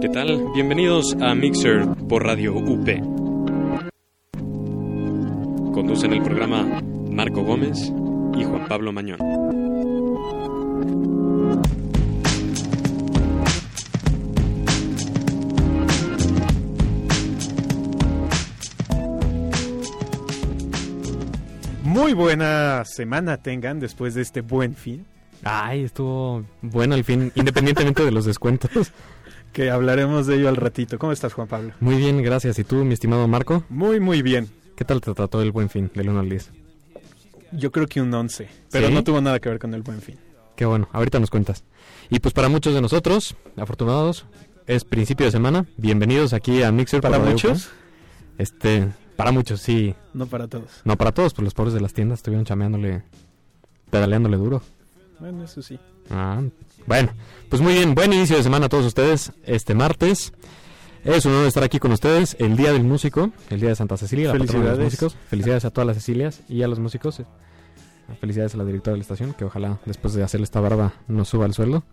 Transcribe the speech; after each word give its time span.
¿Qué 0.00 0.10
tal? 0.10 0.52
Bienvenidos 0.52 1.16
a 1.22 1.34
Mixer 1.34 1.86
por 2.06 2.22
Radio 2.22 2.54
UP. 2.54 2.86
Conducen 5.72 6.12
el 6.12 6.22
programa 6.22 6.82
Marco 7.10 7.42
Gómez 7.42 7.90
y 8.36 8.44
Juan 8.44 8.68
Pablo 8.68 8.92
Mañón. 8.92 9.18
Muy 21.82 22.12
buena 22.12 22.84
semana 22.84 23.38
tengan 23.38 23.80
después 23.80 24.14
de 24.14 24.20
este 24.20 24.42
buen 24.42 24.74
fin. 24.74 25.06
Ay, 25.42 25.84
estuvo 25.84 26.44
bueno 26.60 26.94
el 26.94 27.04
fin, 27.04 27.32
independientemente 27.34 28.04
de 28.04 28.10
los 28.10 28.26
descuentos. 28.26 28.92
Que 29.56 29.70
hablaremos 29.70 30.26
de 30.26 30.36
ello 30.36 30.50
al 30.50 30.56
ratito. 30.56 30.98
¿Cómo 30.98 31.12
estás, 31.12 31.32
Juan 31.32 31.48
Pablo? 31.48 31.72
Muy 31.80 31.96
bien, 31.96 32.22
gracias. 32.22 32.58
¿Y 32.58 32.64
tú, 32.64 32.84
mi 32.84 32.92
estimado 32.92 33.26
Marco? 33.26 33.64
Muy, 33.70 34.00
muy 34.00 34.20
bien. 34.20 34.50
¿Qué 34.76 34.84
tal 34.84 35.00
te 35.00 35.14
trató 35.14 35.40
el 35.40 35.50
buen 35.50 35.70
fin 35.70 35.90
del 35.94 36.10
1 36.10 36.20
al 36.20 36.28
10? 36.28 36.50
Yo 37.52 37.72
creo 37.72 37.86
que 37.86 38.02
un 38.02 38.12
11, 38.12 38.50
pero 38.70 38.88
¿Sí? 38.88 38.92
no 38.92 39.02
tuvo 39.02 39.22
nada 39.22 39.40
que 39.40 39.48
ver 39.48 39.58
con 39.58 39.72
el 39.72 39.80
buen 39.80 40.02
fin. 40.02 40.18
Qué 40.56 40.66
bueno, 40.66 40.90
ahorita 40.92 41.18
nos 41.20 41.30
cuentas. 41.30 41.64
Y 42.10 42.18
pues 42.18 42.34
para 42.34 42.50
muchos 42.50 42.74
de 42.74 42.82
nosotros, 42.82 43.34
afortunados, 43.56 44.26
es 44.66 44.84
principio 44.84 45.24
de 45.24 45.32
semana. 45.32 45.64
Bienvenidos 45.78 46.34
aquí 46.34 46.62
a 46.62 46.70
Mixer. 46.70 47.00
¿Para 47.00 47.18
muchos? 47.18 47.70
Este, 48.36 48.86
para 49.16 49.32
muchos, 49.32 49.62
sí. 49.62 49.94
No 50.12 50.26
para 50.26 50.48
todos. 50.48 50.82
No 50.84 50.98
para 50.98 51.12
todos, 51.12 51.32
pues 51.32 51.44
los 51.44 51.54
pobres 51.54 51.72
de 51.72 51.80
las 51.80 51.94
tiendas 51.94 52.18
estuvieron 52.18 52.44
chameándole, 52.44 53.04
pedaleándole 53.88 54.36
duro. 54.36 54.60
Bueno, 55.18 55.44
eso 55.44 55.62
sí. 55.62 55.78
Ah, 56.10 56.42
bueno, 56.86 57.12
pues 57.48 57.62
muy 57.62 57.74
bien, 57.74 57.94
buen 57.94 58.12
inicio 58.12 58.36
de 58.36 58.42
semana 58.42 58.66
a 58.66 58.68
todos 58.68 58.86
ustedes 58.86 59.32
este 59.44 59.74
martes. 59.74 60.32
Es 61.04 61.24
un 61.24 61.32
honor 61.32 61.46
estar 61.46 61.62
aquí 61.62 61.78
con 61.78 61.92
ustedes 61.92 62.36
el 62.40 62.56
Día 62.56 62.72
del 62.72 62.82
Músico, 62.82 63.30
el 63.50 63.60
Día 63.60 63.68
de 63.70 63.76
Santa 63.76 63.96
Cecilia, 63.96 64.28
la 64.28 64.32
de 64.32 64.38
los 64.40 64.50
Felicidades. 64.50 64.84
músicos. 64.84 65.16
Felicidades 65.28 65.64
a 65.64 65.70
todas 65.70 65.86
las 65.86 65.96
Cecilias 65.96 66.40
y 66.48 66.62
a 66.62 66.68
los 66.68 66.80
músicos. 66.80 67.22
Felicidades 68.20 68.54
a 68.54 68.58
la 68.58 68.64
directora 68.64 68.92
de 68.92 68.98
la 68.98 69.02
estación, 69.02 69.34
que 69.34 69.44
ojalá 69.44 69.78
después 69.84 70.14
de 70.14 70.22
hacerle 70.22 70.44
esta 70.44 70.60
barba 70.60 70.94
nos 71.08 71.28
suba 71.28 71.46
el 71.46 71.54
sueldo. 71.54 71.84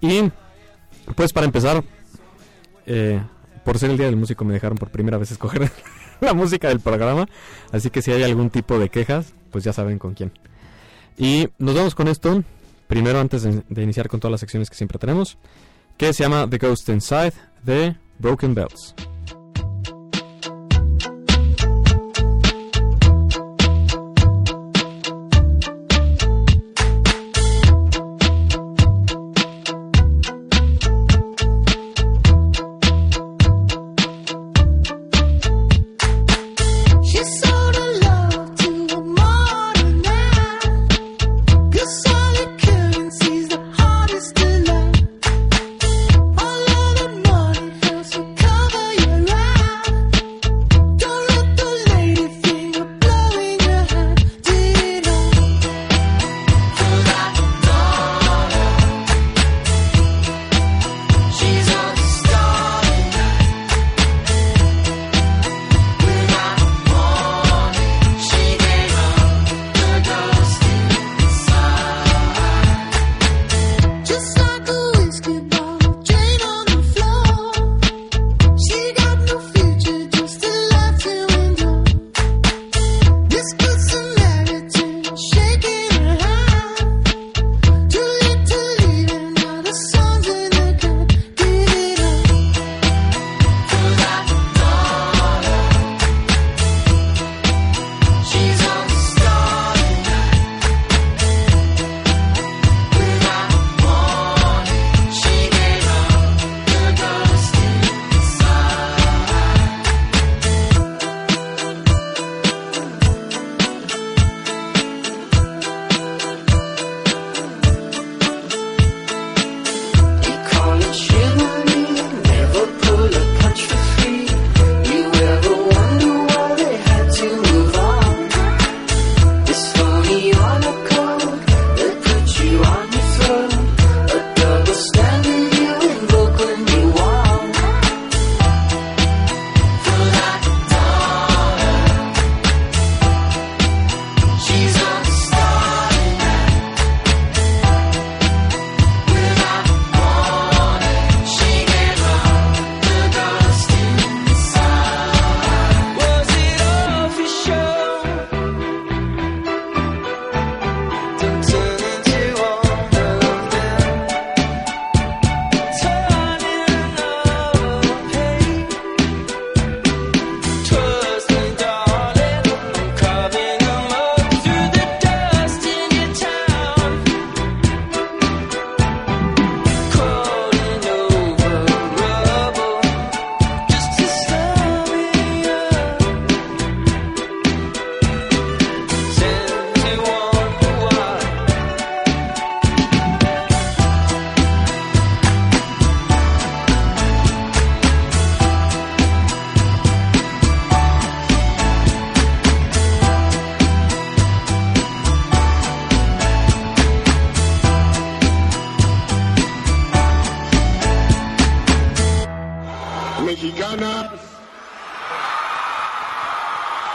Y 0.00 0.30
pues 1.14 1.32
para 1.32 1.46
empezar, 1.46 1.82
eh, 2.86 3.22
por 3.64 3.78
ser 3.78 3.90
el 3.90 3.96
Día 3.96 4.06
del 4.06 4.16
Músico 4.16 4.44
me 4.44 4.54
dejaron 4.54 4.76
por 4.78 4.90
primera 4.90 5.18
vez 5.18 5.30
escoger 5.30 5.70
la 6.20 6.34
música 6.34 6.68
del 6.68 6.80
programa, 6.80 7.26
así 7.72 7.90
que 7.90 8.02
si 8.02 8.12
hay 8.12 8.22
algún 8.22 8.50
tipo 8.50 8.78
de 8.78 8.88
quejas, 8.88 9.34
pues 9.50 9.64
ya 9.64 9.72
saben 9.72 9.98
con 9.98 10.14
quién. 10.14 10.32
Y 11.18 11.48
nos 11.58 11.74
vamos 11.74 11.94
con 11.94 12.08
esto, 12.08 12.42
primero 12.86 13.20
antes 13.20 13.42
de, 13.42 13.82
iniciar 13.82 14.08
con 14.08 14.20
todas 14.20 14.32
las 14.32 14.40
secciones 14.40 14.70
que 14.70 14.76
siempre 14.76 14.98
tenemos, 14.98 15.38
que 15.96 16.12
se 16.12 16.22
llama 16.22 16.48
The 16.48 16.58
Ghost 16.58 16.88
Inside 16.88 17.32
de 17.64 17.96
Broken 18.18 18.54
Bells. 18.54 18.94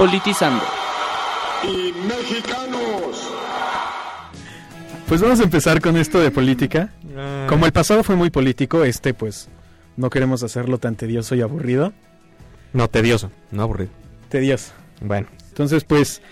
Politizando. 0.02 0.64
y 1.64 1.94
mexicanos. 2.08 3.32
Pues 5.08 5.22
vamos 5.22 5.40
a 5.40 5.44
empezar 5.44 5.80
con 5.80 5.96
esto 5.96 6.20
de 6.20 6.32
política. 6.32 6.90
Como 7.48 7.68
el 7.68 7.72
pasado 7.72 8.04
fue 8.04 8.16
muy 8.16 8.32
político, 8.32 8.84
este 8.84 9.14
pues 9.14 9.48
no 9.98 10.10
queremos 10.10 10.42
hacerlo 10.42 10.80
tan 10.80 10.96
tedioso 10.96 11.36
y 11.36 11.42
aburrido. 11.42 11.94
No, 12.74 12.88
tedioso, 12.88 13.30
no 13.52 13.62
aburrido. 13.62 13.92
Tedioso. 14.30 14.72
Bueno, 15.02 15.28
Entonces, 15.50 15.84
pues, 15.84 16.24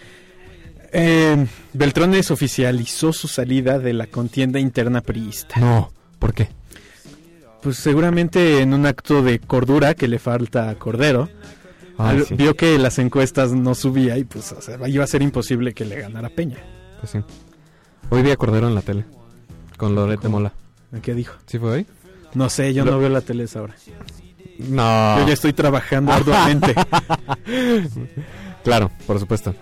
eh, 0.91 1.45
Beltrones 1.73 2.31
oficializó 2.31 3.13
su 3.13 3.27
salida 3.27 3.77
de 3.77 3.93
la 3.93 4.07
contienda 4.07 4.59
interna 4.59 5.01
priista. 5.01 5.59
no, 5.59 5.91
¿por 6.17 6.33
qué? 6.33 6.49
Pues 7.61 7.77
seguramente 7.77 8.61
en 8.61 8.73
un 8.73 8.87
acto 8.87 9.21
de 9.21 9.37
cordura 9.37 9.93
que 9.93 10.07
le 10.07 10.17
falta 10.17 10.69
a 10.69 10.75
Cordero, 10.75 11.29
Al- 11.99 12.25
sí, 12.25 12.35
vio 12.35 12.55
que 12.55 12.77
las 12.79 12.97
encuestas 12.99 13.51
no 13.51 13.75
subía 13.75 14.17
y 14.17 14.23
pues 14.23 14.51
o 14.51 14.61
sea, 14.61 14.87
iba 14.87 15.03
a 15.03 15.07
ser 15.07 15.21
imposible 15.21 15.73
que 15.73 15.85
le 15.85 15.99
ganara 16.01 16.29
Peña. 16.29 16.57
pues 16.99 17.11
sí. 17.11 17.19
Hoy 18.09 18.21
vi 18.23 18.31
a 18.31 18.35
Cordero 18.37 18.67
en 18.67 18.75
la 18.75 18.81
tele, 18.81 19.05
con 19.77 19.93
Loret 19.95 20.19
de 20.19 20.23
¿Cómo? 20.27 20.37
Mola. 20.39 20.53
¿Qué 21.01 21.13
dijo? 21.13 21.35
¿Sí 21.45 21.59
fue 21.59 21.71
hoy? 21.71 21.85
No 22.33 22.49
sé, 22.49 22.73
yo 22.73 22.83
Lo- 22.85 22.91
no 22.93 22.99
veo 22.99 23.09
la 23.09 23.21
tele 23.21 23.43
a 23.43 23.45
esa 23.45 23.61
hora. 23.61 23.75
No. 24.59 25.19
Yo 25.19 25.27
ya 25.27 25.33
estoy 25.33 25.53
trabajando 25.53 26.11
arduamente. 26.11 26.73
Claro, 28.63 28.91
por 29.07 29.19
supuesto. 29.19 29.55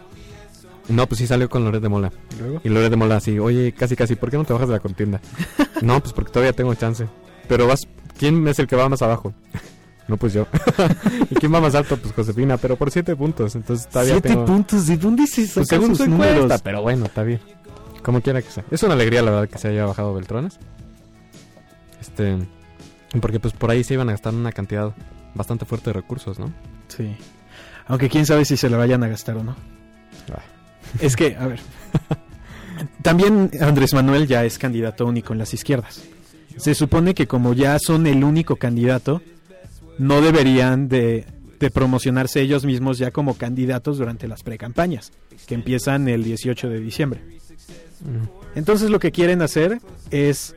No, 0.90 1.06
pues 1.08 1.20
sí 1.20 1.28
salió 1.28 1.50
con 1.50 1.64
Loret 1.66 1.82
de 1.82 1.90
Mola. 1.90 2.12
Luego. 2.40 2.62
Y 2.64 2.70
Loret 2.70 2.90
de 2.90 2.96
Mola 2.96 3.18
así, 3.18 3.38
oye, 3.40 3.74
casi 3.74 3.96
casi, 3.96 4.16
¿por 4.16 4.32
qué 4.32 4.38
no 4.38 4.46
te 4.46 4.54
bajas 4.54 4.70
de 4.70 4.74
la 4.76 4.80
contienda? 4.80 5.22
no, 5.82 6.00
pues 6.02 6.14
porque 6.14 6.32
todavía 6.32 6.54
tengo 6.54 6.74
chance. 6.76 7.08
Pero 7.48 7.68
vas, 7.68 7.82
¿quién 8.18 8.48
es 8.48 8.58
el 8.60 8.68
que 8.68 8.76
va 8.76 8.90
más 8.90 9.02
abajo? 9.02 9.34
No, 10.08 10.18
pues 10.18 10.34
yo. 10.34 10.48
¿Y 11.30 11.36
quién 11.36 11.54
va 11.54 11.60
más 11.60 11.76
alto? 11.76 11.98
Pues 11.98 12.14
Josefina, 12.14 12.58
pero 12.58 12.78
por 12.78 12.92
siete 12.92 13.16
puntos. 13.16 13.56
Entonces 13.56 13.88
todavía 13.88 14.14
Siete 14.14 14.30
tengo... 14.30 14.46
puntos, 14.46 14.88
¿de 14.88 14.98
dónde 14.98 15.28
se 15.28 15.48
Pues 15.48 15.68
según 15.68 15.90
sus 15.90 16.06
su 16.06 16.10
números? 16.10 16.62
pero 16.64 16.82
bueno, 16.82 17.06
está 17.06 17.24
bien. 17.24 17.40
Como 18.04 18.22
quiera 18.22 18.42
que 18.42 18.50
sea. 18.50 18.64
Es 18.72 18.84
una 18.84 18.94
alegría, 18.94 19.22
la 19.22 19.32
verdad, 19.32 19.50
que 19.50 19.58
se 19.58 19.68
haya 19.68 19.86
bajado 19.86 20.14
Beltrones. 20.14 20.60
Este... 22.00 22.38
Porque 23.22 23.40
pues 23.40 23.54
por 23.54 23.72
ahí 23.72 23.84
se 23.84 23.94
iban 23.94 24.10
a 24.10 24.14
gastar 24.14 24.34
una 24.34 24.52
cantidad 24.52 24.94
bastante 25.34 25.66
fuerte 25.66 25.90
de 25.90 25.94
recursos, 25.94 26.40
¿no? 26.40 26.52
Sí. 26.88 27.16
Aunque 27.88 28.10
quién 28.10 28.26
sabe 28.26 28.46
si 28.46 28.58
se 28.58 28.70
la 28.70 28.78
vayan 28.78 29.04
a 29.04 29.08
gastar 29.08 29.38
o 29.38 29.44
no. 29.44 29.56
Ah. 30.32 30.42
Es 31.00 31.16
que, 31.16 31.36
a 31.38 31.48
ver. 31.48 31.60
También 33.02 33.50
Andrés 33.62 33.94
Manuel 33.94 34.28
ya 34.28 34.44
es 34.46 34.58
candidato 34.58 35.06
único 35.06 35.34
en 35.34 35.40
las 35.40 35.54
izquierdas. 35.54 36.04
Se 36.58 36.76
supone 36.76 37.14
que 37.14 37.28
como 37.28 37.54
ya 37.54 37.78
son 37.80 38.08
el 38.08 38.24
único 38.24 38.56
candidato, 38.56 39.22
no 39.98 40.22
deberían 40.22 40.88
de, 40.88 41.26
de 41.60 41.72
promocionarse 41.72 42.42
ellos 42.42 42.66
mismos 42.66 42.98
ya 42.98 43.12
como 43.12 43.36
candidatos 43.36 43.98
durante 43.98 44.28
las 44.28 44.44
precampañas, 44.44 45.12
que 45.46 45.56
empiezan 45.56 46.08
el 46.08 46.24
18 46.24 46.70
de 46.70 46.80
diciembre. 46.80 47.22
Mm. 48.02 48.58
Entonces 48.58 48.90
lo 48.90 49.00
que 49.00 49.12
quieren 49.12 49.42
hacer 49.42 49.80
es, 50.12 50.56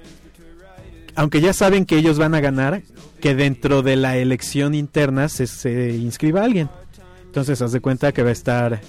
aunque 1.15 1.41
ya 1.41 1.53
saben 1.53 1.87
que 1.87 1.97
ellos 1.97 2.19
van 2.19 2.35
a 2.35 2.41
ganar, 2.41 2.83
que 3.21 3.35
dentro 3.35 3.83
de 3.83 3.97
la 3.97 4.17
elección 4.17 4.75
interna 4.75 5.29
se, 5.29 5.47
se 5.47 5.97
inscriba 5.97 6.45
alguien. 6.45 6.69
Entonces 7.27 7.61
haz 7.63 7.73
de 7.73 7.81
cuenta 7.81 8.13
que 8.13 8.23
va 8.23 8.31
a 8.31 8.33
estar 8.33 8.81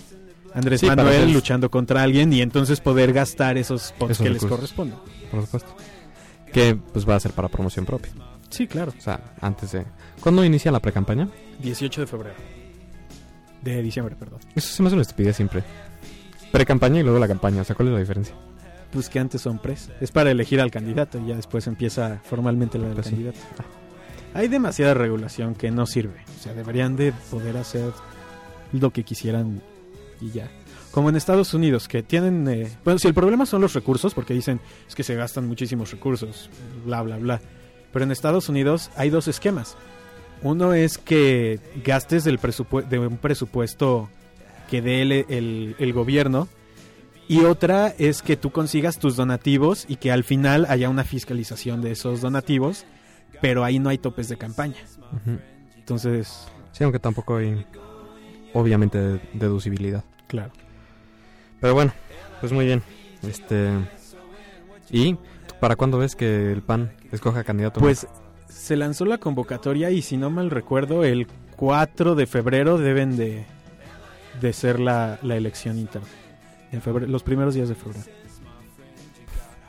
Andrés 0.53 0.81
Sí, 0.81 0.87
Manuel 0.87 1.33
luchando 1.33 1.69
contra 1.69 2.03
alguien 2.03 2.31
y 2.33 2.41
entonces 2.41 2.81
poder 2.81 3.13
gastar 3.13 3.57
esos 3.57 3.93
Esos 3.99 4.17
que 4.17 4.29
les 4.29 4.43
corresponden. 4.43 4.97
Por 5.29 5.41
supuesto. 5.41 5.75
Que 6.51 6.75
pues 6.75 7.07
va 7.07 7.15
a 7.15 7.19
ser 7.19 7.31
para 7.31 7.47
promoción 7.47 7.85
propia. 7.85 8.11
Sí, 8.51 8.67
claro. 8.67 8.93
O 8.97 9.01
sea, 9.01 9.19
antes 9.41 9.71
de... 9.71 9.83
¿Cuándo 10.21 10.45
inicia 10.45 10.71
la 10.71 10.79
precampaña? 10.79 11.27
18 11.63 12.01
de 12.01 12.07
febrero. 12.07 12.35
De 13.63 13.81
diciembre, 13.81 14.15
perdón. 14.15 14.39
Eso 14.55 14.67
se 14.73 14.81
me 14.83 14.87
hace 14.87 14.95
una 14.95 15.01
estupidez 15.03 15.35
siempre. 15.35 15.63
Precampaña 16.51 16.99
y 16.99 17.03
luego 17.03 17.17
la 17.19 17.27
campaña. 17.27 17.61
O 17.61 17.63
sea, 17.65 17.75
¿cuál 17.75 17.87
es 17.89 17.93
la 17.93 17.99
diferencia? 17.99 18.35
Pues 18.91 19.07
que 19.09 19.19
antes 19.19 19.41
son 19.41 19.57
pres. 19.59 19.89
Es 20.01 20.11
para 20.11 20.31
elegir 20.31 20.59
al 20.59 20.69
candidato 20.69 21.17
y 21.19 21.27
ya 21.27 21.35
después 21.35 21.65
empieza 21.67 22.19
formalmente 22.23 22.77
la 22.77 22.85
del 22.87 22.95
Pues 22.95 23.07
sí. 23.07 23.11
candidato. 23.13 23.39
Hay 24.33 24.47
demasiada 24.47 24.93
regulación 24.93 25.55
que 25.55 25.71
no 25.71 25.85
sirve. 25.85 26.23
O 26.39 26.43
sea, 26.43 26.53
deberían 26.53 26.95
de 26.95 27.13
poder 27.29 27.57
hacer 27.57 27.91
lo 28.73 28.91
que 28.91 29.03
quisieran 29.03 29.61
y 30.19 30.31
ya. 30.31 30.49
Como 30.91 31.09
en 31.09 31.15
Estados 31.15 31.53
Unidos, 31.53 31.87
que 31.87 32.03
tienen... 32.03 32.45
eh, 32.49 32.69
bueno, 32.83 32.99
si 32.99 33.07
el 33.07 33.13
problema 33.13 33.45
son 33.45 33.61
los 33.61 33.73
recursos, 33.73 34.13
porque 34.13 34.33
dicen 34.33 34.59
es 34.87 34.93
que 34.95 35.03
se 35.03 35.15
gastan 35.15 35.47
muchísimos 35.47 35.91
recursos, 35.91 36.49
bla, 36.85 37.01
bla, 37.01 37.17
bla. 37.17 37.41
Pero 37.93 38.05
en 38.05 38.11
Estados 38.11 38.49
Unidos 38.49 38.89
hay 38.95 39.09
dos 39.09 39.27
esquemas. 39.27 39.75
Uno 40.43 40.73
es 40.73 40.97
que 40.97 41.59
gastes 41.83 42.23
del 42.23 42.39
de 42.89 42.99
un 42.99 43.17
presupuesto 43.17 44.09
que 44.69 44.81
dé 44.81 45.01
el, 45.01 45.11
el- 45.11 45.75
el 45.77 45.93
gobierno. 45.93 46.47
Y 47.27 47.41
otra 47.45 47.93
es 47.97 48.21
que 48.21 48.35
tú 48.35 48.51
consigas 48.51 48.97
tus 48.99 49.15
donativos 49.15 49.85
y 49.87 49.95
que 49.97 50.11
al 50.11 50.23
final 50.23 50.65
haya 50.69 50.89
una 50.89 51.03
fiscalización 51.03 51.81
de 51.81 51.91
esos 51.91 52.19
donativos, 52.21 52.85
pero 53.41 53.63
ahí 53.63 53.79
no 53.79 53.89
hay 53.89 53.97
topes 53.97 54.27
de 54.29 54.37
campaña. 54.37 54.75
Entonces, 55.77 56.47
Sí, 56.73 56.83
aunque 56.83 56.99
tampoco 56.99 57.37
hay... 57.37 57.65
Obviamente 58.53 58.97
de- 58.97 59.21
deducibilidad. 59.33 60.03
claro. 60.27 60.51
Pero 61.61 61.73
bueno, 61.73 61.93
pues 62.39 62.51
muy 62.51 62.65
bien. 62.65 62.81
Este... 63.23 63.69
¿Y 64.89 65.15
para 65.61 65.77
cuándo 65.77 65.97
ves 65.97 66.17
que 66.17 66.51
el 66.51 66.61
PAN 66.61 66.91
escoja 67.13 67.45
candidato? 67.45 67.79
Pues 67.79 68.05
se 68.49 68.75
lanzó 68.75 69.05
la 69.05 69.17
convocatoria 69.19 69.91
y 69.91 70.01
si 70.01 70.17
no 70.17 70.29
mal 70.29 70.49
recuerdo, 70.51 71.05
el 71.05 71.27
4 71.55 72.15
de 72.15 72.25
febrero 72.27 72.77
deben 72.77 73.15
de, 73.15 73.45
de 74.41 74.51
ser 74.53 74.79
la, 74.81 75.17
la 75.21 75.37
elección 75.37 75.77
interna. 75.77 76.07
En 76.73 76.81
febrero, 76.81 77.09
los 77.09 77.23
primeros 77.23 77.53
días 77.53 77.69
de 77.69 77.75
febrero. 77.75 78.03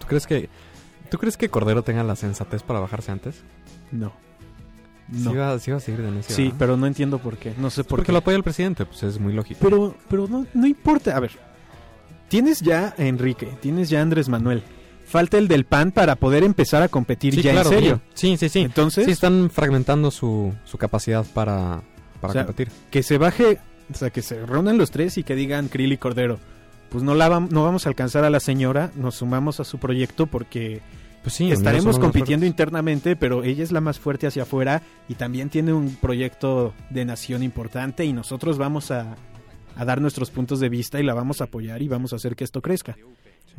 ¿Tú 0.01 0.07
crees 0.07 0.27
que... 0.27 0.49
¿Tú 1.11 1.19
crees 1.19 1.37
que 1.37 1.49
Cordero 1.51 1.83
tenga 1.83 2.03
la 2.03 2.17
sensatez 2.17 2.63
para 2.63 2.81
bajarse 2.81 3.13
antes? 3.13 3.43
No. 3.91 4.13
Sí 5.13 5.21
No. 5.25 5.35
va, 5.35 5.59
sí 5.59 5.71
va 5.71 5.77
a 5.77 5.81
seguir 5.81 6.01
de 6.01 6.11
necio, 6.11 6.35
Sí, 6.35 6.45
¿verdad? 6.45 6.57
pero 6.59 6.77
no 6.79 6.87
entiendo 6.87 7.19
por 7.19 7.37
qué. 7.37 7.53
No 7.59 7.69
sé 7.69 7.85
por 7.85 7.91
Porque 7.99 8.07
qué. 8.07 8.13
lo 8.13 8.19
apoya 8.19 8.37
el 8.39 8.43
presidente, 8.43 8.87
pues 8.87 9.03
es 9.03 9.21
muy 9.21 9.35
lógico. 9.35 9.61
Pero, 9.63 9.95
pero 10.09 10.27
no, 10.27 10.47
no 10.55 10.67
importa. 10.67 11.15
A 11.17 11.21
ver, 11.21 11.33
tienes 12.29 12.61
ya 12.63 12.95
a 12.97 13.05
Enrique, 13.05 13.47
tienes 13.61 13.91
ya 13.91 13.99
a 13.99 14.03
Andrés 14.03 14.31
Manuel. 14.31 14.63
Falta 15.13 15.37
el 15.37 15.47
del 15.47 15.65
PAN 15.67 15.93
para 15.93 16.17
poder 16.17 16.43
empezar 16.43 16.83
a 16.83 16.89
competir 16.89 17.35
sí, 17.35 17.43
ya 17.43 17.53
claro, 17.53 17.69
en 17.71 17.75
serio. 17.79 18.01
Sí, 18.15 18.37
sí, 18.39 18.49
sí. 18.49 18.61
Entonces, 18.61 19.05
Sí, 19.05 19.11
están 19.11 19.51
fragmentando 19.51 20.11
su, 20.11 20.55
su 20.65 20.79
capacidad 20.79 21.27
para, 21.35 21.83
para 22.21 22.31
O 22.31 22.33
sea, 22.33 22.47
competir. 22.47 22.73
que 22.91 23.03
se 23.03 23.19
baje, 23.19 23.59
o 23.93 23.95
sea, 23.95 24.09
que 24.09 24.23
se 24.23 24.47
reúnan 24.47 24.79
los 24.79 24.91
tres 24.91 25.19
y 25.19 25.23
que 25.23 25.35
digan 25.35 25.69
Krill 25.69 25.93
y 25.93 25.99
Cordero. 25.99 26.39
Pues 26.89 27.05
no, 27.05 27.15
la 27.15 27.29
vam- 27.29 27.51
no 27.51 27.63
vamos 27.63 27.85
a 27.85 27.91
alcanzar 27.91 28.25
a 28.25 28.31
la 28.31 28.41
señora, 28.41 28.91
nos 28.97 29.17
sumamos 29.17 29.61
a 29.61 29.65
su 29.65 29.77
proyecto 29.79 30.27
porque 30.27 30.81
Pues 31.23 31.35
sí, 31.35 31.53
estaremos 31.53 31.99
compitiendo 31.99 32.47
internamente, 32.47 33.15
pero 33.15 33.45
ella 33.45 33.63
es 33.63 33.71
la 33.71 33.83
más 33.83 33.99
fuerte 33.99 34.27
hacia 34.27 34.45
afuera 34.45 34.81
y 35.11 35.15
también 35.15 35.51
tiene 35.51 35.75
un 35.75 35.95
proyecto 35.97 36.73
de 36.89 37.05
nación 37.05 37.43
importante 37.43 38.05
y 38.07 38.15
nosotros 38.15 38.57
vamos 38.57 38.91
a, 38.91 39.15
a 39.77 39.85
dar 39.85 40.01
nuestros 40.01 40.31
puntos 40.31 40.59
de 40.59 40.69
vista 40.71 40.99
y 41.01 41.03
la 41.03 41.13
vamos 41.15 41.41
a 41.43 41.45
apoyar 41.45 41.83
y 41.83 41.89
vamos 41.89 42.13
a 42.15 42.17
hacer 42.17 42.35
que 42.35 42.45
esto 42.45 42.61
crezca. 42.63 42.97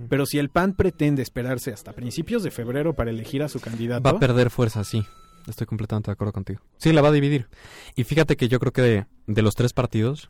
Pero 0.09 0.25
si 0.25 0.39
el 0.39 0.49
PAN 0.49 0.73
pretende 0.73 1.21
esperarse 1.21 1.71
hasta 1.71 1.93
principios 1.93 2.43
de 2.43 2.51
febrero 2.51 2.93
para 2.93 3.11
elegir 3.11 3.43
a 3.43 3.49
su 3.49 3.59
candidato, 3.59 4.03
Va 4.03 4.17
a 4.17 4.19
perder 4.19 4.49
fuerza, 4.49 4.83
sí. 4.83 5.05
Estoy 5.47 5.67
completamente 5.67 6.09
de 6.09 6.13
acuerdo 6.13 6.31
contigo. 6.31 6.61
Sí, 6.77 6.93
la 6.93 7.01
va 7.01 7.09
a 7.09 7.11
dividir. 7.11 7.47
Y 7.95 8.03
fíjate 8.05 8.37
que 8.37 8.47
yo 8.47 8.59
creo 8.59 8.71
que 8.71 8.81
de, 8.81 9.05
de 9.27 9.41
los 9.41 9.55
tres 9.55 9.73
partidos, 9.73 10.29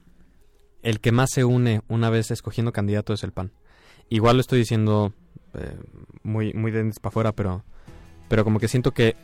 el 0.82 1.00
que 1.00 1.12
más 1.12 1.30
se 1.32 1.44
une 1.46 1.82
una 1.88 2.10
vez 2.10 2.32
escogiendo 2.32 2.72
candidato 2.72 3.14
es 3.14 3.24
el 3.24 3.32
PAN. 3.32 3.52
Igual 4.10 4.38
lo 4.38 4.42
estoy 4.42 4.60
diciendo 4.60 5.14
eh, 5.54 5.78
muy, 6.24 6.54
muy 6.54 6.72
de 6.72 6.84
para 7.02 7.10
afuera, 7.10 7.32
pero, 7.32 7.64
pero 8.28 8.44
como 8.44 8.60
que 8.60 8.68
siento 8.68 8.92
que 8.92 9.16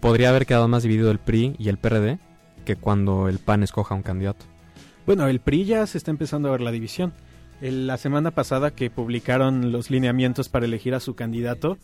podría 0.00 0.30
haber 0.30 0.46
quedado 0.46 0.68
más 0.68 0.82
dividido 0.82 1.10
el 1.10 1.18
PRI 1.18 1.56
y 1.58 1.68
el 1.68 1.78
PRD 1.78 2.18
que 2.64 2.76
cuando 2.76 3.28
el 3.28 3.38
PAN 3.38 3.62
escoja 3.62 3.94
un 3.94 4.02
candidato. 4.02 4.46
Bueno, 5.06 5.26
el 5.28 5.40
PRI 5.40 5.64
ya 5.66 5.86
se 5.86 5.98
está 5.98 6.10
empezando 6.10 6.48
a 6.48 6.52
ver 6.52 6.62
la 6.62 6.72
división. 6.72 7.12
El- 7.60 7.86
la 7.86 7.96
semana 7.96 8.30
pasada 8.30 8.70
que 8.72 8.90
publicaron 8.90 9.72
los 9.72 9.90
lineamientos 9.90 10.48
para 10.48 10.66
elegir 10.66 10.94
a 10.94 11.00
su 11.00 11.14
candidato, 11.14 11.78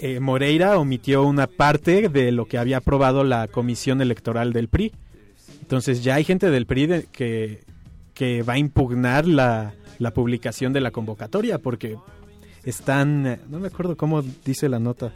eh, 0.00 0.20
Moreira 0.20 0.78
omitió 0.78 1.24
una 1.24 1.46
parte 1.46 2.08
de 2.08 2.30
lo 2.32 2.46
que 2.46 2.58
había 2.58 2.76
aprobado 2.78 3.24
la 3.24 3.48
comisión 3.48 4.00
electoral 4.00 4.52
del 4.52 4.68
PRI. 4.68 4.92
Entonces 5.60 6.04
ya 6.04 6.14
hay 6.16 6.24
gente 6.24 6.50
del 6.50 6.66
PRI 6.66 6.86
de- 6.86 7.06
que, 7.10 7.60
que 8.14 8.42
va 8.42 8.54
a 8.54 8.58
impugnar 8.58 9.26
la, 9.26 9.74
la 9.98 10.12
publicación 10.12 10.72
de 10.72 10.80
la 10.80 10.90
convocatoria 10.92 11.58
porque 11.58 11.96
están, 12.64 13.40
no 13.48 13.58
me 13.58 13.68
acuerdo 13.68 13.96
cómo 13.96 14.22
dice 14.44 14.68
la 14.68 14.78
nota, 14.78 15.12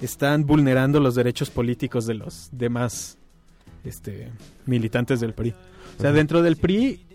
están 0.00 0.44
vulnerando 0.44 0.98
los 1.00 1.14
derechos 1.14 1.50
políticos 1.50 2.06
de 2.06 2.14
los 2.14 2.48
demás 2.52 3.18
este, 3.84 4.30
militantes 4.66 5.20
del 5.20 5.32
PRI. 5.34 5.54
O 5.98 6.02
sea, 6.02 6.12
dentro 6.12 6.42
del 6.42 6.56
PRI, 6.56 7.05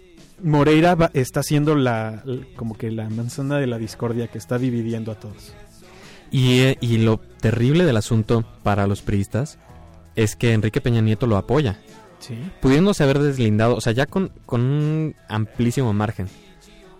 Moreira 0.43 0.95
va- 0.95 1.11
está 1.13 1.43
siendo 1.43 1.75
la, 1.75 2.23
como 2.55 2.77
que 2.77 2.91
la 2.91 3.09
manzana 3.09 3.57
de 3.57 3.67
la 3.67 3.77
discordia 3.77 4.27
que 4.27 4.37
está 4.37 4.57
dividiendo 4.57 5.11
a 5.11 5.15
todos. 5.15 5.53
Y, 6.31 6.59
eh, 6.61 6.77
y 6.81 6.97
lo 6.97 7.17
terrible 7.17 7.83
del 7.85 7.97
asunto 7.97 8.45
para 8.63 8.87
los 8.87 9.01
priistas 9.01 9.57
es 10.15 10.35
que 10.35 10.53
Enrique 10.53 10.81
Peña 10.81 11.01
Nieto 11.01 11.27
lo 11.27 11.37
apoya. 11.37 11.79
Sí. 12.19 12.37
pudiéndose 12.61 13.03
haber 13.03 13.17
deslindado, 13.17 13.75
o 13.75 13.81
sea, 13.81 13.93
ya 13.93 14.05
con, 14.05 14.31
con 14.45 14.61
un 14.61 15.15
amplísimo 15.27 15.91
margen 15.91 16.27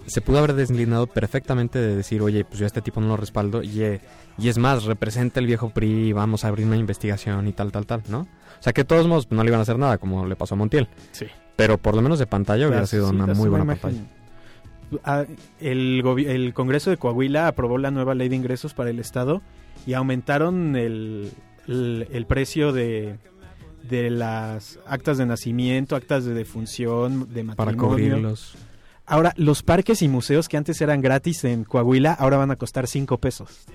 se 0.07 0.19
pudo 0.19 0.39
haber 0.39 0.53
deslindado 0.55 1.05
perfectamente 1.05 1.77
de 1.77 1.95
decir, 1.95 2.24
oye, 2.24 2.43
pues 2.43 2.57
yo 2.57 2.65
a 2.65 2.67
este 2.67 2.81
tipo 2.81 3.00
no 3.01 3.10
lo 3.10 3.17
respaldo 3.17 3.62
y, 3.62 3.83
eh, 3.83 4.01
y 4.39 4.50
es 4.50 4.57
más, 4.57 4.83
representa 4.86 5.39
el 5.39 5.45
viejo 5.45 5.69
PRI 5.69 6.07
y 6.07 6.12
vamos 6.12 6.43
a 6.43 6.48
abrir 6.48 6.65
una 6.65 6.75
investigación 6.75 7.48
y 7.48 7.53
tal, 7.53 7.71
tal, 7.71 7.86
tal, 7.86 8.01
¿no? 8.10 8.21
O 8.21 8.63
sea 8.63 8.74
que 8.74 8.81
de 8.81 8.86
todos 8.86 9.05
modos 9.05 9.27
pues, 9.27 9.38
no 9.38 9.43
le 9.43 9.50
iban 9.51 9.60
a 9.60 9.62
hacer 9.62 9.77
nada, 9.77 10.00
como 10.00 10.25
le 10.25 10.36
pasó 10.36 10.55
a 10.55 10.57
Montiel. 10.57 10.88
Sí. 11.12 11.27
Pero 11.62 11.77
por 11.77 11.96
lo 11.96 12.01
menos 12.01 12.18
de 12.18 12.25
pantalla 12.25 12.68
hubiera 12.68 12.88
sido 12.88 13.10
una 13.10 13.27
muy 13.27 13.48
buena 13.48 13.65
pantalla. 13.65 14.01
Ah, 15.03 15.25
el, 15.60 16.03
el 16.27 16.53
Congreso 16.56 16.89
de 16.89 16.98
Coahuila 16.98 17.48
aprobó 17.48 17.77
la 17.77 17.91
nueva 17.91 18.15
ley 18.15 18.30
de 18.30 18.36
ingresos 18.36 18.74
para 18.74 18.89
el 18.89 18.98
Estado 19.00 19.44
y 19.86 19.94
aumentaron 19.94 20.75
el, 20.75 21.32
el, 21.68 22.08
el 22.12 22.25
precio 22.25 22.72
de, 22.74 23.18
de 23.88 24.10
las 24.10 24.80
actas 24.88 25.20
de 25.20 25.27
nacimiento, 25.27 25.96
actas 25.96 26.25
de 26.25 26.34
defunción, 26.34 27.32
de 27.32 27.46
Para 27.46 27.72
matrimonio. 27.74 27.89
cubrirlos. 28.15 28.56
Ahora, 29.06 29.34
los 29.38 29.62
parques 29.62 30.01
y 30.01 30.08
museos 30.08 30.50
que 30.50 30.58
antes 30.58 30.82
eran 30.82 31.00
gratis 31.01 31.44
en 31.44 31.63
Coahuila, 31.63 32.13
ahora 32.13 32.38
van 32.38 32.50
a 32.50 32.56
costar 32.56 32.88
5 32.88 33.18
pesos. 33.20 33.65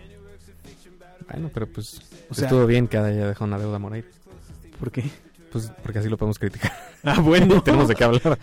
Bueno, 1.31 1.51
pero 1.55 1.67
pues 1.67 2.01
O 2.31 2.35
sea, 2.35 2.47
estuvo 2.49 2.67
bien 2.67 2.89
que 2.89 2.99
haya 2.99 3.29
dejado 3.29 3.45
una 3.47 3.59
deuda 3.59 3.79
Moreira. 3.79 4.09
¿por 4.79 4.91
qué? 4.91 5.05
Pues 5.57 5.73
porque 5.83 5.99
así 6.01 6.09
lo 6.09 6.17
podemos 6.17 6.39
criticar. 6.39 6.73
Ah, 7.05 7.21
bueno. 7.21 7.63
Tenemos 7.65 7.87
de 7.89 7.95
qué 7.95 8.05
hablar. 8.05 8.39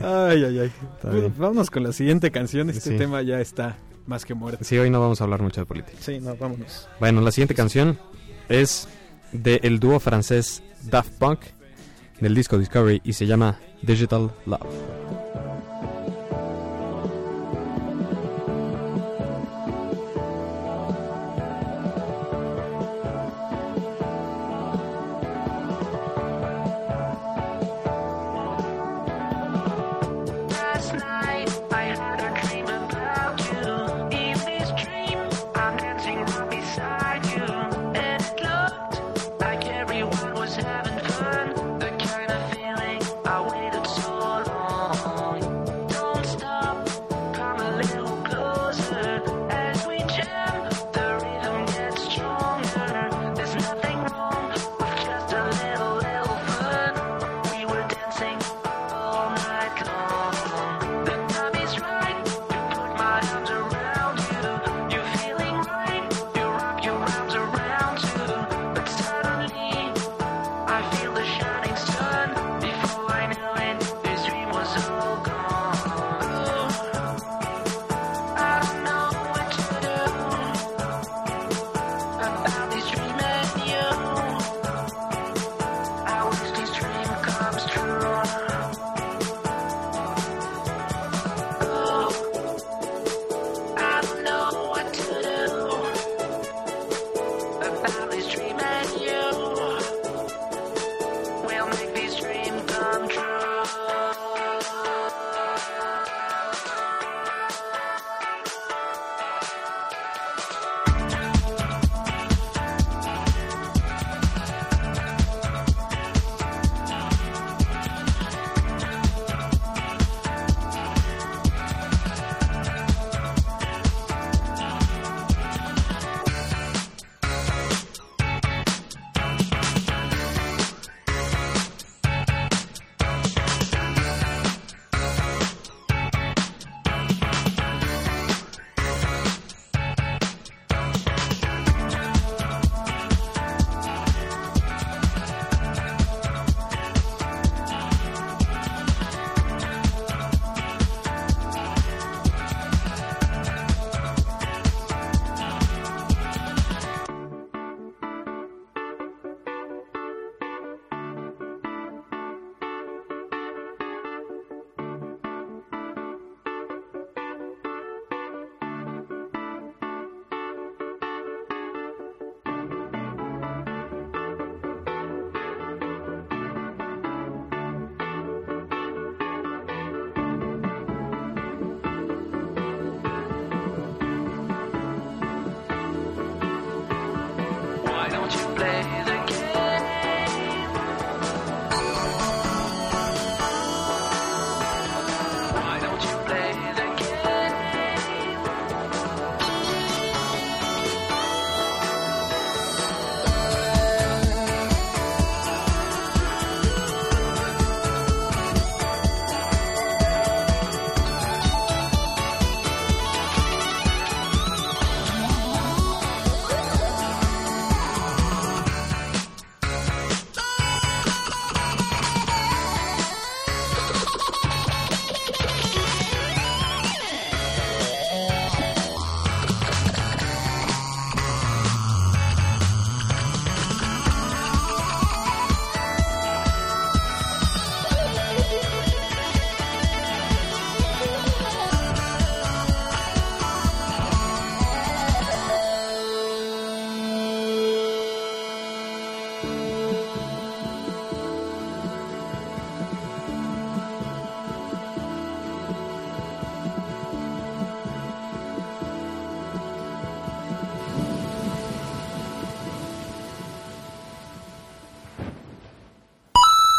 Ay, 0.00 0.44
ay, 0.44 0.58
ay. 0.58 0.72
Vámonos 1.36 1.70
con 1.70 1.82
la 1.82 1.92
siguiente 1.92 2.30
canción. 2.30 2.70
Este 2.70 2.90
Sí. 2.92 2.96
tema 2.96 3.22
ya 3.22 3.40
está 3.40 3.76
más 4.06 4.24
que 4.24 4.34
muerto. 4.34 4.64
Sí, 4.64 4.76
hoy 4.78 4.90
no 4.90 5.00
vamos 5.00 5.20
a 5.20 5.24
hablar 5.24 5.42
mucho 5.42 5.60
de 5.60 5.66
política. 5.66 5.96
Sí, 6.00 6.18
no, 6.20 6.34
vámonos. 6.36 6.88
Bueno, 7.00 7.20
la 7.20 7.30
siguiente 7.30 7.54
canción 7.54 7.98
es 8.48 8.88
del 9.32 9.78
dúo 9.80 10.00
francés 10.00 10.62
Daft 10.84 11.12
Punk 11.18 11.40
del 12.20 12.34
disco 12.34 12.58
Discovery 12.58 13.00
y 13.04 13.12
se 13.12 13.26
llama 13.26 13.58
Digital 13.82 14.30
Love. 14.46 14.60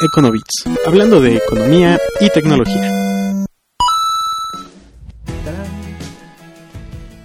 Econovits, 0.05 0.63
hablando 0.85 1.19
de 1.21 1.35
economía 1.38 1.97
y 2.19 2.29
tecnología. 2.29 2.91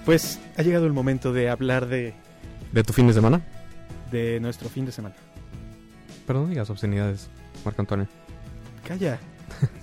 Pues 0.05 0.39
ha 0.57 0.61
llegado 0.63 0.85
el 0.85 0.93
momento 0.93 1.31
de 1.31 1.49
hablar 1.49 1.87
de, 1.87 2.13
¿De 2.71 2.83
tu 2.83 2.93
fin 2.93 3.07
de 3.07 3.13
semana? 3.13 3.41
de 4.11 4.39
nuestro 4.39 4.67
fin 4.69 4.85
de 4.85 4.91
semana. 4.91 5.15
Perdón, 6.27 6.49
digas 6.49 6.69
obscenidades, 6.69 7.29
Marco 7.63 7.81
Antonio. 7.81 8.07
Calla. 8.87 9.19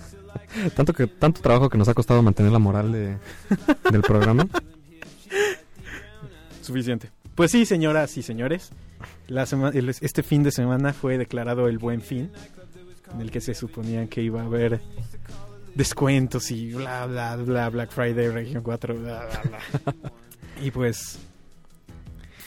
Tanto, 0.75 0.93
que, 0.93 1.07
tanto 1.07 1.41
trabajo 1.41 1.69
que 1.69 1.77
nos 1.77 1.87
ha 1.89 1.93
costado 1.93 2.21
mantener 2.21 2.51
la 2.51 2.59
moral 2.59 2.91
de, 2.91 3.17
del 3.91 4.01
programa. 4.01 4.47
Suficiente. 6.61 7.11
Pues 7.35 7.51
sí, 7.51 7.65
señoras 7.65 8.17
y 8.17 8.23
señores. 8.23 8.71
La 9.27 9.45
sema- 9.45 9.71
el- 9.73 9.89
este 9.89 10.21
fin 10.23 10.43
de 10.43 10.51
semana 10.51 10.91
fue 10.93 11.17
declarado 11.17 11.67
el 11.67 11.77
buen 11.77 12.01
fin, 12.01 12.31
en 13.13 13.21
el 13.21 13.31
que 13.31 13.41
se 13.41 13.53
suponía 13.53 14.07
que 14.07 14.21
iba 14.21 14.41
a 14.41 14.45
haber 14.45 14.81
descuentos 15.75 16.51
y 16.51 16.73
bla, 16.73 17.05
bla, 17.05 17.35
bla, 17.37 17.69
Black 17.69 17.91
Friday, 17.91 18.29
Región 18.29 18.63
4, 18.63 18.95
bla, 18.95 19.25
bla, 19.25 19.41
bla. 19.83 20.11
y 20.61 20.71
pues, 20.71 21.19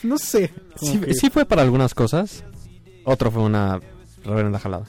no 0.03 0.17
sé. 0.17 0.51
Sí, 0.75 0.99
que- 0.99 1.13
sí 1.13 1.29
fue 1.29 1.45
para 1.45 1.61
algunas 1.61 1.93
cosas. 1.93 2.43
Otro 3.05 3.31
fue 3.31 3.43
una 3.43 3.79
reverenda 4.23 4.59
jalada. 4.59 4.85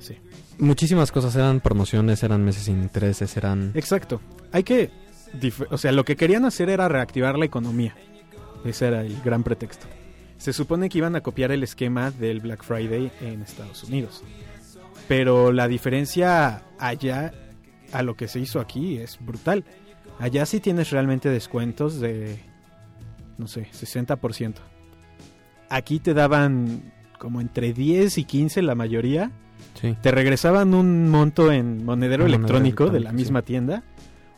Sí. 0.00 0.16
Muchísimas 0.58 1.10
cosas 1.10 1.34
eran 1.36 1.60
promociones, 1.60 2.22
eran 2.22 2.44
meses 2.44 2.64
sin 2.64 2.80
intereses, 2.82 3.36
eran... 3.36 3.72
Exacto. 3.74 4.20
Hay 4.52 4.62
que, 4.62 4.90
o 5.70 5.78
sea, 5.78 5.90
lo 5.92 6.04
que 6.04 6.14
querían 6.16 6.44
hacer 6.44 6.68
era 6.70 6.88
reactivar 6.88 7.36
la 7.38 7.44
economía. 7.44 7.96
Ese 8.64 8.86
era 8.86 9.00
el 9.02 9.20
gran 9.22 9.42
pretexto. 9.42 9.86
Se 10.38 10.52
supone 10.52 10.88
que 10.88 10.98
iban 10.98 11.16
a 11.16 11.22
copiar 11.22 11.50
el 11.52 11.62
esquema 11.62 12.10
del 12.10 12.40
Black 12.40 12.62
Friday 12.64 13.10
en 13.20 13.42
Estados 13.42 13.82
Unidos. 13.84 14.22
Pero 15.08 15.52
la 15.52 15.68
diferencia 15.68 16.62
allá 16.78 17.32
a 17.92 18.02
lo 18.02 18.16
que 18.16 18.28
se 18.28 18.40
hizo 18.40 18.60
aquí 18.60 18.98
es 18.98 19.18
brutal. 19.20 19.64
Allá 20.18 20.46
sí 20.46 20.60
tienes 20.60 20.90
realmente 20.90 21.28
descuentos 21.28 22.00
de, 22.00 22.38
no 23.38 23.46
sé, 23.46 23.68
60%. 23.72 24.54
Aquí 25.68 25.98
te 25.98 26.14
daban 26.14 26.92
como 27.18 27.40
entre 27.40 27.72
10 27.72 28.18
y 28.18 28.24
15 28.24 28.62
la 28.62 28.74
mayoría. 28.74 29.30
Sí. 29.80 29.96
Te 30.00 30.10
regresaban 30.10 30.74
un 30.74 31.08
monto 31.08 31.50
en 31.50 31.84
monedero 31.84 32.26
electrónico 32.26 32.90
de 32.90 33.00
la 33.00 33.12
misma 33.12 33.42
tienda 33.42 33.82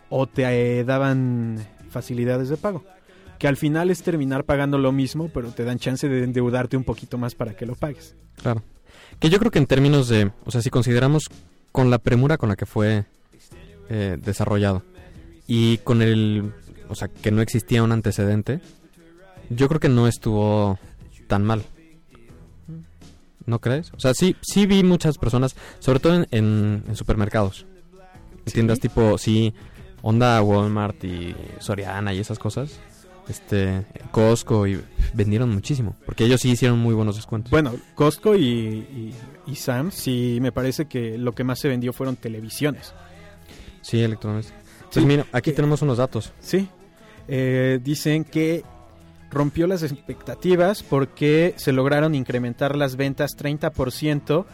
o 0.08 0.26
te 0.26 0.44
eh, 0.44 0.84
daban 0.84 1.58
facilidades 1.90 2.48
de 2.48 2.56
pago. 2.56 2.84
Que 3.38 3.48
al 3.48 3.56
final 3.56 3.90
es 3.90 4.02
terminar 4.02 4.44
pagando 4.44 4.78
lo 4.78 4.92
mismo, 4.92 5.28
pero 5.28 5.50
te 5.50 5.64
dan 5.64 5.78
chance 5.78 6.08
de 6.08 6.24
endeudarte 6.24 6.76
un 6.76 6.84
poquito 6.84 7.18
más 7.18 7.34
para 7.34 7.54
que 7.54 7.66
lo 7.66 7.74
pagues. 7.74 8.16
Claro. 8.36 8.62
Que 9.20 9.30
yo 9.30 9.38
creo 9.38 9.50
que 9.50 9.58
en 9.58 9.66
términos 9.66 10.08
de, 10.08 10.30
o 10.44 10.50
sea, 10.50 10.60
si 10.62 10.70
consideramos 10.70 11.28
con 11.72 11.90
la 11.90 11.98
premura 11.98 12.38
con 12.38 12.48
la 12.48 12.56
que 12.56 12.66
fue 12.66 13.04
eh, 13.88 14.18
desarrollado 14.20 14.82
y 15.46 15.78
con 15.78 16.02
el, 16.02 16.52
o 16.88 16.94
sea, 16.94 17.08
que 17.08 17.30
no 17.30 17.40
existía 17.42 17.82
un 17.82 17.92
antecedente, 17.92 18.60
yo 19.50 19.68
creo 19.68 19.80
que 19.80 19.88
no 19.88 20.06
estuvo 20.08 20.78
tan 21.28 21.44
mal. 21.44 21.64
¿No 23.46 23.60
crees? 23.60 23.92
O 23.92 24.00
sea, 24.00 24.12
sí, 24.12 24.34
sí 24.42 24.66
vi 24.66 24.82
muchas 24.82 25.18
personas, 25.18 25.54
sobre 25.78 26.00
todo 26.00 26.14
en, 26.16 26.26
en- 26.32 26.82
en 26.88 26.96
supermercados. 26.96 27.64
En 28.38 28.42
¿Sí? 28.46 28.52
Tiendas 28.54 28.80
tipo, 28.80 29.16
sí, 29.18 29.54
Honda, 30.02 30.42
Walmart 30.42 31.02
y 31.04 31.34
Soriana 31.60 32.12
y 32.12 32.18
esas 32.18 32.38
cosas. 32.40 32.80
Este, 33.28 33.84
Costco 34.10 34.66
y 34.66 34.80
vendieron 35.14 35.50
muchísimo. 35.50 35.96
Porque 36.06 36.24
ellos 36.24 36.40
sí 36.40 36.50
hicieron 36.50 36.78
muy 36.78 36.94
buenos 36.94 37.16
descuentos. 37.16 37.50
Bueno, 37.50 37.74
Costco 37.94 38.36
y, 38.36 38.44
y, 38.44 39.14
y 39.46 39.54
Sam, 39.56 39.90
sí 39.90 40.38
me 40.40 40.52
parece 40.52 40.86
que 40.86 41.18
lo 41.18 41.32
que 41.32 41.44
más 41.44 41.58
se 41.58 41.68
vendió 41.68 41.92
fueron 41.92 42.16
televisiones. 42.16 42.94
Sí, 43.82 44.02
electrodomésticos. 44.02 44.66
Pues 44.92 45.04
mira, 45.04 45.26
aquí 45.32 45.52
tenemos 45.52 45.82
unos 45.82 45.98
datos. 45.98 46.32
Sí. 46.40 46.68
Eh, 47.28 47.80
dicen 47.82 48.24
que 48.24 48.64
rompió 49.30 49.66
las 49.66 49.82
expectativas 49.82 50.82
porque 50.82 51.54
se 51.56 51.72
lograron 51.72 52.14
incrementar 52.14 52.76
las 52.76 52.96
ventas 52.96 53.36
30% 53.36 54.46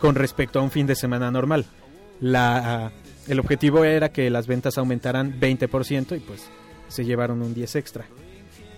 con 0.00 0.14
respecto 0.14 0.58
a 0.58 0.62
un 0.62 0.70
fin 0.70 0.86
de 0.86 0.96
semana 0.96 1.30
normal. 1.30 1.66
La, 2.20 2.90
el 3.28 3.38
objetivo 3.38 3.84
era 3.84 4.08
que 4.08 4.28
las 4.30 4.46
ventas 4.46 4.78
aumentaran 4.78 5.38
20% 5.38 6.16
y 6.16 6.20
pues 6.20 6.48
se 6.88 7.04
llevaron 7.04 7.42
un 7.42 7.54
10 7.54 7.76
extra. 7.76 8.06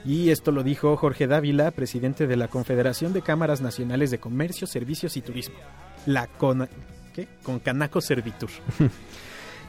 Y 0.05 0.31
esto 0.31 0.53
lo 0.53 0.63
dijo 0.63 0.97
Jorge 0.97 1.27
Dávila, 1.27 1.71
presidente 1.71 2.27
de 2.27 2.37
la 2.37 2.49
Confederación 2.49 3.13
de 3.13 3.23
Cámaras 3.23 3.61
Nacionales 3.61 4.11
de 4.11 4.19
Comercio, 4.19 4.67
Servicios 4.67 5.17
y 5.17 5.23
Turismo. 5.23 5.57
La 6.07 6.27
CONA, 6.29 6.69
¿qué? 7.15 7.29
Concanaco 7.43 8.01
Servitur. 8.01 8.51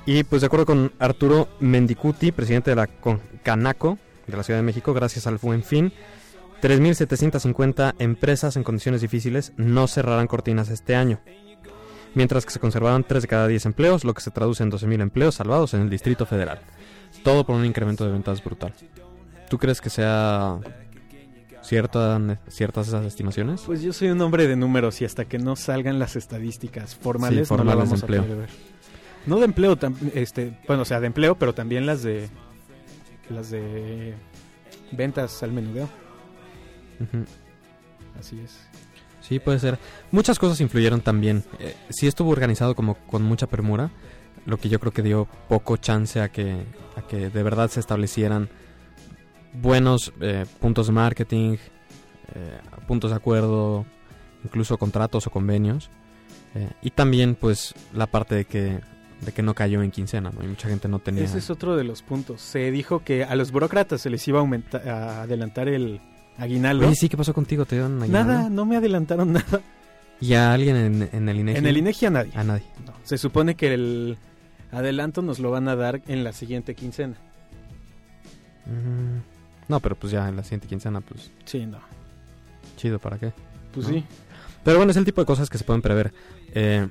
Y 0.06 0.23
pues 0.23 0.41
de 0.41 0.47
acuerdo 0.47 0.65
con 0.65 0.91
Arturo 0.97 1.49
Mendicuti, 1.60 2.32
presidente 2.32 2.71
de 2.71 2.75
la 2.78 2.88
Con- 2.88 3.19
Canaco 3.43 3.99
de 4.25 4.38
la 4.38 4.43
Ciudad 4.43 4.58
de 4.60 4.63
México, 4.63 4.93
gracias 4.93 5.28
al 5.28 5.38
Buen 5.38 5.62
Fin, 5.62 5.91
3.750 6.62 7.95
empresas 7.99 8.56
en 8.56 8.63
condiciones 8.63 9.02
difíciles 9.02 9.54
no 9.58 9.88
cerrarán 9.88 10.28
cortinas 10.28 10.69
este 10.69 10.95
año. 10.95 11.19
Mientras 12.15 12.45
que 12.45 12.52
se 12.52 12.60
conservarán 12.60 13.04
3 13.04 13.21
de 13.21 13.28
cada 13.28 13.47
10 13.47 13.67
empleos, 13.67 14.04
lo 14.04 14.13
que 14.15 14.21
se 14.21 14.32
traduce 14.32 14.63
en 14.63 14.71
12.000 14.71 15.02
empleos 15.02 15.36
salvados 15.36 15.73
en 15.75 15.82
el 15.82 15.89
Distrito 15.89 16.25
Federal. 16.25 16.60
Todo 17.23 17.45
por 17.45 17.55
un 17.55 17.65
incremento 17.65 18.05
de 18.05 18.12
ventas 18.12 18.43
brutal. 18.43 18.73
¿Tú 19.49 19.58
crees 19.58 19.82
que 19.82 19.89
sea 19.89 20.58
cierta, 21.62 22.19
ciertas 22.47 22.88
esas 22.88 23.05
estimaciones? 23.05 23.62
Pues 23.65 23.82
yo 23.82 23.91
soy 23.93 24.10
un 24.10 24.21
hombre 24.21 24.47
de 24.47 24.55
números 24.55 25.01
y 25.01 25.05
hasta 25.05 25.25
que 25.25 25.38
no 25.39 25.55
salgan 25.55 25.99
las 25.99 26.15
estadísticas 26.15 26.95
formales, 26.95 27.47
Sí, 27.47 27.53
no 27.53 27.63
la 27.63 27.73
formales 27.73 27.75
de 27.75 27.86
vamos 27.86 28.01
a 28.01 28.05
empleo. 28.05 28.23
poder 28.23 28.38
ver. 28.38 28.49
No 29.25 29.38
de 29.39 29.45
empleo, 29.45 29.77
este, 30.15 30.58
bueno, 30.67 30.84
o 30.84 30.86
sea, 30.86 30.99
de 30.99 31.08
empleo, 31.08 31.36
pero 31.36 31.53
también 31.53 31.86
las 31.86 32.03
de 32.03 32.29
las 33.29 33.51
de 33.51 34.13
ventas 34.91 35.43
al 35.43 35.51
menudeo. 35.51 35.89
Así 38.19 38.39
es. 38.43 38.58
Sí, 39.21 39.39
puede 39.39 39.60
ser. 39.60 39.77
Muchas 40.12 40.39
cosas 40.39 40.60
influyeron 40.62 41.01
también. 41.01 41.43
Eh, 41.60 41.75
sí 41.89 42.08
estuvo 42.08 42.32
organizado 42.32 42.75
como 42.75 42.95
con 42.95 43.21
mucha 43.21 43.47
premura, 43.47 43.91
lo 44.45 44.58
que 44.58 44.69
yo 44.69 44.80
creo 44.80 44.91
que 44.91 45.02
dio 45.02 45.28
poco 45.47 45.78
chance 45.78 46.21
a 46.21 46.30
que, 46.30 46.63
a 46.95 47.02
que 47.02 47.30
de 47.30 47.43
verdad 47.43 47.69
se 47.69 47.80
establecieran 47.80 48.49
buenos 49.54 50.13
eh, 50.21 50.45
puntos 50.60 50.88
de 50.88 50.93
marketing, 50.93 51.58
eh, 52.36 52.58
puntos 52.88 53.12
de 53.12 53.17
acuerdo, 53.17 53.86
incluso 54.43 54.78
contratos 54.78 55.28
o 55.28 55.30
convenios. 55.32 55.89
Eh, 56.56 56.69
y 56.82 56.91
también 56.91 57.36
pues 57.36 57.73
la 57.93 58.08
parte 58.08 58.36
de 58.36 58.45
que, 58.45 58.80
de 59.21 59.32
que 59.32 59.41
no 59.41 59.54
cayó 59.54 59.84
en 59.84 59.91
quincena, 59.91 60.32
¿no? 60.32 60.43
Y 60.43 60.47
mucha 60.47 60.67
gente 60.67 60.88
no 60.88 60.99
tenía... 60.99 61.23
Ese 61.23 61.38
es 61.38 61.49
otro 61.49 61.75
de 61.75 61.84
los 61.84 62.02
puntos. 62.02 62.41
Se 62.41 62.71
dijo 62.71 63.04
que 63.04 63.23
a 63.23 63.36
los 63.36 63.52
burócratas 63.52 64.02
se 64.02 64.10
les 64.10 64.28
iba 64.28 64.39
a, 64.39 64.41
aumentar, 64.41 64.88
a 64.88 65.21
adelantar 65.23 65.67
el 65.67 66.02
aguinaldo. 66.38 66.88
Oye, 66.88 66.95
sí, 66.95 67.10
¿qué 67.10 67.17
pasó 67.17 67.34
contigo? 67.34 67.65
¿Te 67.65 67.75
dieron 67.75 68.02
aguinaldo? 68.02 68.34
Nada, 68.34 68.49
no 68.49 68.65
me 68.65 68.78
adelantaron 68.78 69.34
nada. 69.34 69.62
¿Y 70.21 70.34
a 70.34 70.54
alguien 70.54 70.75
en, 70.75 71.10
en 71.13 71.30
el 71.30 71.39
INEGI? 71.39 71.58
En 71.60 71.67
el 71.67 71.78
INEGI 71.78 72.06
a 72.08 72.10
nadie. 72.10 72.32
A 72.36 72.43
nadie. 72.43 72.65
No, 72.86 72.93
Se 73.04 73.17
supone 73.17 73.56
que 73.56 73.73
el 73.73 74.17
adelanto 74.71 75.21
nos 75.21 75.39
lo 75.39 75.51
van 75.51 75.67
a 75.67 75.75
dar 75.75 76.01
en 76.08 76.23
la 76.23 76.34
siguiente 76.34 76.75
quincena. 76.75 77.15
Mm, 78.65 79.19
No, 79.67 79.79
pero 79.79 79.95
pues 79.95 80.12
ya 80.12 80.27
en 80.27 80.36
la 80.36 80.43
siguiente 80.43 80.67
quincena, 80.67 81.01
pues 81.01 81.32
Sí, 81.45 81.65
no. 81.65 81.79
chido, 82.77 82.99
¿para 82.99 83.17
qué? 83.19 83.32
Pues 83.73 83.88
¿No? 83.88 83.93
sí. 83.93 84.03
Pero 84.63 84.77
bueno, 84.77 84.91
es 84.91 84.97
el 84.97 85.05
tipo 85.05 85.21
de 85.21 85.25
cosas 85.25 85.49
que 85.49 85.58
se 85.58 85.63
pueden 85.63 85.82
prever. 85.82 86.13
Eh, 86.53 86.88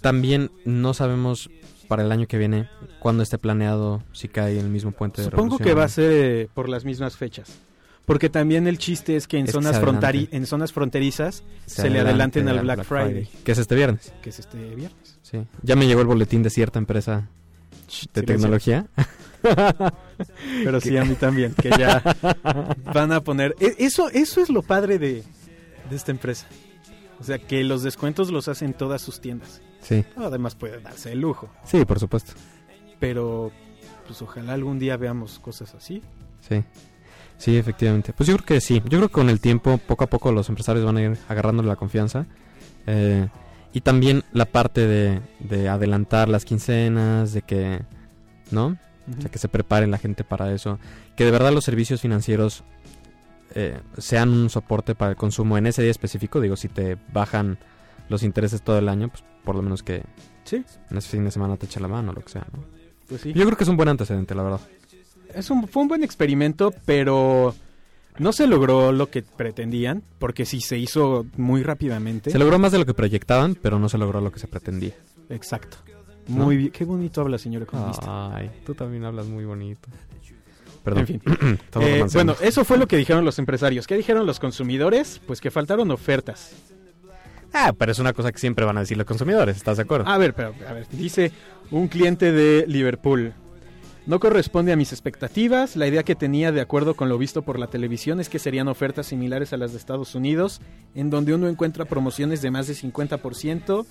también 0.00 0.50
no 0.64 0.94
sabemos 0.94 1.50
para 1.88 2.02
el 2.02 2.10
año 2.12 2.26
que 2.26 2.38
viene 2.38 2.68
cuándo 3.00 3.22
esté 3.22 3.38
planeado, 3.38 4.02
si 4.12 4.28
cae 4.28 4.58
el 4.58 4.68
mismo 4.68 4.90
puente 4.92 5.22
de 5.22 5.30
Supongo 5.30 5.58
que 5.58 5.74
va 5.74 5.84
a 5.84 5.88
ser 5.88 6.10
eh, 6.12 6.48
por 6.52 6.68
las 6.68 6.84
mismas 6.84 7.16
fechas. 7.16 7.50
Porque 8.04 8.28
también 8.28 8.66
el 8.68 8.78
chiste 8.78 9.16
es 9.16 9.26
que 9.26 9.36
en, 9.38 9.44
Es 9.46 9.48
que 9.48 9.52
zonas, 9.52 9.76
en 10.30 10.46
zonas 10.46 10.72
fronterizas 10.72 11.42
se 11.66 11.90
le 11.90 12.00
adelanten 12.00 12.48
al 12.48 12.60
Black 12.60 12.84
Friday. 12.84 13.28
Que 13.44 13.52
es 13.52 13.58
este 13.58 13.74
viernes. 13.74 14.12
que 14.22 14.30
es 14.30 14.38
este 14.38 14.58
viernes. 14.74 15.15
Sí. 15.28 15.44
Ya 15.62 15.74
me 15.74 15.86
llegó 15.88 16.02
el 16.02 16.06
boletín 16.06 16.42
de 16.44 16.50
cierta 16.50 16.78
empresa 16.78 17.28
de 17.72 17.88
Silencio. 17.88 18.22
tecnología. 18.24 18.86
Pero 20.64 20.80
sí, 20.80 20.96
a 20.96 21.04
mí 21.04 21.14
también, 21.14 21.52
que 21.54 21.70
ya 21.70 22.00
van 22.94 23.10
a 23.12 23.20
poner... 23.20 23.54
e- 23.60 23.74
Eso, 23.78 24.08
eso 24.10 24.40
es 24.40 24.50
lo 24.50 24.62
padre 24.62 24.98
de, 24.98 25.24
de 25.90 25.96
esta 25.96 26.10
empresa. 26.12 26.46
O 27.20 27.24
sea, 27.24 27.38
que 27.38 27.64
los 27.64 27.82
descuentos 27.82 28.30
los 28.30 28.46
hacen 28.48 28.72
todas 28.72 29.02
sus 29.02 29.20
tiendas. 29.20 29.60
Sí, 29.80 30.04
Además 30.16 30.54
puede 30.54 30.80
darse 30.80 31.12
el 31.12 31.20
lujo. 31.20 31.48
sí, 31.64 31.84
por 31.84 31.98
supuesto. 31.98 32.32
Pero, 33.00 33.50
pues 34.06 34.20
ojalá 34.22 34.52
algún 34.54 34.78
día 34.78 34.96
veamos 34.96 35.38
cosas 35.38 35.74
así. 35.74 36.02
Sí. 36.48 36.62
Sí, 37.38 37.56
efectivamente. 37.56 38.12
Pues 38.12 38.28
yo 38.28 38.34
creo 38.36 38.46
que 38.46 38.60
sí. 38.60 38.76
Yo 38.84 38.98
creo 38.98 39.08
que 39.08 39.14
con 39.14 39.28
el 39.28 39.40
tiempo, 39.40 39.78
poco 39.78 40.04
a 40.04 40.06
poco, 40.06 40.32
los 40.32 40.48
empresarios 40.48 40.84
van 40.84 40.96
a 40.96 41.02
ir 41.02 41.18
agarrándole 41.28 41.68
la 41.68 41.76
confianza. 41.76 42.26
Eh, 42.86 43.28
y 43.76 43.82
también 43.82 44.24
la 44.32 44.46
parte 44.46 44.86
de, 44.86 45.20
de 45.38 45.68
adelantar 45.68 46.30
las 46.30 46.46
quincenas, 46.46 47.34
de 47.34 47.42
que, 47.42 47.82
¿no? 48.50 48.78
O 49.06 49.20
sea, 49.20 49.30
que 49.30 49.38
se 49.38 49.50
prepare 49.50 49.86
la 49.86 49.98
gente 49.98 50.24
para 50.24 50.50
eso. 50.50 50.78
Que 51.14 51.26
de 51.26 51.30
verdad 51.30 51.52
los 51.52 51.64
servicios 51.64 52.00
financieros 52.00 52.64
eh, 53.54 53.78
sean 53.98 54.30
un 54.30 54.48
soporte 54.48 54.94
para 54.94 55.10
el 55.10 55.18
consumo 55.18 55.58
en 55.58 55.66
ese 55.66 55.82
día 55.82 55.90
específico. 55.90 56.40
Digo, 56.40 56.56
si 56.56 56.68
te 56.68 56.96
bajan 57.12 57.58
los 58.08 58.22
intereses 58.22 58.62
todo 58.62 58.78
el 58.78 58.88
año, 58.88 59.10
pues 59.10 59.22
por 59.44 59.54
lo 59.54 59.60
menos 59.60 59.82
que 59.82 60.04
Sí, 60.44 60.64
en 60.90 60.96
ese 60.96 61.10
fin 61.10 61.26
de 61.26 61.30
semana 61.30 61.58
te 61.58 61.66
eche 61.66 61.78
la 61.78 61.88
mano 61.88 62.12
o 62.12 62.14
lo 62.14 62.22
que 62.22 62.30
sea, 62.30 62.46
¿no? 62.54 62.64
pues 63.06 63.20
sí. 63.20 63.34
Yo 63.34 63.44
creo 63.44 63.58
que 63.58 63.64
es 63.64 63.68
un 63.68 63.76
buen 63.76 63.90
antecedente, 63.90 64.34
la 64.34 64.42
verdad. 64.42 64.60
Es 65.34 65.50
un, 65.50 65.68
fue 65.68 65.82
un 65.82 65.88
buen 65.88 66.02
experimento, 66.02 66.72
pero 66.86 67.54
no 68.18 68.32
se 68.32 68.46
logró 68.46 68.92
lo 68.92 69.10
que 69.10 69.22
pretendían, 69.22 70.02
porque 70.18 70.46
sí 70.46 70.60
se 70.60 70.78
hizo 70.78 71.26
muy 71.36 71.62
rápidamente. 71.62 72.30
Se 72.30 72.38
logró 72.38 72.58
más 72.58 72.72
de 72.72 72.78
lo 72.78 72.86
que 72.86 72.94
proyectaban, 72.94 73.54
pero 73.54 73.78
no 73.78 73.88
se 73.88 73.98
logró 73.98 74.20
lo 74.20 74.32
que 74.32 74.38
se 74.38 74.48
pretendía. 74.48 74.94
Exacto. 75.28 75.78
¿No? 76.28 76.44
Muy 76.44 76.56
bien. 76.56 76.70
Qué 76.70 76.84
bonito 76.84 77.20
habla, 77.20 77.38
señor 77.38 77.62
economista. 77.62 78.34
Ay, 78.34 78.50
tú 78.64 78.74
también 78.74 79.04
hablas 79.04 79.26
muy 79.26 79.44
bonito. 79.44 79.88
Perdón. 80.82 81.06
En 81.06 81.06
fin. 81.06 81.22
Eh, 81.80 82.04
bueno, 82.12 82.36
eso 82.40 82.64
fue 82.64 82.78
lo 82.78 82.86
que 82.86 82.96
dijeron 82.96 83.24
los 83.24 83.38
empresarios. 83.38 83.86
¿Qué 83.86 83.96
dijeron 83.96 84.26
los 84.26 84.38
consumidores? 84.38 85.20
Pues 85.26 85.40
que 85.40 85.50
faltaron 85.50 85.90
ofertas. 85.90 86.52
Ah, 87.52 87.72
pero 87.76 87.92
es 87.92 87.98
una 87.98 88.12
cosa 88.12 88.32
que 88.32 88.38
siempre 88.38 88.64
van 88.64 88.76
a 88.76 88.80
decir 88.80 88.96
los 88.96 89.06
consumidores, 89.06 89.56
¿estás 89.56 89.78
de 89.78 89.84
acuerdo? 89.84 90.08
A 90.08 90.18
ver, 90.18 90.34
pero, 90.34 90.54
a 90.68 90.72
ver, 90.72 90.86
dice 90.90 91.32
un 91.70 91.88
cliente 91.88 92.30
de 92.32 92.66
Liverpool. 92.66 93.32
No 94.06 94.20
corresponde 94.20 94.72
a 94.72 94.76
mis 94.76 94.92
expectativas. 94.92 95.74
La 95.74 95.88
idea 95.88 96.04
que 96.04 96.14
tenía, 96.14 96.52
de 96.52 96.60
acuerdo 96.60 96.94
con 96.94 97.08
lo 97.08 97.18
visto 97.18 97.42
por 97.42 97.58
la 97.58 97.66
televisión, 97.66 98.20
es 98.20 98.28
que 98.28 98.38
serían 98.38 98.68
ofertas 98.68 99.06
similares 99.06 99.52
a 99.52 99.56
las 99.56 99.72
de 99.72 99.78
Estados 99.78 100.14
Unidos, 100.14 100.60
en 100.94 101.10
donde 101.10 101.34
uno 101.34 101.48
encuentra 101.48 101.86
promociones 101.86 102.40
de 102.40 102.52
más 102.52 102.68
de 102.68 102.74
50%, 102.74 103.84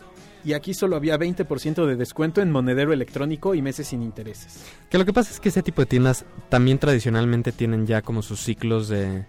y 0.46 0.54
aquí 0.54 0.74
solo 0.74 0.96
había 0.96 1.18
20% 1.20 1.86
de 1.86 1.98
descuento 1.98 2.42
en 2.42 2.50
monedero 2.50 2.94
electrónico 2.94 3.56
y 3.56 3.62
meses 3.62 3.88
sin 3.88 4.02
intereses. 4.02 4.64
Que 4.90 4.98
lo 4.98 5.04
que 5.04 5.12
pasa 5.12 5.32
es 5.32 5.42
que 5.42 5.50
ese 5.50 5.62
tipo 5.62 5.82
de 5.82 5.88
tiendas 5.88 6.24
también 6.48 6.80
tradicionalmente 6.80 7.52
tienen 7.52 7.86
ya 7.86 8.02
como 8.02 8.22
sus 8.22 8.40
ciclos 8.40 8.88
de, 8.88 9.26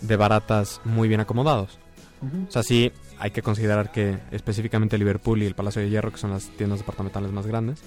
de 0.00 0.16
baratas 0.16 0.80
muy 0.84 1.06
bien 1.06 1.20
acomodados. 1.20 1.78
O 2.48 2.50
sea, 2.50 2.62
sí 2.62 2.90
hay 3.18 3.30
que 3.30 3.42
considerar 3.42 3.92
que 3.92 4.18
específicamente 4.30 4.96
Liverpool 4.96 5.42
y 5.42 5.46
el 5.46 5.54
Palacio 5.54 5.82
de 5.82 5.90
Hierro, 5.90 6.10
que 6.10 6.16
son 6.16 6.30
las 6.30 6.48
tiendas 6.48 6.78
departamentales 6.78 7.30
más 7.32 7.46
grandes, 7.46 7.82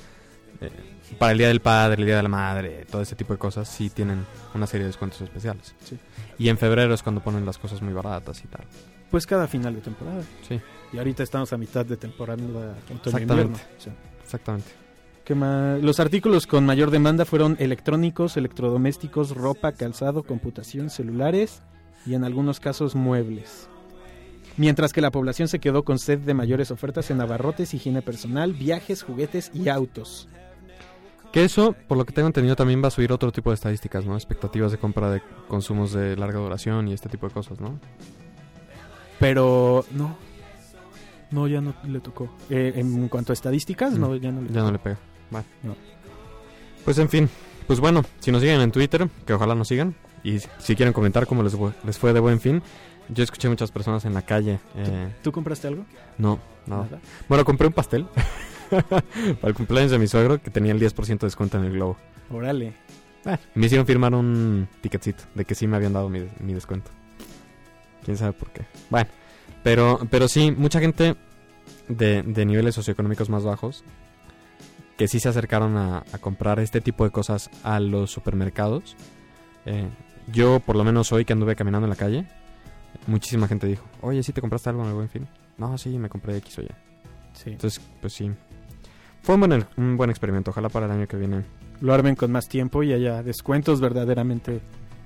eh, 0.61 0.69
para 1.17 1.31
el 1.31 1.37
Día 1.37 1.47
del 1.47 1.61
Padre, 1.61 2.01
el 2.01 2.05
Día 2.05 2.17
de 2.17 2.23
la 2.23 2.29
Madre, 2.29 2.85
todo 2.89 3.01
ese 3.01 3.15
tipo 3.15 3.33
de 3.33 3.39
cosas, 3.39 3.67
sí 3.67 3.89
tienen 3.89 4.25
una 4.53 4.67
serie 4.67 4.83
de 4.83 4.89
descuentos 4.89 5.21
especiales. 5.21 5.73
Sí. 5.83 5.97
Y 6.37 6.49
en 6.49 6.57
febrero 6.57 6.93
es 6.93 7.03
cuando 7.03 7.21
ponen 7.21 7.45
las 7.45 7.57
cosas 7.57 7.81
muy 7.81 7.93
baratas 7.93 8.43
y 8.43 8.47
tal. 8.47 8.65
Pues 9.09 9.25
cada 9.25 9.47
final 9.47 9.73
de 9.75 9.81
temporada. 9.81 10.21
Sí, 10.47 10.59
Y 10.91 10.97
ahorita 10.97 11.23
estamos 11.23 11.53
a 11.53 11.57
mitad 11.57 11.85
de 11.85 11.95
temporada 11.97 12.75
Exactamente. 13.03 13.59
sea, 13.77 13.93
exactamente. 14.21 14.69
¿qué 15.23 15.33
más? 15.33 15.81
Los 15.81 15.99
artículos 15.99 16.45
con 16.45 16.65
mayor 16.65 16.91
demanda 16.91 17.25
fueron 17.25 17.55
electrónicos, 17.59 18.37
electrodomésticos, 18.37 19.31
ropa, 19.31 19.71
calzado, 19.71 20.23
computación, 20.23 20.89
celulares 20.89 21.61
y 22.05 22.15
en 22.15 22.23
algunos 22.23 22.59
casos 22.59 22.95
muebles. 22.95 23.69
Mientras 24.57 24.91
que 24.91 25.01
la 25.01 25.11
población 25.11 25.47
se 25.47 25.59
quedó 25.59 25.83
con 25.83 25.99
sed 25.99 26.19
de 26.19 26.33
mayores 26.33 26.71
ofertas 26.71 27.11
en 27.11 27.21
abarrotes, 27.21 27.73
higiene 27.73 28.01
personal, 28.01 28.53
viajes, 28.53 29.03
juguetes 29.03 29.51
y 29.53 29.69
autos. 29.69 30.27
Que 31.31 31.43
eso, 31.43 31.75
por 31.87 31.97
lo 31.97 32.05
que 32.05 32.13
tengo 32.13 32.27
entendido, 32.27 32.55
también 32.55 32.81
va 32.83 32.87
a 32.87 32.91
subir 32.91 33.11
otro 33.11 33.31
tipo 33.31 33.49
de 33.51 33.55
estadísticas, 33.55 34.05
¿no? 34.05 34.15
Expectativas 34.15 34.71
de 34.71 34.77
compra 34.77 35.11
de 35.11 35.21
consumos 35.47 35.91
de 35.93 36.15
larga 36.15 36.39
duración 36.39 36.87
y 36.87 36.93
este 36.93 37.09
tipo 37.09 37.27
de 37.27 37.33
cosas, 37.33 37.59
¿no? 37.59 37.79
Pero 39.19 39.85
no. 39.91 40.15
No, 41.31 41.47
ya 41.47 41.59
no 41.61 41.73
le 41.85 41.99
tocó. 41.99 42.29
Eh, 42.49 42.73
en 42.75 43.09
cuanto 43.09 43.33
a 43.33 43.35
estadísticas, 43.35 43.93
no, 43.97 44.15
ya 44.15 44.31
no 44.31 44.41
le 44.41 44.49
Ya 44.53 44.61
no 44.61 44.71
le 44.71 44.79
pega. 44.79 44.97
Vale. 45.29 45.45
No. 45.63 45.75
Pues 46.85 46.97
en 46.99 47.09
fin. 47.09 47.29
Pues 47.67 47.79
bueno, 47.81 48.03
si 48.19 48.31
nos 48.31 48.41
siguen 48.41 48.61
en 48.61 48.71
Twitter, 48.71 49.09
que 49.25 49.33
ojalá 49.33 49.53
nos 49.53 49.67
sigan. 49.67 49.95
Y 50.23 50.39
si 50.59 50.75
quieren 50.75 50.93
comentar 50.93 51.27
cómo 51.27 51.43
les, 51.43 51.53
fue- 51.55 51.73
les 51.83 51.97
fue 51.99 52.13
de 52.13 52.19
buen 52.21 52.39
fin. 52.39 52.61
Yo 53.09 53.23
escuché 53.23 53.49
muchas 53.49 53.71
personas 53.71 54.05
en 54.05 54.13
la 54.13 54.21
calle. 54.21 54.59
eh, 54.75 55.13
¿Tú 55.21 55.31
compraste 55.31 55.67
algo? 55.67 55.85
no, 56.17 56.39
nada. 56.65 56.83
Nada. 56.85 56.99
Bueno, 57.27 57.43
compré 57.43 57.67
un 57.67 57.73
pastel. 57.73 58.07
para 59.41 59.49
el 59.49 59.53
cumpleaños 59.53 59.91
de 59.91 59.99
mi 59.99 60.07
suegro 60.07 60.41
que 60.41 60.51
tenía 60.51 60.71
el 60.71 60.79
10% 60.79 61.05
de 61.05 61.27
descuento 61.27 61.57
en 61.57 61.65
el 61.65 61.73
globo. 61.73 61.97
Órale. 62.29 62.73
Me 63.55 63.65
hicieron 63.65 63.85
firmar 63.85 64.13
un 64.15 64.67
ticketcito 64.81 65.23
de 65.35 65.45
que 65.45 65.55
sí 65.55 65.67
me 65.67 65.75
habían 65.75 65.93
dado 65.93 66.09
mi, 66.09 66.27
mi 66.39 66.53
descuento. 66.53 66.91
Quién 68.05 68.15
sabe 68.17 68.33
por 68.33 68.51
qué. 68.51 68.65
Bueno, 68.89 69.09
pero, 69.63 69.99
pero 70.09 70.27
sí, 70.27 70.51
mucha 70.51 70.79
gente 70.79 71.15
de, 71.89 72.23
de 72.23 72.45
niveles 72.45 72.75
socioeconómicos 72.75 73.29
más 73.29 73.43
bajos 73.43 73.83
que 74.97 75.07
sí 75.07 75.19
se 75.19 75.29
acercaron 75.29 75.77
a, 75.77 75.99
a 76.11 76.17
comprar 76.17 76.59
este 76.59 76.81
tipo 76.81 77.03
de 77.03 77.11
cosas 77.11 77.49
a 77.63 77.79
los 77.79 78.11
supermercados. 78.11 78.95
Eh, 79.65 79.87
yo, 80.31 80.59
por 80.59 80.75
lo 80.75 80.83
menos 80.83 81.11
hoy 81.11 81.23
que 81.23 81.33
anduve 81.33 81.55
caminando 81.55 81.85
en 81.85 81.91
la 81.91 81.95
calle, 81.95 82.25
muchísima 83.05 83.47
gente 83.47 83.67
dijo: 83.67 83.85
Oye, 84.01 84.23
¿sí 84.23 84.33
te 84.33 84.41
compraste 84.41 84.69
algo 84.69 84.81
en 84.83 84.89
el 84.89 84.95
buen 84.95 85.09
fin? 85.09 85.27
No, 85.57 85.77
sí, 85.77 85.97
me 85.97 86.09
compré 86.09 86.37
X 86.37 86.57
o 86.59 86.61
Y. 86.63 86.67
Sí. 87.33 87.51
Entonces, 87.51 87.81
pues 88.01 88.13
sí. 88.13 88.31
Fue 89.23 89.35
un 89.35 89.41
buen, 89.41 89.65
un 89.77 89.97
buen 89.97 90.09
experimento. 90.09 90.51
Ojalá 90.51 90.69
para 90.69 90.85
el 90.85 90.91
año 90.91 91.07
que 91.07 91.17
viene 91.17 91.43
Lo 91.81 91.93
armen 91.93 92.15
con 92.15 92.31
más 92.31 92.47
tiempo 92.47 92.83
y 92.83 92.93
haya 92.93 93.23
descuentos 93.23 93.81
verdaderamente. 93.81 94.61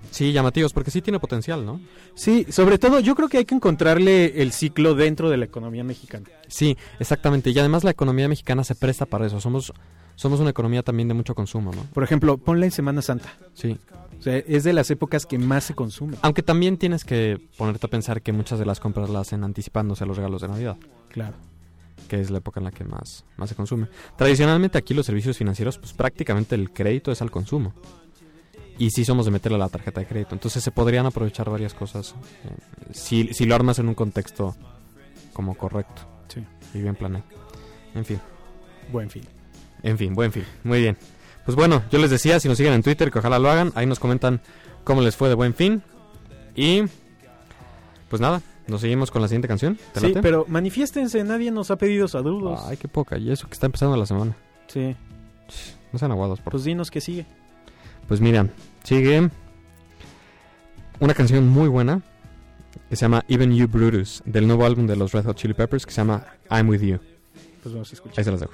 Sí, 0.10 0.34
llamativos, 0.34 0.74
porque 0.74 0.91
sí 0.91 1.02
tiene 1.02 1.19
potencial, 1.19 1.65
¿no? 1.65 1.80
Sí, 2.15 2.45
sobre 2.50 2.78
todo 2.78 3.00
yo 3.00 3.15
creo 3.15 3.30
que 3.30 3.38
hay 3.38 3.45
que 3.45 3.56
encontrarle 3.56 4.41
el 4.41 4.52
ciclo 4.52 4.93
dentro 4.93 5.30
de 5.30 5.38
la 5.38 5.45
economía 5.45 5.84
mexicana. 5.84 6.26
Sí, 6.47 6.78
exactamente. 7.00 7.52
Y 7.52 7.60
además 7.60 7.84
la 7.84 7.91
economía 7.91 8.28
mexicana 8.28 8.63
se 8.63 8.76
presta 8.76 9.06
para 9.06 9.26
eso. 9.28 9.39
Somos, 9.39 9.71
somos 10.15 10.39
una 10.41 10.50
economía 10.50 10.84
también 10.84 11.08
de 11.08 11.13
mucho 11.13 11.34
consumo, 11.34 11.71
¿no? 11.74 11.84
Por 11.93 12.04
ejemplo, 12.04 12.38
ponla 12.38 12.65
en 12.65 12.71
Semana 12.71 13.02
Santa. 13.02 13.30
Sí. 13.54 13.78
O 14.19 14.21
sea, 14.21 14.38
es 14.38 14.63
de 14.63 14.74
las 14.74 14.91
épocas 14.91 15.26
que 15.26 15.39
más 15.39 15.63
se 15.63 15.74
consume. 15.74 16.17
Aunque 16.21 16.43
también 16.43 16.78
tienes 16.78 17.06
que 17.06 17.39
ponerte 17.58 17.88
a 17.88 17.89
pensar 17.89 18.21
que 18.21 18.34
muchas 18.34 18.60
de 18.60 18.65
las 18.65 18.80
compras 18.80 19.10
las 19.10 19.21
hacen 19.28 19.43
anticipándose 19.43 20.04
a 20.04 20.08
los 20.08 20.17
regalos 20.17 20.41
de 20.41 20.47
Navidad, 20.50 20.78
Claro. 21.10 21.36
Que 22.08 22.20
es 22.20 22.30
la 22.30 22.40
época 22.40 22.60
en 22.60 22.66
la 22.66 22.72
que 22.72 22.84
más, 22.84 23.24
más 23.38 23.50
se 23.50 23.56
consume. 23.56 23.88
Tradicionalmente 24.18 24.78
aquí 24.78 24.94
los 24.94 25.06
servicios 25.06 25.38
financieros, 25.38 25.78
pues 25.78 25.94
prácticamente 25.94 26.56
el 26.56 26.72
crédito 26.72 27.12
es 27.12 27.22
al 27.22 27.32
consumo. 27.32 27.74
Y 28.78 28.90
sí 28.90 29.06
somos 29.06 29.26
de 29.26 29.32
meterle 29.32 29.58
a 29.58 29.60
la 29.60 29.70
tarjeta 29.70 30.00
de 30.02 30.08
crédito. 30.08 30.34
Entonces 30.34 30.64
se 30.64 30.72
podrían 30.72 31.06
aprovechar 31.06 31.50
varias 31.50 31.74
cosas 31.74 32.16
eh, 32.46 32.94
si, 32.94 33.34
si 33.34 33.46
lo 33.46 33.54
armas 33.56 33.78
en 33.80 33.88
un 33.88 33.94
contexto 33.96 34.56
como 35.34 35.56
correcto 35.56 36.02
Sí. 36.28 36.44
y 36.74 36.82
bien 36.82 36.96
planeado. 36.96 37.26
En 37.94 38.06
fin. 38.06 38.20
Buen 38.92 39.10
fin. 39.10 39.24
En 39.84 39.98
fin, 39.98 40.14
buen 40.16 40.32
fin. 40.32 40.46
Muy 40.64 40.80
bien. 40.80 40.98
Pues 41.46 41.56
bueno, 41.56 41.84
yo 41.92 42.00
les 42.00 42.10
decía, 42.10 42.40
si 42.40 42.48
nos 42.48 42.58
siguen 42.58 42.74
en 42.74 42.84
Twitter, 42.84 43.12
que 43.12 43.20
ojalá 43.20 43.40
lo 43.40 43.50
hagan. 43.50 43.72
Ahí 43.76 43.86
nos 43.86 44.00
comentan 44.00 44.42
cómo 44.84 45.02
les 45.02 45.16
fue 45.16 45.30
de 45.30 45.36
buen 45.36 45.54
fin. 45.54 45.84
Y 46.56 46.84
pues 48.10 48.22
nada, 48.22 48.42
nos 48.67 48.82
seguimos 48.82 49.12
con 49.12 49.21
la 49.21 49.28
siguiente 49.28 49.47
canción. 49.47 49.78
¿Te 49.93 50.00
Sí, 50.00 50.08
late? 50.10 50.21
pero 50.21 50.45
manifiéstense, 50.47 51.24
nadie 51.24 51.52
nos 51.52 51.71
ha 51.71 51.78
pedido 51.78 52.08
saludos. 52.08 52.62
Ay, 52.65 52.78
qué 52.78 52.88
poca. 52.88 53.17
Y 53.17 53.32
eso 53.32 53.47
que 53.47 53.54
está 53.54 53.65
empezando 53.65 53.95
la 53.97 54.06
semana. 54.06 54.36
Sí, 54.67 54.95
No 55.91 56.00
sean 56.00 56.12
aguados, 56.12 56.39
por 56.39 56.52
pues 56.52 56.63
dinos 56.63 56.89
que 56.89 57.02
sigue. 57.02 57.26
Pues 58.08 58.21
mira, 58.21 58.47
sigue 58.84 59.30
una 61.00 61.13
canción 61.13 61.47
muy 61.50 61.67
buena 61.67 62.02
que 62.89 62.95
se 62.95 63.02
llama 63.06 63.24
Even 63.28 63.54
You 63.54 63.67
Brutus, 63.67 64.21
del 64.26 64.47
nuevo 64.47 64.65
álbum 64.65 64.88
de 64.88 64.95
los 64.95 65.12
Red 65.12 65.26
Hot 65.26 65.36
Chili 65.38 65.54
Peppers 65.54 65.86
que 65.86 65.91
se 65.91 65.97
llama 66.02 66.26
I'm 66.50 66.69
With 66.69 66.82
You. 66.82 67.00
Pues 67.63 67.74
vamos 67.74 67.89
a 67.91 67.93
escuchar. 67.93 68.19
Ahí 68.19 68.24
se 68.24 68.32
las 68.32 68.39
dejo. 68.39 68.54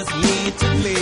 just 0.00 0.16
need 0.16 0.58
to 0.58 0.74
live. 0.82 0.99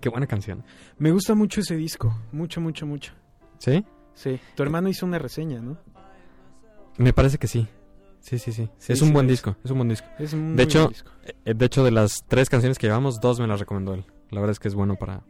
Qué 0.00 0.08
buena 0.08 0.26
canción. 0.26 0.64
Me 0.98 1.10
gusta 1.12 1.34
mucho 1.34 1.60
ese 1.60 1.76
disco. 1.76 2.14
Mucho, 2.32 2.60
mucho, 2.60 2.86
mucho. 2.86 3.12
¿Sí? 3.58 3.84
Sí. 4.14 4.40
Tu 4.54 4.62
hermano 4.62 4.88
hizo 4.88 5.06
una 5.06 5.18
reseña, 5.18 5.60
¿no? 5.60 5.78
Me 6.98 7.12
parece 7.12 7.38
que 7.38 7.46
sí. 7.46 7.68
Sí, 8.20 8.38
sí, 8.38 8.52
sí. 8.52 8.68
Sí, 8.78 8.92
es 8.92 9.00
un 9.00 9.08
sí 9.08 9.14
buen 9.14 9.26
disco, 9.26 9.56
es 9.64 9.70
un 9.70 9.78
buen 9.78 9.88
disco. 9.88 10.06
Es 10.18 10.32
un 10.34 10.54
De 10.56 10.64
hecho, 10.64 10.80
buen 10.80 10.92
disco. 10.92 11.10
eh, 11.44 11.54
de 11.54 11.64
hecho 11.66 11.82
de 11.84 11.90
las 11.90 12.18
tres 12.28 12.50
canciones 12.50 12.78
que 12.78 12.86
llevamos, 12.86 13.20
dos 13.20 13.40
me 13.40 13.46
las 13.46 13.60
recomendó 13.60 13.94
él. 13.94 14.04
La 14.30 14.40
verdad 14.40 14.52
es 14.52 14.58
que 14.58 14.68
es 14.68 14.74
bueno 14.74 14.96
para, 14.96 15.22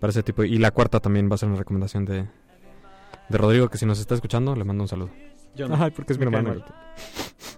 para 0.00 0.10
ese 0.10 0.22
tipo. 0.22 0.44
Y 0.44 0.58
la 0.58 0.70
cuarta 0.70 1.00
también 1.00 1.30
va 1.30 1.36
a 1.36 1.38
ser 1.38 1.48
una 1.48 1.56
recomendación 1.58 2.04
de, 2.04 2.28
de 3.28 3.38
Rodrigo, 3.38 3.68
que 3.70 3.78
si 3.78 3.86
nos 3.86 3.98
está 4.00 4.14
escuchando, 4.14 4.54
le 4.54 4.64
mando 4.64 4.84
un 4.84 4.88
saludo. 4.88 5.10
Yo 5.54 5.68
no. 5.68 5.82
Ay, 5.82 5.90
porque 5.90 6.12
es 6.12 6.18
mi 6.18 6.24
hermano. 6.24 6.50
mal. 6.50 6.64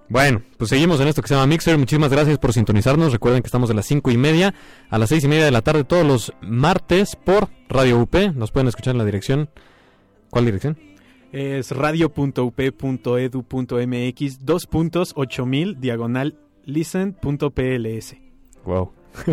Bueno, 0.08 0.42
pues 0.58 0.70
seguimos 0.70 1.00
en 1.00 1.08
esto 1.08 1.22
que 1.22 1.28
se 1.28 1.34
llama 1.34 1.46
Mixer. 1.46 1.78
Muchísimas 1.78 2.10
gracias 2.10 2.38
por 2.38 2.52
sintonizarnos. 2.52 3.12
Recuerden 3.12 3.42
que 3.42 3.46
estamos 3.46 3.68
de 3.68 3.74
las 3.74 3.86
cinco 3.86 4.10
y 4.10 4.18
media 4.18 4.52
a 4.90 4.98
las 4.98 5.08
seis 5.08 5.24
y 5.24 5.28
media 5.28 5.46
de 5.46 5.50
la 5.50 5.62
tarde 5.62 5.84
todos 5.84 6.06
los 6.06 6.32
martes 6.42 7.16
por 7.16 7.48
Radio 7.68 8.00
UP. 8.00 8.14
Nos 8.34 8.50
pueden 8.50 8.68
escuchar 8.68 8.92
en 8.92 8.98
la 8.98 9.04
dirección. 9.06 9.48
¿Cuál 10.28 10.44
dirección? 10.44 10.78
Es 11.32 11.70
radio.up.edu.mx, 11.70 14.44
dos 14.44 14.66
puntos, 14.66 15.14
ocho 15.16 15.46
mil, 15.46 15.80
diagonal, 15.80 16.36
listen.pls. 16.66 18.16
Wow. 18.66 18.92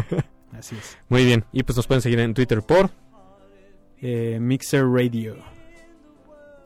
Así 0.54 0.78
es. 0.78 0.98
Muy 1.10 1.26
bien. 1.26 1.44
Y 1.52 1.64
pues 1.64 1.76
nos 1.76 1.88
pueden 1.88 2.02
seguir 2.02 2.20
en 2.20 2.34
Twitter 2.34 2.62
por. 2.62 2.90
Eh, 4.02 4.38
Mixer 4.40 4.86
Radio. 4.86 5.36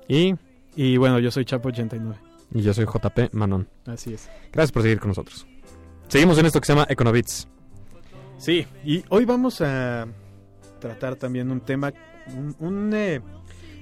Y, 0.08 0.36
Y 0.76 0.98
bueno, 0.98 1.20
yo 1.20 1.30
soy 1.32 1.46
Chapo89. 1.46 2.16
y 2.54 2.62
yo 2.62 2.74
soy 2.74 2.86
JP 2.86 3.34
Manon. 3.34 3.68
Así 3.86 4.14
es. 4.14 4.30
Gracias 4.52 4.72
por 4.72 4.82
seguir 4.84 5.00
con 5.00 5.10
nosotros. 5.10 5.46
Seguimos 6.08 6.38
en 6.38 6.46
esto 6.46 6.60
que 6.60 6.66
se 6.68 6.74
llama 6.74 6.86
Econovits. 6.90 7.48
Sí, 8.38 8.66
y 8.84 9.04
hoy 9.10 9.26
vamos 9.26 9.62
a 9.62 10.08
tratar 10.80 11.16
también 11.16 11.50
un 11.52 11.62
tema, 11.62 11.94
un, 12.36 12.56
un, 12.60 12.94
eh, 12.94 13.22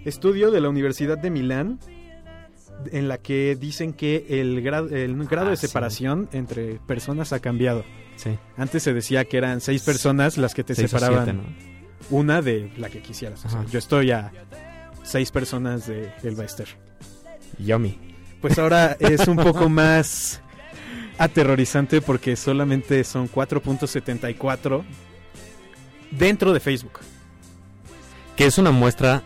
estudio 0.05 0.51
de 0.51 0.61
la 0.61 0.69
Universidad 0.69 1.17
de 1.17 1.29
Milán, 1.31 1.79
en 2.91 3.07
la 3.07 3.17
que 3.17 3.55
dicen 3.59 3.93
que 3.93 4.25
el, 4.29 4.63
gra- 4.63 4.91
el 4.91 5.15
grado 5.27 5.47
Ah, 5.47 5.51
de 5.51 5.57
sí. 5.57 5.67
separación 5.67 6.29
entre 6.31 6.75
personas 6.87 7.33
ha 7.33 7.39
cambiado. 7.39 7.83
Sí. 8.17 8.37
Antes 8.57 8.83
se 8.83 8.93
decía 8.93 9.25
que 9.25 9.37
eran 9.37 9.61
seis 9.61 9.83
personas 9.83 10.37
las 10.37 10.53
que 10.53 10.63
te 10.63 10.75
Seis 10.75 10.89
separaban 10.91 11.25
siete, 11.25 11.39
¿no? 11.39 12.17
una 12.17 12.41
de 12.41 12.71
la 12.77 12.89
que 12.89 13.01
quisieras. 13.01 13.43
O 13.45 13.49
sea, 13.49 13.61
Ajá. 13.61 13.69
yo 13.71 13.79
estoy 13.79 14.11
a 14.11 14.31
seis 15.03 15.31
personas 15.31 15.87
de 15.87 16.11
El 16.23 16.35
Baester. 16.35 16.67
Yummy. 17.57 17.97
Pues 18.41 18.57
ahora 18.57 18.97
es 18.99 19.27
un 19.27 19.37
poco 19.37 19.69
más 19.69 20.41
aterrorizante 21.17 22.01
porque 22.01 22.35
solamente 22.35 23.03
son 23.03 23.29
4.74 23.29 24.83
dentro 26.11 26.53
de 26.53 26.59
Facebook. 26.59 26.99
Que 28.35 28.45
es 28.45 28.57
una 28.57 28.71
muestra 28.71 29.21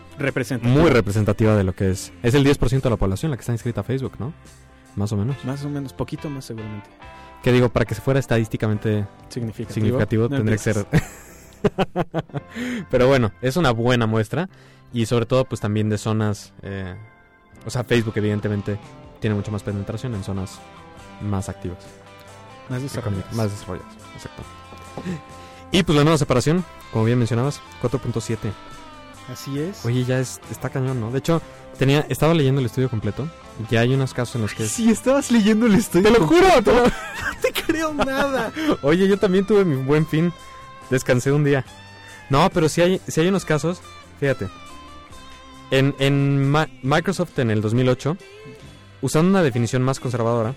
muy 0.62 0.90
representativa 0.90 1.56
de 1.56 1.64
lo 1.64 1.74
que 1.74 1.90
es. 1.90 2.12
Es 2.22 2.34
el 2.34 2.44
10% 2.44 2.82
de 2.82 2.90
la 2.90 2.96
población 2.96 3.30
la 3.30 3.36
que 3.36 3.40
está 3.40 3.52
inscrita 3.52 3.80
a 3.80 3.84
Facebook, 3.84 4.14
¿no? 4.18 4.34
Más 4.96 5.12
o 5.12 5.16
menos. 5.16 5.42
Más 5.44 5.64
o 5.64 5.70
menos, 5.70 5.92
poquito 5.92 6.28
más 6.28 6.44
seguramente. 6.44 6.90
Que 7.42 7.52
digo, 7.52 7.68
para 7.68 7.86
que 7.86 7.94
se 7.94 8.00
fuera 8.00 8.18
estadísticamente 8.20 9.06
Significativo. 9.28 9.74
significativo 9.74 10.28
No 10.28 10.36
tendría 10.36 10.56
que 10.56 10.62
ser... 10.62 10.86
Pero 12.90 13.08
bueno, 13.08 13.32
es 13.40 13.56
una 13.56 13.70
buena 13.70 14.06
muestra. 14.06 14.48
Y 14.92 15.06
sobre 15.06 15.26
todo, 15.26 15.44
pues 15.44 15.60
también 15.60 15.88
de 15.88 15.98
zonas... 15.98 16.52
eh, 16.62 16.94
o 17.66 17.70
sea, 17.70 17.84
Facebook 17.84 18.14
evidentemente 18.16 18.78
tiene 19.20 19.34
mucho 19.34 19.50
más 19.50 19.62
penetración 19.62 20.14
en 20.14 20.22
zonas 20.22 20.58
más 21.20 21.48
activas. 21.48 21.78
Más 22.68 22.82
desarrolladas. 22.82 23.32
Más 23.34 23.50
desarrolladas, 23.50 23.92
exacto. 24.14 24.42
Y 25.72 25.82
pues 25.82 25.96
la 25.98 26.04
nueva 26.04 26.18
separación, 26.18 26.64
como 26.92 27.04
bien 27.04 27.18
mencionabas, 27.18 27.60
4.7. 27.82 28.36
Así 29.32 29.58
es. 29.58 29.84
Oye, 29.84 30.04
ya 30.04 30.20
es, 30.20 30.40
está 30.50 30.70
cañón, 30.70 31.00
¿no? 31.00 31.10
De 31.10 31.18
hecho, 31.18 31.42
tenía, 31.78 32.06
estaba 32.08 32.32
leyendo 32.34 32.60
el 32.60 32.66
estudio 32.66 32.88
completo. 32.88 33.28
Ya 33.70 33.80
hay 33.80 33.92
unos 33.94 34.14
casos 34.14 34.36
en 34.36 34.42
los 34.42 34.54
que 34.54 34.64
es... 34.64 34.70
Si 34.70 34.88
estabas 34.90 35.30
leyendo 35.32 35.66
el 35.66 35.74
estudio. 35.74 36.12
¡Te 36.12 36.18
lo 36.20 36.26
juro! 36.26 36.46
te 36.62 36.72
lo- 36.72 36.84
No 36.84 36.92
te 37.42 37.52
creo 37.52 37.92
nada. 37.94 38.52
Oye, 38.82 39.08
yo 39.08 39.18
también 39.18 39.44
tuve 39.46 39.64
mi 39.64 39.76
buen 39.82 40.06
fin. 40.06 40.32
Descansé 40.90 41.32
un 41.32 41.42
día. 41.42 41.64
No, 42.30 42.48
pero 42.50 42.68
sí 42.68 42.80
hay, 42.82 43.00
sí 43.08 43.20
hay 43.20 43.28
unos 43.28 43.44
casos. 43.44 43.80
Fíjate. 44.20 44.48
En, 45.70 45.94
en 45.98 46.50
Microsoft 46.82 47.38
en 47.38 47.50
el 47.50 47.60
2008, 47.60 48.16
usando 49.02 49.30
una 49.30 49.42
definición 49.42 49.82
más 49.82 49.98
conservadora, 49.98 50.54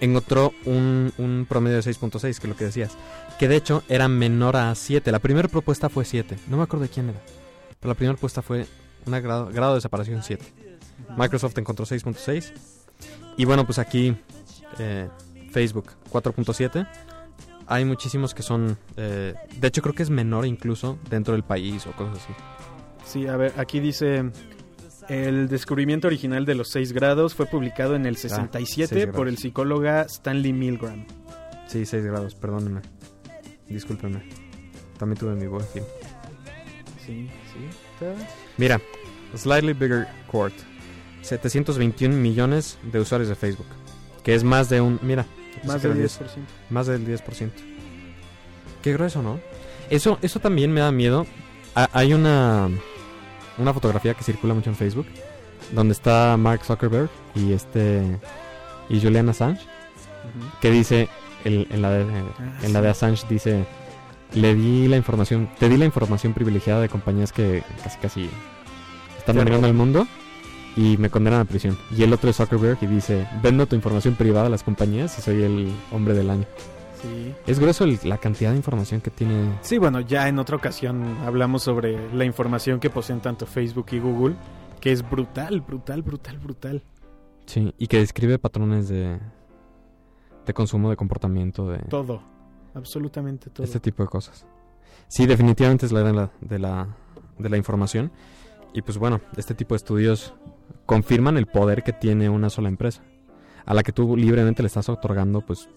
encontró 0.00 0.52
un, 0.64 1.12
un 1.18 1.46
promedio 1.48 1.76
de 1.76 1.82
6.6, 1.82 2.20
que 2.20 2.28
es 2.28 2.44
lo 2.44 2.56
que 2.56 2.64
decías. 2.64 2.96
Que 3.38 3.48
de 3.48 3.56
hecho 3.56 3.82
era 3.88 4.08
menor 4.08 4.56
a 4.56 4.74
7. 4.74 5.12
La 5.12 5.18
primera 5.18 5.48
propuesta 5.48 5.88
fue 5.88 6.04
7. 6.04 6.38
No 6.48 6.56
me 6.56 6.62
acuerdo 6.62 6.84
de 6.84 6.90
quién 6.90 7.10
era. 7.10 7.20
Pero 7.80 7.90
la 7.90 7.94
primera 7.94 8.14
propuesta 8.14 8.42
fue 8.42 8.66
un 9.06 9.12
grado, 9.12 9.46
grado 9.46 9.74
de 9.74 9.80
separación 9.80 10.22
7. 10.22 10.44
Microsoft 11.16 11.56
encontró 11.58 11.84
6.6. 11.86 12.52
Y 13.36 13.44
bueno, 13.44 13.64
pues 13.64 13.78
aquí 13.78 14.16
eh, 14.78 15.08
Facebook 15.52 15.92
4.7. 16.10 16.88
Hay 17.66 17.84
muchísimos 17.84 18.34
que 18.34 18.42
son... 18.42 18.78
eh, 18.96 19.34
de 19.56 19.68
hecho 19.68 19.82
creo 19.82 19.94
que 19.94 20.02
es 20.02 20.10
menor 20.10 20.46
incluso 20.46 20.98
dentro 21.10 21.34
del 21.34 21.44
país 21.44 21.86
o 21.86 21.92
cosas 21.92 22.16
así. 22.24 22.32
Sí, 23.08 23.26
a 23.26 23.36
ver, 23.36 23.52
aquí 23.56 23.80
dice... 23.80 24.30
El 25.08 25.48
descubrimiento 25.48 26.06
original 26.06 26.44
de 26.44 26.54
los 26.54 26.68
6 26.68 26.92
grados 26.92 27.34
fue 27.34 27.46
publicado 27.46 27.96
en 27.96 28.04
el 28.04 28.18
seis 28.18 28.34
67 28.34 28.94
grados. 28.94 29.16
por 29.16 29.26
el 29.28 29.38
psicóloga 29.38 30.02
Stanley 30.02 30.52
Milgram. 30.52 31.06
Sí, 31.66 31.86
6 31.86 32.04
grados, 32.04 32.34
perdónenme. 32.34 32.82
Discúlpenme. 33.68 34.22
También 34.98 35.18
tuve 35.18 35.34
mi 35.34 35.46
buen 35.46 35.64
fin. 35.66 35.82
Sí, 37.06 37.26
sí. 37.52 38.04
Mira, 38.58 38.78
Slightly 39.34 39.72
Bigger 39.72 40.06
Court. 40.30 40.52
721 41.22 42.14
millones 42.14 42.78
de 42.92 43.00
usuarios 43.00 43.30
de 43.30 43.34
Facebook. 43.34 43.66
Que 44.22 44.34
es 44.34 44.44
más 44.44 44.68
de 44.68 44.82
un... 44.82 44.98
Mira. 45.02 45.24
Más 45.64 45.82
del 45.82 45.94
que 45.94 46.00
10%. 46.00 46.04
es 46.04 46.20
Más 46.68 46.86
del 46.86 47.06
10%. 47.06 47.50
Qué 48.82 48.92
grueso, 48.92 49.22
¿no? 49.22 49.40
Eso, 49.88 50.18
eso 50.20 50.38
también 50.38 50.70
me 50.70 50.80
da 50.80 50.92
miedo. 50.92 51.26
Ha- 51.74 51.88
hay 51.94 52.12
una, 52.12 52.68
una 53.58 53.72
fotografía 53.72 54.14
que 54.14 54.24
circula 54.24 54.54
mucho 54.54 54.70
en 54.70 54.76
Facebook. 54.76 55.06
Donde 55.72 55.92
está 55.92 56.36
Mark 56.36 56.64
Zuckerberg 56.64 57.10
y 57.34 57.52
este... 57.52 58.02
Y 58.88 59.00
Julian 59.00 59.28
Assange. 59.28 59.60
Que 60.60 60.70
dice 60.70 61.08
el- 61.44 61.66
en, 61.70 61.82
la 61.82 61.90
de, 61.90 62.04
Ah, 62.04 62.58
en 62.62 62.72
la 62.72 62.80
de 62.80 62.88
Assange 62.90 63.24
dice 63.28 63.64
le 64.34 64.54
di 64.54 64.88
la 64.88 64.96
información 64.98 65.48
te 65.58 65.70
di 65.70 65.78
la 65.78 65.86
información 65.86 66.34
privilegiada 66.34 66.82
de 66.82 66.90
compañías 66.90 67.32
que 67.32 67.62
casi 67.82 67.98
casi 67.98 68.30
están 69.16 69.36
dominando 69.36 69.66
el 69.68 69.72
mundo 69.72 70.06
y 70.76 70.98
me 70.98 71.08
condenan 71.08 71.40
a 71.40 71.44
prisión 71.46 71.78
y 71.96 72.02
el 72.02 72.12
otro 72.12 72.28
es 72.28 72.36
Zuckerberg 72.36 72.76
y 72.82 72.86
dice 72.86 73.26
vendo 73.42 73.64
tu 73.66 73.74
información 73.74 74.16
privada 74.16 74.48
a 74.48 74.50
las 74.50 74.62
compañías 74.64 75.18
y 75.18 75.22
soy 75.22 75.42
el 75.42 75.72
hombre 75.92 76.12
del 76.12 76.28
año 76.28 76.44
Sí. 77.02 77.34
es 77.46 77.58
grueso 77.60 77.84
el- 77.84 77.98
la 78.04 78.18
cantidad 78.18 78.50
de 78.50 78.56
información 78.56 79.00
que 79.00 79.10
tiene 79.10 79.58
Sí, 79.62 79.78
bueno, 79.78 80.00
ya 80.00 80.28
en 80.28 80.38
otra 80.38 80.56
ocasión 80.56 81.16
hablamos 81.24 81.62
sobre 81.62 82.12
la 82.14 82.24
información 82.24 82.80
que 82.80 82.90
poseen 82.90 83.20
tanto 83.20 83.46
Facebook 83.46 83.86
y 83.92 83.98
Google, 84.00 84.34
que 84.80 84.92
es 84.92 85.08
brutal, 85.08 85.60
brutal, 85.60 86.02
brutal, 86.02 86.38
brutal. 86.38 86.82
sí 87.46 87.72
y 87.78 87.86
que 87.86 87.98
describe 87.98 88.38
patrones 88.38 88.88
de 88.88 89.18
de 90.46 90.54
consumo, 90.54 90.88
de 90.90 90.96
comportamiento, 90.96 91.68
de 91.68 91.78
Todo. 91.90 92.22
Absolutamente 92.74 93.50
todo. 93.50 93.64
este 93.64 93.80
tipo 93.80 94.02
de 94.02 94.08
cosas. 94.08 94.46
Sí, 95.08 95.26
definitivamente 95.26 95.84
es 95.86 95.92
la 95.92 96.00
era 96.00 96.08
de 96.10 96.14
la, 96.16 96.30
de 96.40 96.58
la, 96.58 96.88
de 97.38 97.48
la 97.50 97.56
información. 97.56 98.10
Y 98.72 98.82
pues 98.82 98.98
bueno, 98.98 99.20
este 99.36 99.54
tipo 99.54 99.74
de 99.74 99.76
estudios 99.78 100.34
confirman 100.86 101.36
el 101.36 101.46
poder 101.46 101.82
que 101.82 101.92
tiene 101.92 102.28
una 102.30 102.48
sola 102.50 102.68
empresa, 102.68 103.02
a 103.66 103.74
la 103.74 103.82
que 103.82 103.92
tú 103.92 104.16
libremente 104.16 104.62
le 104.62 104.66
estás 104.68 104.88
otorgando 104.88 105.40
pues 105.42 105.68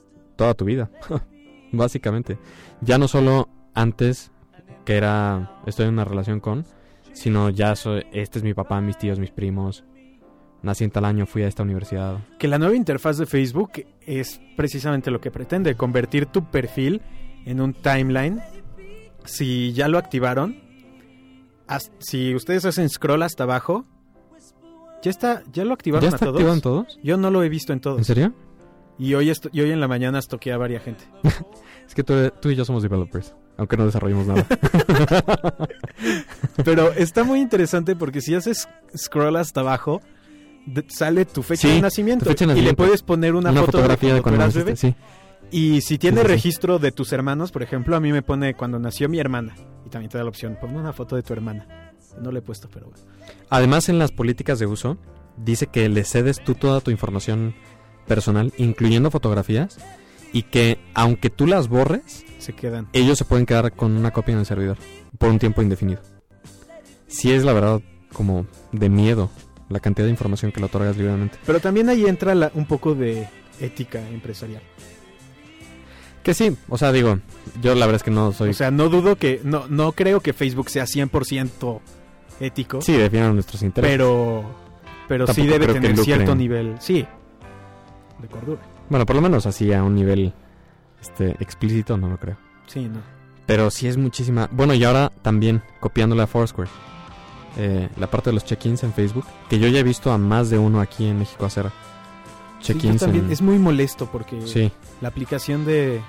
toda 0.41 0.55
tu 0.55 0.65
vida, 0.65 0.89
básicamente. 1.71 2.39
Ya 2.81 2.97
no 2.97 3.07
solo 3.07 3.47
antes 3.75 4.31
que 4.85 4.95
era 4.97 5.61
estoy 5.67 5.85
en 5.85 5.93
una 5.93 6.03
relación 6.03 6.39
con, 6.39 6.65
sino 7.13 7.51
ya 7.51 7.75
soy, 7.75 8.05
este 8.11 8.39
es 8.39 8.43
mi 8.43 8.55
papá, 8.55 8.81
mis 8.81 8.97
tíos, 8.97 9.19
mis 9.19 9.29
primos. 9.29 9.83
Nací 10.63 10.83
en 10.83 10.89
tal 10.89 11.05
año, 11.05 11.27
fui 11.27 11.43
a 11.43 11.47
esta 11.47 11.61
universidad. 11.61 12.17
Que 12.39 12.47
la 12.47 12.57
nueva 12.57 12.75
interfaz 12.75 13.17
de 13.19 13.27
Facebook 13.27 13.85
es 14.01 14.41
precisamente 14.57 15.11
lo 15.11 15.21
que 15.21 15.29
pretende, 15.29 15.75
convertir 15.75 16.25
tu 16.25 16.45
perfil 16.45 17.01
en 17.45 17.61
un 17.61 17.73
timeline. 17.75 18.41
Si 19.25 19.73
ya 19.73 19.87
lo 19.89 19.99
activaron, 19.99 20.59
si 21.99 22.33
ustedes 22.33 22.65
hacen 22.65 22.89
scroll 22.89 23.21
hasta 23.21 23.43
abajo, 23.43 23.85
ya 25.03 25.11
está, 25.11 25.43
ya 25.53 25.65
lo 25.65 25.73
activaron 25.73 26.09
¿Ya 26.09 26.13
a 26.13 26.15
está 26.15 26.25
todos. 26.25 26.35
activado 26.37 26.55
en 26.55 26.61
todos? 26.61 26.99
Yo 27.03 27.17
no 27.17 27.29
lo 27.29 27.43
he 27.43 27.49
visto 27.49 27.73
en 27.73 27.77
¿En 27.77 27.81
todos. 27.81 28.07
serio? 28.07 28.33
Y 29.01 29.15
hoy, 29.15 29.31
esto- 29.31 29.49
y 29.51 29.61
hoy 29.61 29.71
en 29.71 29.79
la 29.79 29.87
mañana 29.87 30.19
estoqué 30.19 30.51
a 30.53 30.57
varias 30.57 30.83
gente. 30.83 31.03
Es 31.87 31.95
que 31.95 32.03
tú, 32.03 32.13
tú 32.41 32.49
y 32.49 32.55
yo 32.55 32.63
somos 32.63 32.83
developers, 32.83 33.33
aunque 33.57 33.75
no 33.75 33.85
desarrollemos 33.85 34.25
nada. 34.27 34.47
Pero 36.63 36.93
está 36.93 37.23
muy 37.23 37.39
interesante 37.39 37.95
porque 37.97 38.21
si 38.21 38.33
haces 38.35 38.69
scroll 38.95 39.35
hasta 39.35 39.59
abajo, 39.61 40.01
de- 40.65 40.85
sale 40.87 41.25
tu 41.25 41.43
fecha 41.43 41.67
Sí, 41.67 41.75
de 41.75 41.81
nacimiento. 41.81 42.25
fecha 42.25 42.45
de 42.45 42.57
Y 42.57 42.61
le 42.61 42.73
puedes 42.73 43.01
poner 43.03 43.35
una, 43.35 43.51
Una 43.51 43.61
foto 43.61 43.73
fotografía 43.73 44.13
de 44.13 44.21
cuando 44.21 44.41
eras 44.41 44.55
naciste, 44.55 44.63
bebé. 44.65 44.77
sí. 44.77 44.95
Y 45.51 45.81
si 45.81 45.97
tiene 45.97 46.21
sí. 46.21 46.27
registro 46.27 46.79
de 46.79 46.93
tus 46.93 47.11
hermanos, 47.11 47.51
por 47.51 47.61
ejemplo, 47.63 47.95
a 47.95 47.99
mí 47.99 48.11
me 48.13 48.21
pone 48.21 48.53
cuando 48.53 48.79
nació 48.79 49.09
mi 49.09 49.19
hermana. 49.19 49.53
Y 49.85 49.89
también 49.89 50.09
te 50.09 50.17
da 50.17 50.23
la 50.23 50.29
opción, 50.29 50.57
ponme 50.61 50.77
una 50.79 50.93
foto 50.93 51.17
de 51.17 51.23
tu 51.23 51.33
hermana. 51.33 51.91
No 52.21 52.31
le 52.31 52.39
he 52.39 52.41
puesto, 52.41 52.69
pero 52.71 52.87
bueno. 52.89 53.03
Además, 53.49 53.89
en 53.89 53.99
las 53.99 54.11
políticas 54.13 54.59
de 54.59 54.65
uso, 54.65 54.97
dice 55.35 55.67
que 55.67 55.89
le 55.89 56.05
cedes 56.05 56.41
tú 56.41 56.55
toda 56.55 56.79
tu 56.79 56.89
información 56.91 57.53
personal, 58.15 58.51
incluyendo 58.57 59.09
fotografías, 59.09 59.77
y 60.33 60.43
que 60.43 60.79
aunque 60.93 61.29
tú 61.29 61.47
las 61.47 61.67
borres, 61.69 62.25
Se 62.39 62.53
quedan. 62.53 62.87
ellos 62.93 63.17
se 63.17 63.25
pueden 63.25 63.45
quedar 63.45 63.71
con 63.71 63.95
una 63.95 64.11
copia 64.11 64.33
en 64.33 64.39
el 64.39 64.45
servidor 64.45 64.77
por 65.17 65.29
un 65.29 65.39
tiempo 65.39 65.61
indefinido. 65.61 66.01
Sí 67.07 67.31
es 67.31 67.43
la 67.43 67.53
verdad 67.53 67.81
como 68.13 68.45
de 68.73 68.89
miedo 68.89 69.29
la 69.69 69.79
cantidad 69.79 70.05
de 70.05 70.11
información 70.11 70.51
que 70.51 70.59
le 70.59 70.65
otorgas 70.65 70.97
libremente. 70.97 71.37
Pero 71.45 71.59
también 71.61 71.87
ahí 71.87 72.05
entra 72.05 72.35
la- 72.35 72.51
un 72.53 72.65
poco 72.65 72.93
de 72.95 73.27
ética 73.61 73.99
empresarial. 74.09 74.61
Que 76.23 76.33
sí, 76.33 76.55
o 76.69 76.77
sea, 76.77 76.91
digo, 76.91 77.19
yo 77.61 77.73
la 77.73 77.85
verdad 77.85 77.95
es 77.97 78.03
que 78.03 78.11
no 78.11 78.31
soy... 78.33 78.49
O 78.49 78.53
sea, 78.53 78.69
no 78.69 78.89
dudo 78.89 79.15
que, 79.15 79.39
no, 79.43 79.67
no 79.69 79.93
creo 79.93 80.19
que 80.19 80.33
Facebook 80.33 80.69
sea 80.69 80.83
100% 80.85 81.79
ético. 82.39 82.81
sí, 82.81 82.93
defienden 82.93 83.33
nuestros 83.35 83.61
intereses. 83.63 83.93
pero, 83.97 84.43
pero 85.07 85.25
sí 85.27 85.47
debe 85.47 85.67
tener 85.67 85.97
cierto 85.97 86.35
nivel, 86.35 86.75
sí, 86.79 87.05
de 88.21 88.27
cordura. 88.27 88.61
Bueno, 88.89 89.05
por 89.05 89.15
lo 89.15 89.21
menos 89.21 89.45
así 89.45 89.71
a 89.73 89.83
un 89.83 89.95
nivel 89.95 90.33
este 91.01 91.31
explícito 91.39 91.97
no 91.97 92.07
lo 92.09 92.17
creo. 92.17 92.37
Sí, 92.67 92.87
no. 92.87 92.99
Pero 93.45 93.69
sí 93.71 93.87
es 93.87 93.97
muchísima. 93.97 94.47
Bueno, 94.51 94.73
y 94.73 94.83
ahora 94.83 95.11
también 95.21 95.61
copiándole 95.79 96.21
a 96.23 96.27
Foursquare. 96.27 96.69
eh, 97.57 97.89
la 97.97 98.07
parte 98.07 98.29
de 98.29 98.33
los 98.35 98.45
check-ins 98.45 98.81
en 98.83 98.93
Facebook. 98.93 99.25
Que 99.49 99.59
yo 99.59 99.67
ya 99.67 99.79
he 99.79 99.83
visto 99.83 100.09
a 100.13 100.17
más 100.17 100.49
de 100.49 100.57
uno 100.57 100.79
aquí 100.79 101.05
en 101.07 101.19
México 101.19 101.45
hacer 101.45 101.65
Sí, 102.61 102.73
check-ins. 102.73 103.01
también. 103.01 103.25
en- 103.25 103.31
Es 103.31 103.41
muy 103.41 103.59
molesto 103.59 104.05
porque 104.09 104.47
Sí, 104.47 104.71
la 105.01 105.09
aplicación 105.09 105.65
de, 105.65 105.99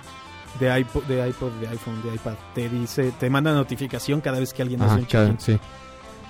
de, 0.61 0.79
iPod, 0.81 1.03
de 1.05 1.27
iPod, 1.29 1.51
de 1.55 1.67
iPhone, 1.67 2.01
de 2.05 2.15
iPad, 2.15 2.35
te 2.55 2.69
dice, 2.69 3.13
te 3.19 3.29
manda 3.29 3.53
notificación 3.55 4.21
cada 4.21 4.39
vez 4.39 4.53
que 4.55 4.63
alguien 4.63 4.83
hace 4.83 4.91
ajá, 4.93 5.01
un 5.01 5.05
cada- 5.07 5.25
check-in. 5.37 5.41
sí. 5.41 5.61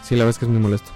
Sí, 0.03 0.14
la 0.16 0.21
verdad 0.25 0.31
es 0.31 0.38
que 0.38 0.45
es 0.47 0.51
muy 0.51 0.61
molesto. 0.62 0.90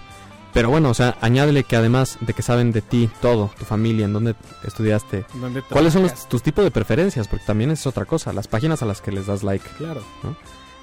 Pero 0.56 0.70
bueno, 0.70 0.88
o 0.88 0.94
sea, 0.94 1.18
añádele 1.20 1.64
que 1.64 1.76
además 1.76 2.16
de 2.22 2.32
que 2.32 2.40
saben 2.40 2.72
de 2.72 2.80
ti 2.80 3.10
todo, 3.20 3.50
tu 3.58 3.66
familia, 3.66 4.06
en 4.06 4.14
dónde 4.14 4.34
estudiaste, 4.64 5.26
¿Dónde 5.34 5.60
cuáles 5.60 5.92
son 5.92 6.04
los- 6.04 6.26
tus 6.30 6.42
tipos 6.42 6.64
de 6.64 6.70
preferencias, 6.70 7.28
porque 7.28 7.44
también 7.44 7.70
es 7.70 7.86
otra 7.86 8.06
cosa, 8.06 8.32
las 8.32 8.48
páginas 8.48 8.80
a 8.80 8.86
las 8.86 9.02
que 9.02 9.12
les 9.12 9.26
das 9.26 9.42
like. 9.42 9.68
Claro, 9.76 10.02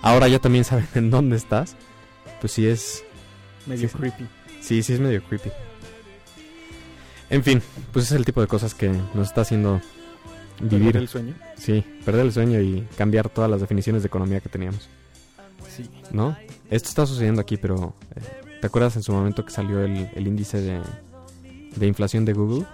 Ahora 0.03 0.27
ya 0.27 0.37
también 0.37 0.63
saben 0.63 0.87
en 0.93 1.09
dónde 1.09 1.37
estás. 1.37 1.75
Pues 2.39 2.53
sí 2.53 2.67
es 2.67 3.03
medio 3.65 3.89
Sí, 3.89 3.95
creepy. 3.97 4.27
Sí, 4.61 4.83
sí 4.83 4.93
es 4.93 4.99
medio 4.99 5.23
creepy. 5.23 5.49
En 7.31 7.43
fin, 7.43 7.59
pues 7.91 8.05
es 8.05 8.11
el 8.11 8.25
tipo 8.25 8.41
de 8.41 8.47
cosas 8.47 8.75
que 8.75 8.89
nos 9.15 9.29
está 9.29 9.41
haciendo 9.41 9.81
Perder 10.59 10.79
vivir. 10.79 10.97
el 10.97 11.07
sueño. 11.07 11.33
Sí, 11.57 11.83
perder 12.05 12.25
el 12.27 12.31
sueño 12.31 12.61
y 12.61 12.87
cambiar 12.95 13.27
todas 13.29 13.49
las 13.49 13.59
definiciones 13.59 14.03
de 14.03 14.07
economía 14.07 14.39
que 14.39 14.49
teníamos, 14.49 14.87
Sí. 15.75 15.89
¿no? 16.11 16.37
Esto 16.69 16.89
está 16.89 17.05
sucediendo 17.07 17.41
aquí, 17.41 17.57
pero 17.57 17.95
eh, 18.15 18.21
¿te 18.63 18.67
acuerdas 18.67 18.95
en 18.95 19.03
su 19.03 19.11
momento 19.11 19.43
que 19.43 19.51
salió 19.51 19.81
el, 19.81 20.25
índice 20.25 20.61
de, 21.75 21.85
inflación 21.85 22.23
de 22.23 22.31
Google? 22.31 22.65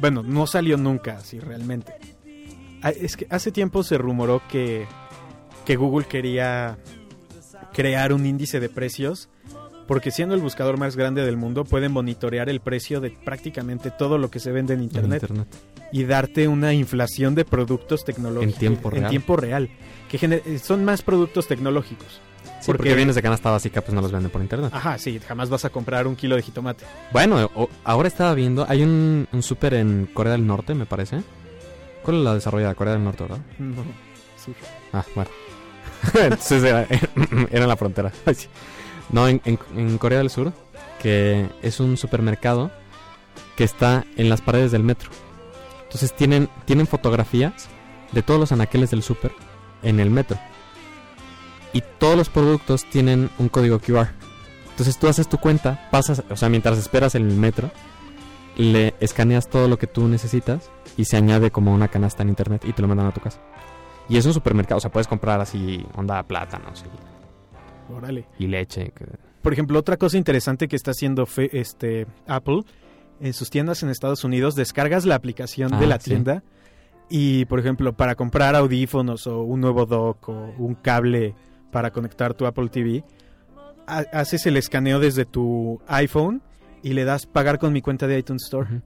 Bueno, 0.00 0.24
no 0.24 0.48
salió 0.48 0.76
nunca 0.76 1.18
así 1.18 1.38
realmente. 1.38 1.92
Ah, 2.82 2.90
Es 2.90 3.16
que 3.16 3.24
hace 3.30 3.52
tiempo 3.52 3.84
se 3.84 3.98
rumoró 3.98 4.42
que 4.48 4.88
Google 5.68 6.06
quería 6.08 6.76
crear 7.72 8.12
un 8.12 8.26
índice 8.26 8.58
de 8.58 8.68
precios 8.68 9.28
porque 9.86 10.10
siendo 10.10 10.34
el 10.34 10.40
buscador 10.40 10.76
más 10.78 10.96
grande 10.96 11.24
del 11.24 11.36
mundo 11.36 11.64
pueden 11.64 11.92
monitorear 11.92 12.48
el 12.48 12.60
precio 12.60 13.00
de 13.00 13.10
prácticamente 13.10 13.90
todo 13.90 14.18
lo 14.18 14.30
que 14.30 14.40
se 14.40 14.50
vende 14.52 14.74
en 14.74 14.80
En 14.80 14.84
internet 14.84 15.26
y 15.92 16.04
darte 16.04 16.48
una 16.48 16.72
inflación 16.74 17.34
de 17.34 17.44
productos 17.44 18.04
tecnológicos 18.04 18.54
En 18.54 18.58
tiempo 18.58 18.90
real. 18.90 19.04
en 19.04 19.10
tiempo 19.10 19.36
real, 19.36 19.70
que 20.10 20.18
gener- 20.18 20.58
son 20.58 20.84
más 20.84 21.02
productos 21.02 21.46
tecnológicos. 21.46 22.20
Sí, 22.60 22.66
porque, 22.72 22.78
Porque- 22.78 22.94
vienes 22.94 23.14
de 23.14 23.22
canasta 23.22 23.50
básica, 23.50 23.80
pues 23.80 23.94
no 23.94 24.00
los 24.00 24.10
venden 24.10 24.30
por 24.30 24.40
internet. 24.40 24.70
Ajá, 24.74 24.98
sí, 24.98 25.20
jamás 25.20 25.48
vas 25.50 25.64
a 25.64 25.70
comprar 25.70 26.06
un 26.06 26.16
kilo 26.16 26.34
de 26.36 26.42
jitomate. 26.42 26.84
Bueno, 27.12 27.48
o- 27.54 27.68
ahora 27.84 28.08
estaba 28.08 28.34
viendo, 28.34 28.64
hay 28.68 28.82
un, 28.82 29.28
un 29.32 29.42
súper 29.42 29.74
en 29.74 30.06
Corea 30.12 30.32
del 30.32 30.46
Norte, 30.46 30.74
me 30.74 30.86
parece. 30.86 31.22
¿Cuál 32.02 32.18
es 32.18 32.22
la 32.24 32.34
desarrollada? 32.34 32.74
Corea 32.74 32.94
del 32.94 33.04
Norte, 33.04 33.24
¿verdad? 33.24 33.38
No, 33.58 33.82
sí. 34.36 34.52
Ah, 34.92 35.04
bueno. 35.14 35.30
Entonces 36.14 36.62
era, 36.64 36.82
era 37.50 37.62
en 37.62 37.68
la 37.68 37.76
frontera. 37.76 38.12
No, 39.10 39.28
en, 39.28 39.40
en- 39.44 39.98
Corea 39.98 40.18
del 40.18 40.30
Sur, 40.30 40.52
que 41.00 41.48
es 41.62 41.80
un 41.80 41.96
supermercado 41.96 42.70
que 43.56 43.64
está 43.64 44.04
en 44.16 44.28
las 44.28 44.40
paredes 44.40 44.72
del 44.72 44.82
metro. 44.82 45.10
Entonces 45.84 46.12
tienen, 46.14 46.48
tienen 46.64 46.86
fotografías 46.86 47.68
de 48.12 48.22
todos 48.22 48.40
los 48.40 48.52
anaqueles 48.52 48.90
del 48.90 49.02
super 49.02 49.32
en 49.82 50.00
el 50.00 50.10
metro. 50.10 50.38
Y 51.72 51.82
todos 51.98 52.16
los 52.16 52.28
productos 52.28 52.84
tienen 52.90 53.30
un 53.38 53.48
código 53.48 53.78
QR. 53.78 54.08
Entonces 54.70 54.98
tú 54.98 55.08
haces 55.08 55.28
tu 55.28 55.38
cuenta, 55.38 55.88
pasas, 55.90 56.22
o 56.28 56.36
sea, 56.36 56.48
mientras 56.48 56.76
esperas 56.78 57.14
en 57.14 57.28
el 57.28 57.36
metro, 57.36 57.70
le 58.56 58.94
escaneas 59.00 59.48
todo 59.48 59.68
lo 59.68 59.78
que 59.78 59.86
tú 59.86 60.06
necesitas 60.08 60.70
y 60.96 61.04
se 61.04 61.16
añade 61.16 61.50
como 61.50 61.72
una 61.72 61.88
canasta 61.88 62.22
en 62.22 62.30
internet 62.30 62.62
y 62.66 62.72
te 62.72 62.82
lo 62.82 62.88
mandan 62.88 63.06
a 63.06 63.12
tu 63.14 63.20
casa. 63.20 63.40
Y 64.08 64.16
es 64.18 64.26
un 64.26 64.34
supermercado, 64.34 64.78
o 64.78 64.80
sea, 64.80 64.90
puedes 64.90 65.06
comprar 65.08 65.40
así 65.40 65.84
onda 65.94 66.22
plátanos 66.22 66.84
Órale. 67.90 68.26
y, 68.38 68.46
leche. 68.46 68.92
Por 69.42 69.52
ejemplo, 69.52 69.78
otra 69.78 69.96
cosa 69.96 70.16
interesante 70.18 70.68
que 70.68 70.76
está 70.76 70.90
haciendo 70.90 71.24
fe- 71.26 71.50
este 71.58 72.06
Apple 72.26 72.62
en 73.20 73.32
sus 73.32 73.48
tiendas 73.50 73.82
en 73.82 73.88
Estados 73.88 74.24
Unidos, 74.24 74.54
descargas 74.56 75.06
la 75.06 75.14
aplicación 75.14 75.74
Ah, 75.74 75.80
de 75.80 75.86
la 75.86 75.98
sí. 76.00 76.10
tienda 76.10 76.42
y, 77.08 77.44
por 77.46 77.60
ejemplo, 77.60 77.92
para 77.94 78.14
comprar 78.16 78.54
audífonos 78.56 79.26
o 79.26 79.42
un 79.42 79.60
nuevo 79.60 79.86
dock 79.86 80.28
o 80.28 80.54
un 80.58 80.74
cable 80.74 81.34
para 81.70 81.90
conectar 81.92 82.34
tu 82.34 82.46
Apple 82.46 82.68
TV, 82.68 83.04
ha- 83.86 84.04
haces 84.12 84.44
el 84.46 84.56
escaneo 84.56 84.98
desde 84.98 85.24
tu 85.24 85.80
iPhone 85.86 86.42
y 86.82 86.92
le 86.92 87.04
das 87.04 87.26
pagar 87.26 87.58
con 87.58 87.72
mi 87.72 87.80
cuenta 87.82 88.06
de 88.06 88.18
iTunes 88.18 88.44
Store. 88.44 88.82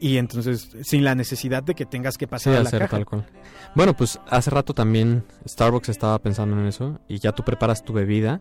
Y 0.00 0.18
entonces, 0.18 0.70
sin 0.82 1.04
la 1.04 1.14
necesidad 1.14 1.62
de 1.62 1.74
que 1.74 1.86
tengas 1.86 2.18
que 2.18 2.26
Sí, 2.26 2.30
pasar 2.30 2.54
a 2.54 2.62
la 2.62 2.68
hacer 2.68 2.80
caja. 2.80 2.90
tal 2.96 3.06
cual. 3.06 3.26
Bueno, 3.74 3.94
pues 3.96 4.20
hace 4.28 4.50
rato 4.50 4.74
también 4.74 5.24
Starbucks 5.48 5.88
estaba 5.88 6.18
pensando 6.20 6.58
en 6.58 6.66
eso 6.66 7.00
y 7.08 7.18
ya 7.18 7.32
tú 7.32 7.42
preparas 7.44 7.84
tu 7.84 7.92
bebida, 7.92 8.40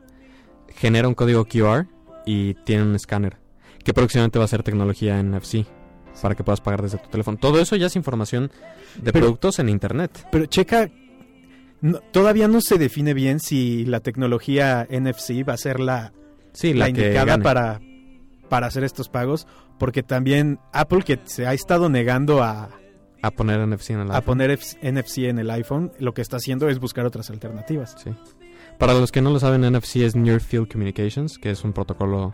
genera 0.76 1.08
un 1.08 1.14
código 1.14 1.46
QR 1.46 1.88
y 2.26 2.56
tiene 2.66 2.84
un 2.84 2.96
escáner 2.96 3.38
que 3.84 3.94
próximamente 3.94 4.40
va 4.40 4.46
a 4.46 4.48
ser 4.48 4.64
tecnología 4.64 5.22
NFC 5.22 5.66
para 6.22 6.36
que 6.36 6.44
puedas 6.44 6.62
pagar 6.62 6.82
desde 6.82 6.98
tu 6.98 7.10
teléfono. 7.10 7.38
Todo 7.38 7.60
eso 7.60 7.76
ya 7.76 7.88
es 7.88 7.96
información 7.96 8.52
de 8.96 9.12
Pero- 9.14 9.26
productos 9.26 9.60
en 9.60 9.70
internet. 9.70 10.28
Pero 10.32 10.46
checa, 10.48 10.90
no- 11.82 12.00
todavía 12.12 12.48
no 12.48 12.62
se 12.62 12.78
define 12.78 13.14
bien 13.14 13.40
si 13.40 13.86
la 13.86 14.00
tecnología 14.00 14.88
NFC 14.90 15.44
va 15.48 15.54
a 15.54 15.58
ser 15.58 15.80
la, 15.80 16.14
Sí, 16.54 16.74
la, 16.74 16.90
indicada 16.90 17.26
gane. 17.26 17.44
para, 17.44 17.80
para 18.54 18.68
hacer 18.68 18.84
estos 18.84 19.10
pagos, 19.10 19.48
porque 19.80 20.04
también 20.04 20.60
Apple 20.74 21.02
que 21.02 21.20
se 21.24 21.48
ha 21.48 21.54
estado 21.56 21.90
negando 21.90 22.44
a, 22.44 22.70
a 23.24 23.32
poner 23.32 23.68
NFC 23.68 23.90
en 23.92 24.02
el 24.02 24.12
a 24.12 24.18
iPhone. 24.18 24.26
poner 24.26 24.52
F- 24.52 24.92
NFC 24.92 25.18
en 25.24 25.40
el 25.40 25.50
iPhone, 25.50 25.92
lo 25.98 26.14
que 26.14 26.22
está 26.22 26.38
haciendo 26.38 26.70
es 26.70 26.78
buscar 26.78 27.04
otras 27.08 27.32
alternativas. 27.32 27.96
Sí. 27.98 28.12
Para 28.78 28.94
los 28.94 29.12
que 29.12 29.24
no 29.24 29.32
lo 29.32 29.40
saben, 29.40 29.62
NFC 29.68 29.96
es 29.98 30.16
Near 30.16 30.40
Field 30.40 30.72
Communications, 30.72 31.40
que 31.40 31.50
es 31.50 31.64
un 31.64 31.74
protocolo 31.74 32.32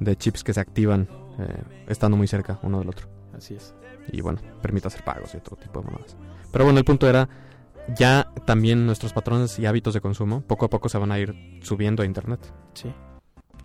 de 0.00 0.16
chips 0.16 0.42
que 0.42 0.52
se 0.52 0.58
activan 0.58 1.08
eh, 1.38 1.62
estando 1.86 2.16
muy 2.16 2.26
cerca 2.26 2.58
uno 2.64 2.80
del 2.80 2.88
otro. 2.88 3.06
Así 3.32 3.54
es. 3.54 3.72
y 4.10 4.20
bueno, 4.20 4.40
permite 4.62 4.88
hacer 4.88 5.04
pagos 5.04 5.32
y 5.36 5.38
todo 5.38 5.54
tipo 5.54 5.78
de 5.78 5.86
mamadas. 5.86 6.16
Pero 6.50 6.64
bueno, 6.64 6.80
el 6.80 6.84
punto 6.84 7.08
era, 7.08 7.28
ya 7.96 8.26
también 8.46 8.84
nuestros 8.84 9.12
patrones 9.12 9.60
y 9.60 9.66
hábitos 9.66 9.94
de 9.94 10.00
consumo 10.00 10.40
poco 10.40 10.64
a 10.64 10.70
poco 10.70 10.88
se 10.88 10.98
van 10.98 11.12
a 11.12 11.20
ir 11.20 11.32
subiendo 11.62 12.02
a 12.02 12.06
internet. 12.06 12.40
Sí. 12.74 12.92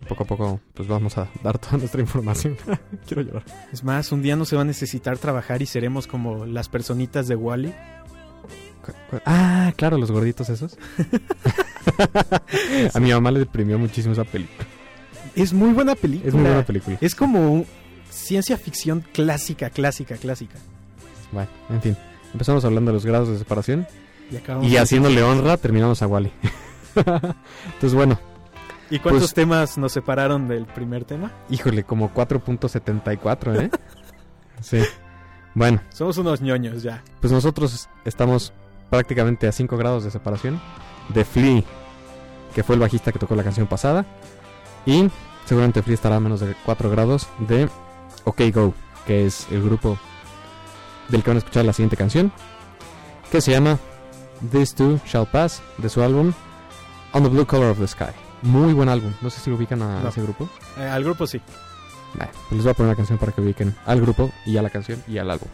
Poco 0.08 0.24
a 0.24 0.28
poco 0.28 0.60
pues 0.74 0.88
vamos 0.88 1.18
a 1.18 1.28
dar 1.43 1.58
toda 1.58 1.78
nuestra 1.78 2.02
información. 2.02 2.58
Quiero 3.08 3.22
llorar. 3.24 3.43
Es 3.72 3.84
más, 3.84 4.12
un 4.12 4.22
día 4.22 4.36
no 4.36 4.45
se 4.45 4.56
va 4.56 4.62
a 4.62 4.66
necesitar 4.66 5.18
trabajar 5.18 5.62
y 5.62 5.66
seremos 5.66 6.08
como 6.08 6.45
las 6.45 6.70
personitas 6.70 7.28
de 7.28 7.36
Wally. 7.36 7.74
Ah, 9.26 9.74
claro, 9.76 9.98
los 9.98 10.12
gorditos 10.12 10.50
esos. 10.50 10.78
a 12.93 13.00
mi 13.00 13.12
mamá 13.12 13.32
le 13.32 13.39
deprimió 13.39 13.78
muchísimo 13.78 14.14
esa 14.14 14.24
película. 14.24 14.66
Es 15.36 15.54
muy 15.54 15.72
buena 15.72 15.95
película. 15.95 16.28
Es 16.28 16.34
muy 16.34 16.43
buena 16.43 16.66
película. 16.66 16.98
Es 17.02 17.14
como 17.14 17.66
ciencia 18.10 18.58
ficción 18.58 19.04
clásica, 19.14 19.70
clásica, 19.70 20.16
clásica. 20.16 20.58
Bueno, 21.32 21.50
en 21.70 21.82
fin. 21.82 21.98
Empezamos 22.32 22.64
hablando 22.66 22.91
de 22.91 22.95
los 22.95 23.06
grados 23.06 23.30
de 23.30 23.38
separación 23.38 23.88
Y, 24.62 24.68
y 24.68 24.78
haciéndole 24.78 25.24
honra 25.24 25.58
terminamos 25.58 26.02
a 26.02 26.08
Wally. 26.08 26.32
Entonces 26.95 27.93
bueno, 27.93 28.20
¿Y 28.90 29.00
cuántos 29.00 29.24
pues- 29.24 29.34
temas 29.34 29.78
nos 29.78 29.92
separaron 29.92 30.48
del 30.48 30.66
primer 30.66 31.04
tema? 31.06 31.32
híjole, 31.50 31.84
como 31.84 32.14
4.74, 32.14 33.62
¿eh? 33.62 33.70
sí. 34.62 34.82
Bueno, 35.54 35.82
Somos 35.90 36.18
unos 36.18 36.42
ñoños 36.42 36.84
ya. 36.84 37.04
pues 37.20 37.34
nosotros 37.34 37.90
estamos 38.06 38.54
prácticamente 38.90 39.48
a 39.48 39.52
5 39.52 39.76
grados 39.78 40.04
de 40.04 40.12
separación 40.12 40.62
de 41.10 41.26
Flea, 41.26 41.64
que 42.54 42.64
fue 42.64 42.76
el 42.76 42.82
bajista 42.82 43.12
que 43.12 43.20
tocó 43.20 43.36
la 43.36 43.44
canción 43.44 43.68
pasada. 43.68 44.06
Y 44.86 45.10
seguramente 45.46 45.82
Flea 45.82 45.96
estará 45.96 46.16
a 46.18 46.20
menos 46.20 46.40
de 46.42 46.56
4 46.66 46.90
grados 46.90 47.28
de 47.48 47.70
OK 48.24 48.42
Go, 48.54 48.74
que 49.06 49.26
es 49.26 49.48
el 49.52 49.64
grupo 49.64 49.98
del 51.10 51.24
que 51.24 51.30
van 51.32 51.38
a 51.38 51.40
escuchar 51.40 51.66
la 51.66 51.74
siguiente 51.74 51.98
canción, 51.98 52.32
que 53.32 53.42
se 53.42 53.52
llama 53.52 53.80
This 54.52 54.76
Too 54.76 55.00
Shall 55.06 55.26
Pass, 55.28 55.62
de 55.80 55.90
su 55.90 56.04
álbum 56.04 56.34
On 57.14 57.24
the 57.24 57.30
Blue 57.30 57.46
Color 57.48 57.72
of 57.72 57.80
the 57.80 57.88
Sky. 57.88 58.12
Muy 58.48 58.74
buen 58.74 58.88
álbum, 58.89 59.12
no 59.22 59.30
sé 59.30 59.41
si 59.41 59.50
lo 59.50 59.58
ubican 59.58 59.82
a 59.82 60.02
No. 60.02 60.10
ese 60.10 60.22
grupo. 60.22 60.48
Eh, 60.78 60.84
al 60.88 61.04
grupo 61.04 61.28
sí. 61.28 61.41
Nah, 62.18 62.26
pues 62.50 62.52
les 62.54 62.64
voy 62.64 62.72
a 62.72 62.74
poner 62.74 62.89
una 62.89 62.95
canción 62.95 63.18
para 63.18 63.32
que 63.34 63.41
ubiquen 63.41 63.76
al 63.86 64.00
grupo 64.02 64.32
y 64.45 64.56
a 64.58 64.62
la 64.62 64.70
canción 64.70 65.04
y 65.08 65.18
al 65.18 65.30
álbum. 65.30 65.50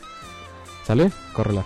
¿Sale? 0.85 1.11
Córrela. 1.33 1.63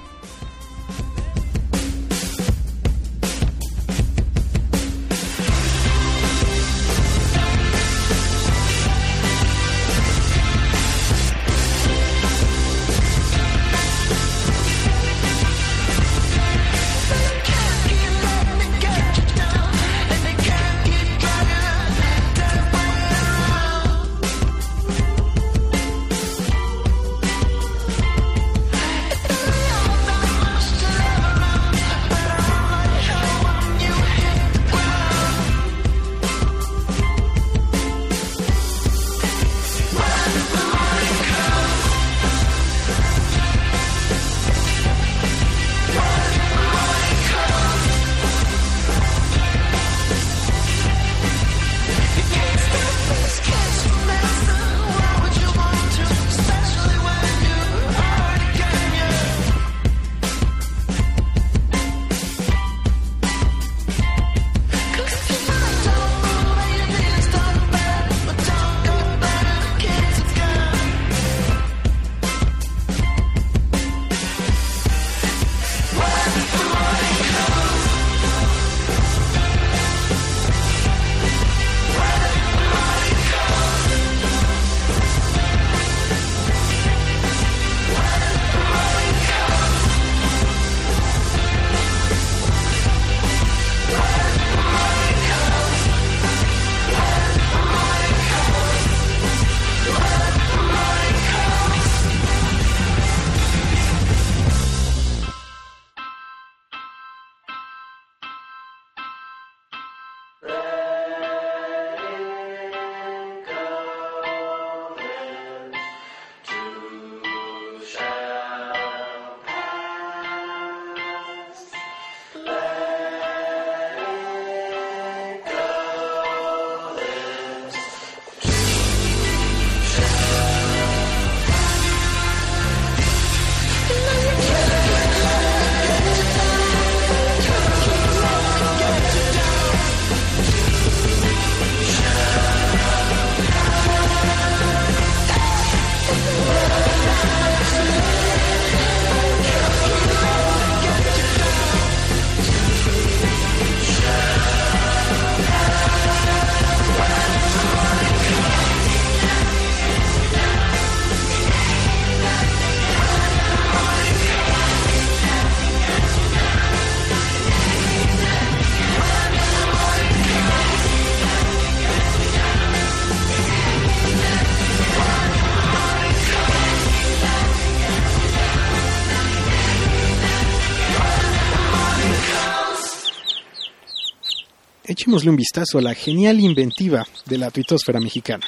Echémosle 184.98 185.30
un 185.30 185.36
vistazo 185.36 185.78
a 185.78 185.82
la 185.84 185.94
genial 185.94 186.40
inventiva 186.40 187.06
de 187.28 187.38
la 187.38 187.52
tuitosfera 187.52 188.00
mexicana. 188.00 188.44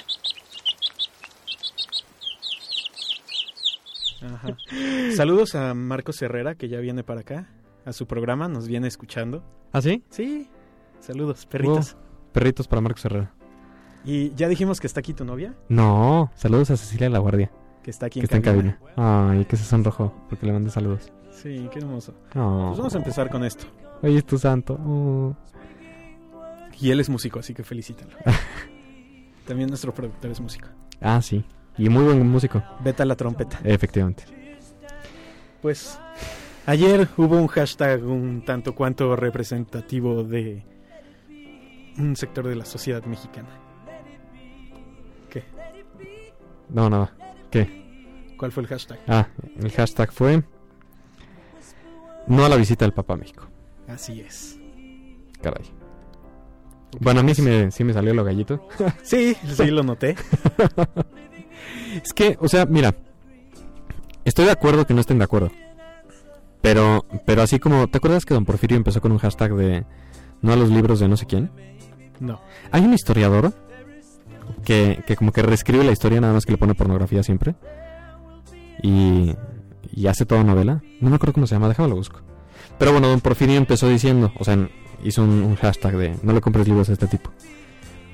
Ajá. 4.24 4.58
Saludos 5.16 5.54
a 5.54 5.76
Marcos 5.76 6.20
Herrera, 6.24 6.56
que 6.56 6.68
ya 6.68 6.80
viene 6.80 7.04
para 7.04 7.22
acá, 7.22 7.52
a 7.86 7.94
su 7.94 8.08
programa, 8.08 8.48
nos 8.48 8.68
viene 8.68 8.88
escuchando. 8.88 9.44
¿Ah, 9.74 9.84
sí? 9.84 10.04
Sí, 10.10 10.50
saludos, 11.02 11.46
perritos. 11.46 11.96
Perritos 12.32 12.68
para 12.68 12.82
Marcos 12.82 13.06
Herrera. 13.06 13.32
Y 14.04 14.34
ya 14.34 14.48
dijimos 14.48 14.80
que 14.80 14.88
está 14.88 15.02
aquí 15.02 15.14
tu 15.14 15.26
novia, 15.26 15.56
No, 15.70 16.32
saludos 16.34 16.72
a 16.72 16.78
Cecilia 16.78 17.10
La 17.10 17.20
Guardia, 17.20 17.52
que 17.84 17.92
está 17.92 18.08
aquí 18.08 18.22
que 18.22 18.26
está 18.26 18.38
en 18.38 18.42
cabina. 18.42 18.80
Ay, 18.96 19.46
que 19.46 19.56
se 19.56 19.66
sonrojó 19.66 20.16
porque 20.28 20.48
le 20.48 20.54
mandé 20.54 20.72
saludos. 20.72 21.14
Sí, 21.30 21.70
qué 21.72 21.78
hermoso. 21.78 22.16
Oh. 22.34 22.70
Pues 22.70 22.80
vamos 22.80 22.96
a 22.96 22.98
empezar 22.98 23.30
con 23.30 23.44
esto. 23.44 23.66
Hoy 24.02 24.18
es 24.18 24.26
tu 24.26 24.40
santo. 24.40 24.80
Oh. 24.84 25.36
Y 26.82 26.92
él 26.92 27.00
es 27.00 27.10
músico, 27.10 27.40
así 27.40 27.54
que 27.54 27.64
felicítalo. 27.64 28.12
También 29.46 29.70
nuestro 29.70 29.94
productor 29.94 30.32
es 30.32 30.40
músico. 30.40 30.68
Ah, 31.02 31.22
sí. 31.22 31.44
Y 31.78 31.90
muy 31.90 32.04
buen 32.04 32.28
músico, 32.28 32.62
Vete 32.84 33.04
a 33.04 33.06
la 33.06 33.16
trompeta. 33.16 33.60
efectivamente. 33.64 34.24
Pues 35.62 36.00
ayer 36.66 37.08
hubo 37.18 37.38
un 37.38 37.48
hashtag 37.48 38.04
un 38.04 38.44
tanto 38.46 38.76
cuanto 38.76 39.16
representativo 39.16 40.24
de 40.24 40.64
un 41.98 42.16
sector 42.16 42.48
de 42.48 42.56
la 42.56 42.66
sociedad 42.66 43.04
mexicana. 43.06 43.50
¿Qué? 45.30 45.44
No, 46.70 46.90
nada. 46.90 47.14
¿Qué? 47.52 48.34
¿Cuál 48.38 48.52
fue 48.52 48.64
el 48.64 48.68
hashtag? 48.68 49.00
Ah, 49.08 49.28
el 49.58 49.72
hashtag 49.72 50.12
fue... 50.12 50.44
No 52.28 52.46
a 52.46 52.50
la 52.50 52.56
visita 52.58 52.86
del 52.86 52.94
Papa 52.94 53.14
a 53.16 53.18
México. 53.18 53.48
Así 53.88 54.22
es. 54.22 54.60
Caray. 55.42 55.66
Bueno, 57.00 57.20
a 57.20 57.24
mí 57.24 57.36
sí 57.36 57.42
me, 57.42 57.72
sí 57.72 57.84
me 57.84 57.94
salió 57.94 58.14
lo 58.14 58.24
gallito. 58.24 58.68
Sí, 59.04 59.36
sí 59.56 59.68
lo 59.68 59.84
noté. 59.84 60.16
Es 62.04 62.14
que, 62.14 62.38
o 62.40 62.48
sea, 62.48 62.66
mira, 62.66 62.96
estoy 64.24 64.46
de 64.46 64.52
acuerdo 64.52 64.86
que 64.86 64.94
no 64.94 65.02
estén 65.02 65.18
de 65.18 65.26
acuerdo. 65.26 65.52
Pero, 66.62 67.06
pero 67.26 67.42
así 67.42 67.60
como, 67.60 67.88
¿te 67.88 67.98
acuerdas 67.98 68.26
que 68.26 68.34
Don 68.34 68.46
Porfirio 68.46 68.78
empezó 68.78 69.02
con 69.02 69.12
un 69.12 69.18
hashtag 69.18 69.56
de 69.56 69.86
no 70.42 70.54
a 70.54 70.56
los 70.56 70.70
libros 70.70 71.00
de 71.00 71.08
no 71.08 71.18
sé 71.18 71.26
quién? 71.26 71.50
No. 72.20 72.40
Hay 72.72 72.84
un 72.84 72.94
historiador 72.94 73.54
que, 74.64 75.04
que 75.08 75.16
como 75.16 75.32
que 75.32 75.42
reescribe 75.42 75.84
la 75.84 75.92
historia 75.92 76.22
nada 76.22 76.34
más 76.34 76.46
que 76.46 76.52
le 76.52 76.58
pone 76.58 76.76
pornografía 76.76 77.24
siempre. 77.24 77.56
Y, 78.84 79.36
y 79.92 80.08
hace 80.08 80.26
toda 80.26 80.44
novela. 80.44 80.82
No 81.02 81.10
me 81.10 81.16
acuerdo 81.16 81.34
cómo 81.34 81.48
se 81.48 81.56
llama, 81.56 81.70
déjame 81.70 81.90
lo 81.90 81.96
busco. 81.96 82.22
Pero 82.78 82.92
bueno, 82.92 83.08
Don 83.08 83.22
Porfirio 83.22 83.56
empezó 83.56 83.88
diciendo, 83.88 84.32
o 84.38 84.44
sea, 84.44 84.70
hizo 85.04 85.24
un, 85.24 85.56
hashtag 85.56 85.98
de 85.98 86.16
no 86.24 86.34
le 86.34 86.42
compres 86.42 86.68
libros 86.68 86.90
a 86.90 86.94
este 86.94 87.08
tipo. 87.08 87.32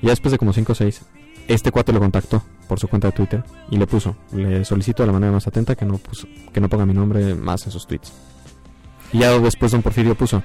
Y 0.02 0.06
después 0.06 0.32
de 0.32 0.38
como 0.38 0.52
5 0.52 0.72
o 0.72 0.74
6, 0.74 1.02
este 1.48 1.70
cuate 1.70 1.92
lo 1.92 2.00
contactó 2.00 2.42
por 2.68 2.78
su 2.80 2.88
cuenta 2.88 3.08
de 3.08 3.12
Twitter 3.12 3.44
y 3.70 3.76
le 3.76 3.86
puso, 3.86 4.16
le 4.32 4.64
solicito 4.64 5.02
de 5.02 5.06
la 5.06 5.12
manera 5.12 5.32
más 5.32 5.46
atenta 5.46 5.74
que 5.76 5.84
no, 5.84 5.94
puso- 5.98 6.28
que 6.52 6.60
no 6.60 6.68
ponga 6.68 6.84
mi 6.86 6.94
nombre 6.94 7.34
más 7.34 7.64
en 7.66 7.72
sus 7.72 7.86
tweets. 7.86 8.12
Y 9.12 9.18
ya 9.18 9.30
después 9.38 9.70
Don 9.72 9.82
Porfirio 9.82 10.14
puso, 10.16 10.42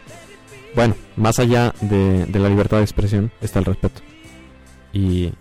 bueno, 0.75 0.95
más 1.17 1.39
allá 1.39 1.73
de, 1.81 2.25
de 2.27 2.39
la 2.39 2.47
libertad 2.49 2.77
de 2.77 2.83
expresión 2.83 3.31
está 3.41 3.59
el 3.59 3.65
respeto. 3.65 4.01
Y, 4.93 5.33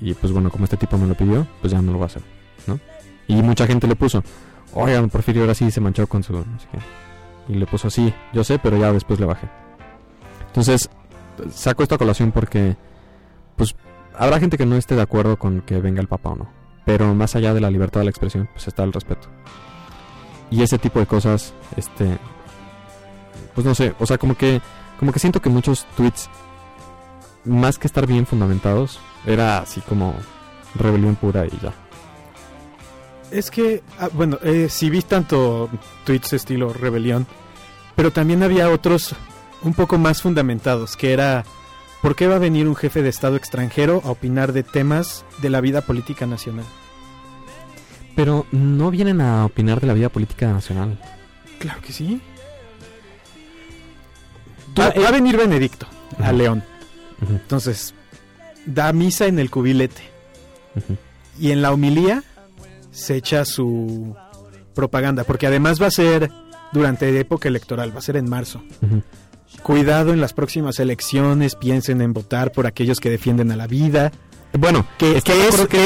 y 0.00 0.14
pues 0.14 0.32
bueno, 0.32 0.50
como 0.50 0.64
este 0.64 0.76
tipo 0.76 0.96
me 0.98 1.06
lo 1.06 1.14
pidió, 1.14 1.46
pues 1.60 1.72
ya 1.72 1.82
no 1.82 1.92
lo 1.92 1.98
voy 1.98 2.04
a 2.04 2.06
hacer, 2.06 2.22
¿no? 2.66 2.78
Y 3.26 3.34
mucha 3.42 3.66
gente 3.66 3.86
le 3.86 3.96
puso, 3.96 4.22
oiga, 4.72 5.00
Don 5.00 5.10
Porfirio 5.10 5.42
ahora 5.42 5.54
sí 5.54 5.70
se 5.70 5.80
manchó 5.80 6.06
con 6.06 6.22
su... 6.22 6.32
no 6.32 6.44
sé 6.60 6.68
qué". 6.72 6.78
Y 7.52 7.56
le 7.56 7.66
puso, 7.66 7.90
sí, 7.90 8.12
yo 8.32 8.44
sé, 8.44 8.58
pero 8.58 8.78
ya 8.78 8.92
después 8.92 9.18
le 9.18 9.26
bajé. 9.26 9.48
Entonces, 10.48 10.90
saco 11.52 11.82
esto 11.82 11.94
a 11.94 11.98
colación 11.98 12.32
porque, 12.32 12.76
pues, 13.56 13.74
habrá 14.16 14.40
gente 14.40 14.58
que 14.58 14.66
no 14.66 14.76
esté 14.76 14.96
de 14.96 15.02
acuerdo 15.02 15.38
con 15.38 15.60
que 15.62 15.80
venga 15.80 16.00
el 16.00 16.08
Papa 16.08 16.30
o 16.30 16.36
no. 16.36 16.48
Pero 16.84 17.14
más 17.14 17.36
allá 17.36 17.54
de 17.54 17.60
la 17.60 17.70
libertad 17.70 18.00
de 18.00 18.04
la 18.04 18.10
expresión, 18.10 18.48
pues 18.52 18.66
está 18.68 18.82
el 18.82 18.92
respeto. 18.92 19.28
Y 20.50 20.62
ese 20.62 20.78
tipo 20.78 20.98
de 20.98 21.06
cosas, 21.06 21.52
este, 21.76 22.18
pues 23.54 23.66
no 23.66 23.74
sé, 23.74 23.94
o 23.98 24.06
sea, 24.06 24.18
como 24.18 24.36
que, 24.36 24.60
como 24.98 25.12
que 25.12 25.18
siento 25.18 25.42
que 25.42 25.50
muchos 25.50 25.84
tweets, 25.96 26.30
más 27.44 27.78
que 27.78 27.86
estar 27.86 28.06
bien 28.06 28.26
fundamentados, 28.26 28.98
era 29.26 29.58
así 29.58 29.80
como 29.82 30.14
rebelión 30.74 31.16
pura 31.16 31.46
y 31.46 31.58
ya. 31.62 31.72
Es 33.30 33.50
que, 33.50 33.82
ah, 33.98 34.08
bueno, 34.12 34.38
eh, 34.42 34.68
sí 34.70 34.88
vi 34.88 35.02
tanto 35.02 35.68
tweets 36.04 36.32
estilo 36.32 36.72
rebelión, 36.72 37.26
pero 37.94 38.10
también 38.10 38.42
había 38.42 38.70
otros 38.70 39.14
un 39.62 39.74
poco 39.74 39.98
más 39.98 40.22
fundamentados, 40.22 40.96
que 40.96 41.12
era, 41.12 41.44
¿por 42.02 42.16
qué 42.16 42.26
va 42.26 42.36
a 42.36 42.40
venir 42.40 42.68
un 42.68 42.76
jefe 42.76 43.02
de 43.02 43.08
Estado 43.08 43.36
extranjero 43.36 44.02
a 44.04 44.10
opinar 44.10 44.52
de 44.52 44.62
temas 44.62 45.24
de 45.42 45.50
la 45.50 45.60
vida 45.60 45.82
política 45.82 46.26
nacional? 46.26 46.64
Pero 48.14 48.46
no 48.50 48.90
vienen 48.90 49.20
a 49.20 49.44
opinar 49.44 49.80
de 49.80 49.86
la 49.86 49.94
vida 49.94 50.08
política 50.08 50.52
nacional. 50.52 50.98
Claro 51.58 51.80
que 51.80 51.92
sí. 51.92 52.20
Ah, 54.76 54.92
Va, 54.94 55.02
va 55.02 55.08
a 55.08 55.12
venir 55.12 55.36
Benedicto 55.36 55.86
a. 56.18 56.32
León, 56.32 56.62
entonces 57.28 57.94
da 58.64 58.92
misa 58.92 59.26
en 59.26 59.38
el 59.38 59.50
cubilete 59.50 60.02
y 61.38 61.50
en 61.50 61.62
la 61.62 61.72
homilía 61.72 62.22
se 62.90 63.16
echa 63.16 63.44
su 63.44 64.14
propaganda, 64.74 65.24
porque 65.24 65.46
además 65.46 65.82
va 65.82 65.86
a 65.86 65.90
ser 65.90 66.30
durante 66.72 67.18
época 67.18 67.48
electoral, 67.48 67.94
va 67.94 67.98
a 67.98 68.02
ser 68.02 68.16
en 68.16 68.28
marzo. 68.28 68.62
Cuidado 69.62 70.12
en 70.12 70.20
las 70.20 70.32
próximas 70.32 70.78
elecciones, 70.78 71.54
piensen 71.54 72.00
en 72.00 72.12
votar 72.12 72.52
por 72.52 72.66
aquellos 72.66 73.00
que 73.00 73.10
defienden 73.10 73.50
a 73.50 73.56
la 73.56 73.66
vida. 73.66 74.12
Bueno, 74.58 74.86
Que, 74.98 75.16
es, 75.18 75.24
que 75.24 75.34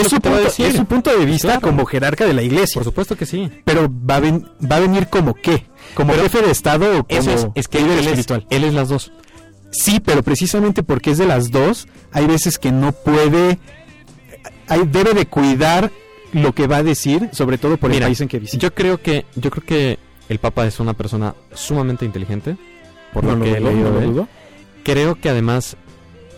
su 0.04 0.20
punto, 0.20 0.36
decir. 0.36 0.66
es 0.66 0.76
su 0.76 0.84
punto 0.86 1.10
de 1.18 1.24
vista 1.26 1.48
Claro. 1.48 1.60
como 1.62 1.84
jerarca 1.84 2.26
de 2.26 2.32
la 2.32 2.42
iglesia. 2.42 2.74
Por 2.74 2.84
supuesto 2.84 3.16
que 3.16 3.26
sí. 3.26 3.50
Pero 3.64 3.88
va 3.90 4.16
a, 4.16 4.20
ven- 4.20 4.48
va 4.70 4.76
a 4.76 4.80
venir 4.80 5.08
como 5.08 5.34
qué? 5.34 5.66
¿Como 5.94 6.12
Pero 6.12 6.22
jefe 6.24 6.42
de 6.42 6.50
Estado 6.52 6.98
o 7.00 7.04
como 7.04 7.20
Eso 7.20 7.30
es, 7.32 7.46
es 7.56 7.68
que 7.68 7.80
líder 7.80 7.92
él 7.92 7.98
es, 8.00 8.06
espiritual? 8.06 8.46
él 8.50 8.64
es 8.64 8.74
las 8.74 8.88
dos. 8.88 9.12
Sí, 9.72 10.00
pero 10.00 10.22
precisamente 10.22 10.82
porque 10.84 11.10
es 11.10 11.18
de 11.18 11.26
las 11.26 11.50
dos, 11.50 11.88
hay 12.12 12.26
veces 12.26 12.58
que 12.58 12.70
no 12.70 12.92
puede, 12.92 13.58
hay, 14.68 14.82
debe 14.86 15.14
de 15.14 15.26
cuidar 15.26 15.90
lo 16.32 16.54
que 16.54 16.66
va 16.66 16.76
a 16.78 16.82
decir, 16.82 17.30
sobre 17.32 17.58
todo 17.58 17.76
por 17.78 17.90
Mira, 17.90 18.06
el 18.06 18.10
país 18.10 18.20
en 18.20 18.28
que 18.28 18.38
visita. 18.38 18.60
Yo 18.62 18.72
creo 18.74 19.00
que 19.02 19.24
yo 19.34 19.50
creo 19.50 19.64
que 19.64 19.98
el 20.28 20.38
Papa 20.38 20.66
es 20.66 20.78
una 20.78 20.92
persona 20.94 21.34
sumamente 21.52 22.04
inteligente, 22.04 22.56
por 23.12 23.24
No 23.24 23.36
lo 23.36 23.44
que 23.44 23.52
he 23.52 23.60
leído 23.60 23.88
no 23.88 23.90
lo 23.90 23.98
de 24.00 24.04
él. 24.04 24.12
dudo. 24.12 24.28
Creo 24.84 25.14
que 25.16 25.28
además 25.30 25.76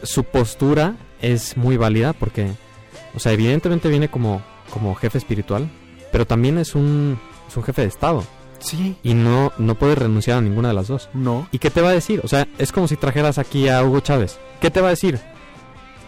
su 0.03 0.25
postura 0.25 0.97
es 1.23 1.57
muy 1.57 1.77
válida 1.77 2.13
porque, 2.13 2.51
o 3.15 3.19
sea, 3.21 3.33
evidentemente 3.33 3.89
viene 3.89 4.09
como, 4.09 4.43
como 4.71 4.95
jefe 4.95 5.19
espiritual, 5.19 5.71
pero 6.13 6.27
también 6.27 6.59
es 6.59 6.75
un, 6.75 7.19
es 7.49 7.57
un 7.57 7.63
jefe 7.63 7.83
de 7.83 7.89
Estado 7.89 8.25
Sí, 8.61 8.97
y 9.03 9.13
no, 9.15 9.53
no 9.59 9.75
puede 9.75 9.95
renunciar 9.95 10.39
a 10.39 10.41
ninguna 10.41 10.69
de 10.69 10.75
las 10.75 10.89
dos. 10.89 11.11
no. 11.13 11.47
¿Y 11.53 11.59
qué 11.59 11.71
te 11.71 11.83
va 11.83 11.91
a 11.91 11.93
decir? 11.93 12.21
O 12.25 12.29
sea, 12.29 12.49
es 12.57 12.73
como 12.73 12.89
si 12.89 12.97
trajeras 12.97 13.37
aquí 13.39 13.69
a 13.69 13.83
Hugo 13.83 14.01
Chávez. 14.01 14.39
¿Qué 14.61 14.71
te 14.71 14.81
va 14.81 14.87
a 14.87 14.91
decir? 14.91 15.21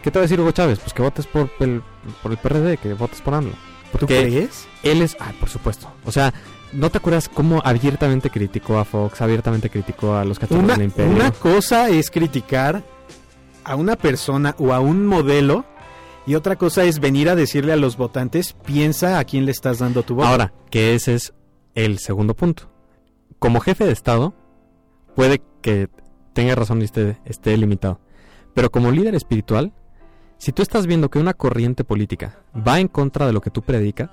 ¿Qué 0.03 0.11
te 0.11 0.19
va 0.19 0.23
a 0.23 0.27
decir 0.27 0.41
Hugo 0.41 0.53
Chávez? 0.53 0.79
Pues 0.79 0.95
que 0.95 1.03
votes 1.03 1.27
por 1.27 1.51
el, 1.61 1.83
por 2.23 2.33
el 2.33 2.39
PRD, 2.39 2.79
que 2.79 2.95
votes 2.95 3.21
por 3.21 3.35
AMLO. 3.35 3.53
¿Tú 3.99 4.07
crees? 4.07 4.67
él 4.83 5.03
es... 5.03 5.17
Ah, 5.21 5.33
por 5.39 5.49
supuesto. 5.51 5.91
O 6.05 6.12
sea, 6.12 6.33
¿no 6.73 6.91
te 6.91 6.99
acuerdas 6.99 7.29
cómo 7.29 7.61
abiertamente 7.64 8.31
criticó 8.31 8.79
a 8.79 8.85
Fox, 8.85 9.21
abiertamente 9.21 9.71
criticó 9.71 10.14
a 10.14 10.25
los 10.25 10.39
Una, 10.51 10.75
del 10.75 10.85
imperio? 10.87 11.14
una 11.14 11.31
cosa 11.31 11.89
es 11.89 12.11
criticar 12.11 12.83
a 13.64 13.77
una 13.77 13.97
persona 13.97 14.55
o 14.59 14.73
a 14.73 14.81
un 14.81 15.07
modelo 15.07 15.64
y 16.27 16.35
otra 16.35 16.57
cosa 16.57 16.85
es 16.85 16.99
venir 16.99 17.29
a 17.29 17.37
decirle 17.37 17.73
a 17.73 17.77
los 17.77 17.97
votantes, 17.97 18.57
piensa 18.64 19.19
a 19.19 19.25
quién 19.25 19.45
le 19.45 19.53
estás 19.53 19.79
dando 19.79 20.03
tu 20.03 20.17
voto. 20.17 20.27
Ahora, 20.27 20.53
que 20.71 20.95
ese 20.95 21.14
es 21.14 21.33
el 21.75 21.99
segundo 21.99 22.35
punto. 22.35 22.69
Como 23.39 23.61
jefe 23.61 23.85
de 23.85 23.93
Estado, 23.93 24.35
puede 25.14 25.41
que 25.62 25.89
tenga 26.33 26.55
razón 26.55 26.83
y 26.83 26.85
esté, 26.85 27.19
esté 27.25 27.57
limitado. 27.57 28.01
Pero 28.55 28.71
como 28.71 28.91
líder 28.91 29.14
espiritual, 29.14 29.73
si 30.39 30.53
tú 30.53 30.62
estás 30.62 30.87
viendo 30.87 31.11
que 31.11 31.19
una 31.19 31.35
corriente 31.35 31.85
política 31.85 32.41
va 32.57 32.81
en 32.81 32.89
contra 32.89 33.27
de 33.27 33.33
lo 33.33 33.41
que 33.41 33.51
tú 33.51 33.62
predicas, 33.62 34.11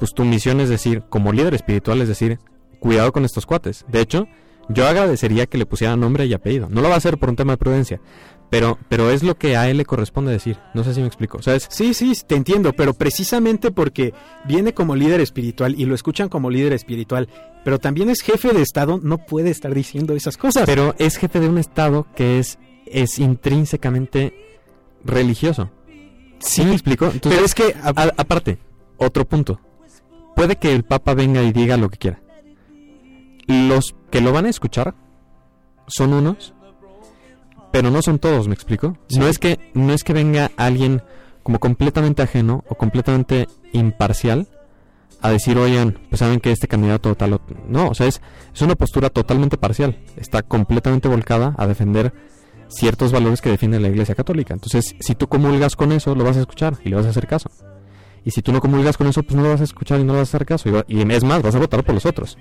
pues 0.00 0.12
tu 0.14 0.24
misión 0.24 0.58
es 0.60 0.68
decir, 0.68 1.04
como 1.08 1.32
líder 1.32 1.54
espiritual, 1.54 2.00
es 2.02 2.08
decir, 2.08 2.40
cuidado 2.80 3.12
con 3.12 3.24
estos 3.24 3.46
cuates. 3.46 3.84
De 3.86 4.00
hecho, 4.00 4.26
yo 4.68 4.88
agradecería 4.88 5.46
que 5.46 5.58
le 5.58 5.66
pusieran 5.66 6.00
nombre 6.00 6.26
y 6.26 6.34
apellido. 6.34 6.68
No 6.68 6.80
lo 6.80 6.88
va 6.88 6.94
a 6.94 6.98
hacer 6.98 7.18
por 7.18 7.28
un 7.28 7.36
tema 7.36 7.52
de 7.52 7.56
prudencia, 7.58 8.00
pero, 8.50 8.78
pero 8.88 9.10
es 9.10 9.22
lo 9.22 9.36
que 9.36 9.56
a 9.56 9.68
él 9.70 9.76
le 9.76 9.84
corresponde 9.84 10.32
decir. 10.32 10.56
No 10.74 10.82
sé 10.82 10.94
si 10.94 11.00
me 11.00 11.06
explico. 11.06 11.38
O 11.38 11.42
sea, 11.42 11.54
es, 11.54 11.68
Sí, 11.70 11.94
sí, 11.94 12.12
te 12.26 12.34
entiendo, 12.36 12.72
pero 12.72 12.94
precisamente 12.94 13.70
porque 13.70 14.12
viene 14.46 14.72
como 14.74 14.96
líder 14.96 15.20
espiritual 15.20 15.74
y 15.78 15.84
lo 15.84 15.94
escuchan 15.94 16.28
como 16.28 16.50
líder 16.50 16.72
espiritual, 16.72 17.28
pero 17.64 17.78
también 17.78 18.10
es 18.10 18.22
jefe 18.22 18.52
de 18.52 18.62
Estado, 18.62 18.98
no 19.02 19.18
puede 19.18 19.50
estar 19.50 19.74
diciendo 19.74 20.14
esas 20.14 20.36
cosas. 20.36 20.64
Pero 20.66 20.94
es 20.98 21.16
jefe 21.18 21.38
de 21.40 21.48
un 21.48 21.58
estado 21.58 22.06
que 22.16 22.38
es, 22.38 22.58
es 22.86 23.18
intrínsecamente 23.18 24.34
religioso. 25.04 25.70
¿Sí 26.38 26.64
me 26.64 26.72
explico? 26.72 27.06
Entonces, 27.06 27.32
pero 27.34 27.44
es 27.44 27.54
que, 27.54 27.74
a- 27.82 27.88
a- 28.02 28.14
aparte, 28.16 28.58
otro 28.96 29.26
punto. 29.26 29.60
Puede 30.40 30.56
que 30.56 30.72
el 30.74 30.84
Papa 30.84 31.12
venga 31.12 31.42
y 31.42 31.52
diga 31.52 31.76
lo 31.76 31.90
que 31.90 31.98
quiera. 31.98 32.18
Los 33.46 33.94
que 34.10 34.22
lo 34.22 34.32
van 34.32 34.46
a 34.46 34.48
escuchar 34.48 34.94
son 35.86 36.14
unos, 36.14 36.54
pero 37.70 37.90
no 37.90 38.00
son 38.00 38.18
todos, 38.18 38.48
¿me 38.48 38.54
explico? 38.54 38.96
Sí. 39.10 39.18
No 39.18 39.28
es 39.28 39.38
que 39.38 39.58
no 39.74 39.92
es 39.92 40.02
que 40.02 40.14
venga 40.14 40.50
alguien 40.56 41.02
como 41.42 41.58
completamente 41.58 42.22
ajeno 42.22 42.64
o 42.70 42.74
completamente 42.74 43.48
imparcial 43.74 44.48
a 45.20 45.28
decir, 45.28 45.58
oigan, 45.58 45.98
pues 46.08 46.20
saben 46.20 46.40
que 46.40 46.52
este 46.52 46.68
candidato 46.68 47.14
tal 47.16 47.34
o... 47.34 47.42
No, 47.68 47.90
o 47.90 47.94
sea, 47.94 48.06
es, 48.06 48.22
es 48.54 48.62
una 48.62 48.76
postura 48.76 49.10
totalmente 49.10 49.58
parcial. 49.58 49.98
Está 50.16 50.40
completamente 50.42 51.06
volcada 51.06 51.54
a 51.58 51.66
defender 51.66 52.14
ciertos 52.68 53.12
valores 53.12 53.42
que 53.42 53.50
defiende 53.50 53.78
la 53.78 53.88
Iglesia 53.88 54.14
Católica. 54.14 54.54
Entonces, 54.54 54.96
si 55.00 55.14
tú 55.14 55.28
comulgas 55.28 55.76
con 55.76 55.92
eso, 55.92 56.14
lo 56.14 56.24
vas 56.24 56.38
a 56.38 56.40
escuchar 56.40 56.78
y 56.82 56.88
le 56.88 56.96
vas 56.96 57.04
a 57.04 57.10
hacer 57.10 57.26
caso. 57.26 57.50
Y 58.24 58.30
si 58.30 58.42
tú 58.42 58.52
no 58.52 58.60
comulgas 58.60 58.96
con 58.96 59.06
eso, 59.06 59.22
pues 59.22 59.36
no 59.36 59.42
lo 59.42 59.50
vas 59.50 59.60
a 59.60 59.64
escuchar 59.64 60.00
y 60.00 60.04
no 60.04 60.12
le 60.12 60.20
vas 60.20 60.28
a 60.28 60.36
hacer 60.36 60.46
caso. 60.46 60.84
Y 60.88 61.00
es 61.12 61.24
más, 61.24 61.42
vas 61.42 61.54
a 61.54 61.58
votar 61.58 61.84
por 61.84 61.94
los 61.94 62.06
otros. 62.06 62.36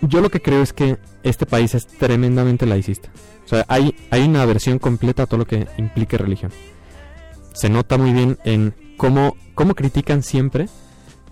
Yo 0.00 0.20
lo 0.20 0.30
que 0.30 0.40
creo 0.40 0.62
es 0.62 0.72
que 0.72 0.98
este 1.22 1.46
país 1.46 1.74
es 1.74 1.86
tremendamente 1.86 2.66
laicista. 2.66 3.10
O 3.44 3.48
sea, 3.48 3.64
hay, 3.68 3.94
hay 4.10 4.22
una 4.22 4.42
aversión 4.42 4.78
completa 4.78 5.24
a 5.24 5.26
todo 5.26 5.38
lo 5.38 5.46
que 5.46 5.66
implique 5.78 6.18
religión. 6.18 6.50
Se 7.52 7.68
nota 7.68 7.98
muy 7.98 8.12
bien 8.12 8.38
en 8.44 8.74
cómo, 8.96 9.36
cómo 9.54 9.74
critican 9.74 10.22
siempre 10.22 10.68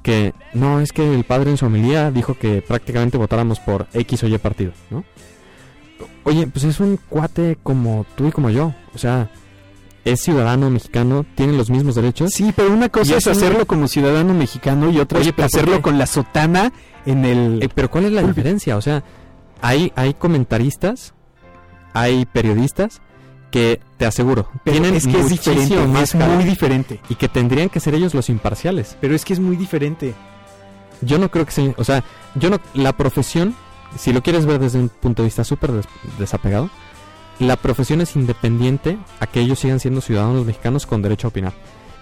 que 0.02 0.34
no, 0.54 0.80
es 0.80 0.92
que 0.92 1.14
el 1.14 1.24
padre 1.24 1.50
en 1.50 1.56
su 1.56 1.66
homilía 1.66 2.10
dijo 2.10 2.34
que 2.34 2.62
prácticamente 2.62 3.18
votáramos 3.18 3.60
por 3.60 3.86
X 3.92 4.22
o 4.22 4.28
Y 4.28 4.38
partido, 4.38 4.72
¿no? 4.90 5.04
Oye, 6.24 6.46
pues 6.46 6.64
es 6.64 6.80
un 6.80 6.98
cuate 7.08 7.58
como 7.62 8.06
tú 8.16 8.28
y 8.28 8.32
como 8.32 8.50
yo. 8.50 8.74
O 8.94 8.98
sea, 8.98 9.30
es 10.04 10.20
ciudadano 10.22 10.70
mexicano, 10.70 11.24
tiene 11.34 11.52
los 11.54 11.70
mismos 11.70 11.94
derechos. 11.94 12.30
Sí, 12.32 12.52
pero 12.54 12.72
una 12.72 12.88
cosa 12.88 13.16
es 13.16 13.26
es 13.26 13.26
un- 13.26 13.32
hacerlo 13.32 13.66
como 13.66 13.88
ciudadano 13.88 14.32
mexicano 14.34 14.90
y 14.90 14.98
otra 14.98 15.18
Oye, 15.20 15.30
es 15.30 15.34
pero 15.34 15.48
¿por 15.48 15.56
hacerlo 15.60 15.82
con 15.82 15.98
la 15.98 16.06
sotana 16.06 16.72
en 17.06 17.24
el... 17.24 17.62
Eh, 17.62 17.68
pero 17.74 17.90
¿cuál 17.90 18.06
es 18.06 18.12
la 18.12 18.22
diferencia? 18.22 18.76
O 18.76 18.80
sea, 18.82 19.02
hay, 19.60 19.92
hay 19.96 20.14
comentaristas, 20.14 21.14
hay 21.92 22.24
periodistas 22.26 23.00
que, 23.50 23.80
te 23.96 24.06
aseguro, 24.06 24.48
pero 24.64 24.72
tienen 24.80 24.94
es 24.94 25.06
que 25.06 25.10
es 25.18 25.22
muchísimo 25.24 25.54
diferente, 25.56 25.86
más 25.88 26.02
es 26.02 26.12
jale 26.12 26.34
muy 26.36 26.44
diferente. 26.44 27.00
y 27.08 27.16
que 27.16 27.28
tendrían 27.28 27.68
que 27.68 27.80
ser 27.80 27.94
ellos 27.94 28.14
los 28.14 28.28
imparciales. 28.30 28.96
Pero 29.00 29.14
es 29.14 29.24
que 29.24 29.32
es 29.34 29.40
muy 29.40 29.56
diferente. 29.56 30.14
Yo 31.02 31.18
no 31.18 31.30
creo 31.30 31.44
que 31.46 31.50
sea, 31.52 31.74
o 31.76 31.84
sea, 31.84 32.04
yo 32.36 32.48
no, 32.50 32.60
la 32.74 32.92
profesión, 32.94 33.54
si 33.98 34.12
lo 34.12 34.22
quieres 34.22 34.46
ver 34.46 34.60
desde 34.60 34.78
un 34.78 34.88
punto 34.88 35.22
de 35.22 35.26
vista 35.26 35.42
súper 35.44 35.72
des- 35.72 35.86
desapegado, 36.18 36.70
la 37.40 37.56
profesión 37.56 38.00
es 38.00 38.14
independiente 38.16 38.98
a 39.18 39.26
que 39.26 39.40
ellos 39.40 39.58
sigan 39.58 39.80
siendo 39.80 40.00
ciudadanos 40.00 40.44
mexicanos 40.46 40.86
con 40.86 41.02
derecho 41.02 41.26
a 41.26 41.30
opinar. 41.30 41.52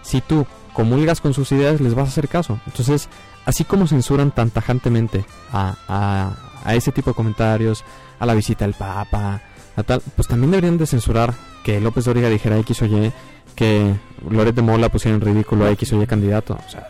Si 0.02 0.20
tú 0.20 0.46
comulgas 0.74 1.20
con 1.20 1.32
sus 1.34 1.50
ideas, 1.52 1.80
les 1.80 1.94
vas 1.94 2.06
a 2.06 2.10
hacer 2.10 2.28
caso. 2.28 2.60
Entonces, 2.66 3.08
así 3.46 3.64
como 3.64 3.86
censuran 3.86 4.30
tan 4.32 4.50
tajantemente 4.50 5.24
a, 5.52 6.34
a, 6.64 6.74
ese 6.74 6.92
tipo 6.92 7.10
de 7.10 7.14
comentarios, 7.14 7.84
a 8.18 8.26
la 8.26 8.34
visita 8.34 8.64
del 8.64 8.74
Papa, 8.74 9.40
a 9.76 9.82
tal, 9.82 10.02
pues 10.16 10.26
también 10.28 10.50
deberían 10.50 10.76
de 10.78 10.86
censurar 10.86 11.34
que 11.64 11.80
López 11.80 12.04
Dóriga 12.04 12.28
dijera 12.28 12.58
X 12.58 12.82
o 12.82 12.86
Y, 12.86 13.12
que 13.54 13.94
Loret 14.28 14.54
de 14.54 14.62
Mola 14.62 14.88
pusiera 14.88 15.14
en 15.16 15.20
ridículo 15.20 15.64
a 15.66 15.70
X 15.72 15.92
o 15.92 16.02
Y 16.02 16.06
candidato. 16.06 16.58
O 16.66 16.70
sea, 16.70 16.88